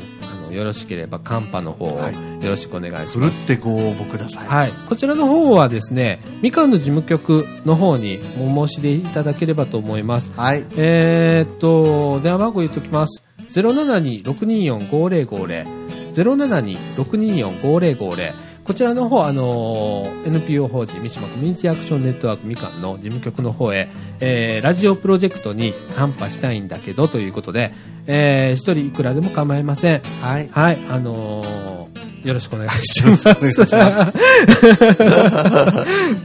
[0.51, 2.19] の、よろしければ、カンパの方をはいよ
[2.49, 3.43] ろしくお願いしふるます。
[3.43, 4.47] ってご応募ください。
[4.47, 4.71] はい。
[4.89, 10.31] こちらの方はですね、みかんの事務局の方にお申し出いただければと思います。
[10.35, 10.65] はい。
[10.75, 13.23] えーっと、電話番号言っときます。
[13.51, 15.65] 072-624-5050。
[16.13, 18.50] 072-624-5050。
[18.71, 23.89] こちらの方、あのー NPO 法人三島コミュニティアクションネットワークみかんの事務局の方へ、
[24.21, 27.73] えーラジオプロジェクトにカンパしたいんだけどということで、
[28.07, 29.99] えー一人いくらでも構いません。
[30.21, 30.47] はい。
[30.53, 31.81] はい、あのー
[32.25, 33.25] よろしくお願いします。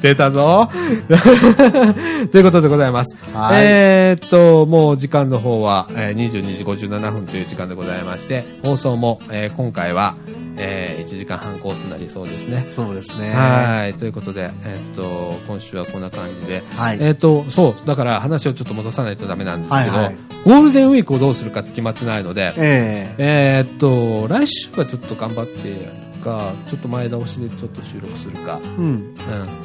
[0.00, 0.68] 出たぞ。
[2.30, 3.16] ということでございます。
[3.34, 10.14] はいえーっと、もう時間の方は、えー22時57分という時間でございまして、放送も、えー今回は、
[10.58, 12.66] え1時間半コースになりそうですね。
[12.70, 13.32] そうですね。
[13.32, 13.94] はい。
[13.94, 16.98] ということで、えーっと、今週はこんな感じで、はい。
[17.00, 20.16] えーっと、そう、だから話をちょっと戻さないとダメなんですけど、はいはい
[20.46, 28.60] ゴールデンウィークをどうするかって決まってないので、えええーっと、来週はちょっと頑張ってか、ちょっと前倒しでちょっと収録するか。
[28.78, 28.84] うん。
[28.84, 29.14] うん。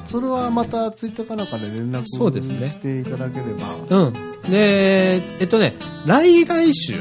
[0.05, 3.75] それはまたツイッターかなんかで連絡そうですねしていただければ。
[3.89, 4.13] うん。
[4.43, 6.93] で、えっとね、来来週、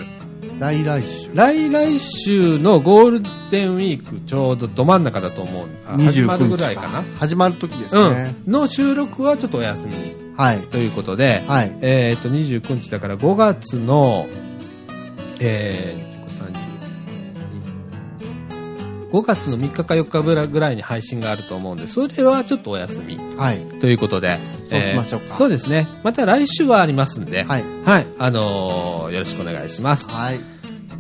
[0.61, 1.31] 来来週。
[1.35, 5.69] 来来週のゴールデンウィークちょうどど真ん中だと思う。
[5.87, 7.03] あ始まるぐらいかな。
[7.19, 8.37] 始まる時ですね。
[8.47, 8.53] うん。
[8.53, 10.59] の収録はちょっとお休みにはい。
[10.59, 11.75] ということで、はい。
[11.81, 14.27] えーっと、29日だから5月の、
[15.41, 16.70] えー、30
[19.13, 23.59] 5月の3日か4日ぐらいぐらいに配信があると思うんで、それはちょっとお休みはい。
[23.81, 24.39] ということで。
[24.69, 25.89] そうしましょうかえーそうですね。
[26.05, 27.65] また来週はありますんで、はい。
[27.85, 28.07] はい。
[28.19, 30.09] あのーよろしくお願いします。
[30.09, 30.41] はい。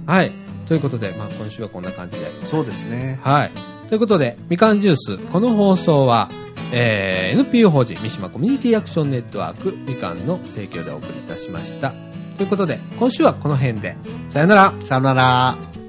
[0.07, 0.33] はい。
[0.67, 2.27] ということで、まあ今週はこんな感じで。
[2.47, 3.21] そうですね。
[3.23, 3.51] はい。
[3.89, 6.29] ということで、みかんジュース、この放送は、
[6.73, 11.93] えー NPO 法人三島コミュニティアクションネットワークみかんの提供でお送りいたしました。
[12.37, 13.97] ということで、今週はこの辺で。
[14.29, 14.75] さよなら。
[14.83, 15.80] さよなら。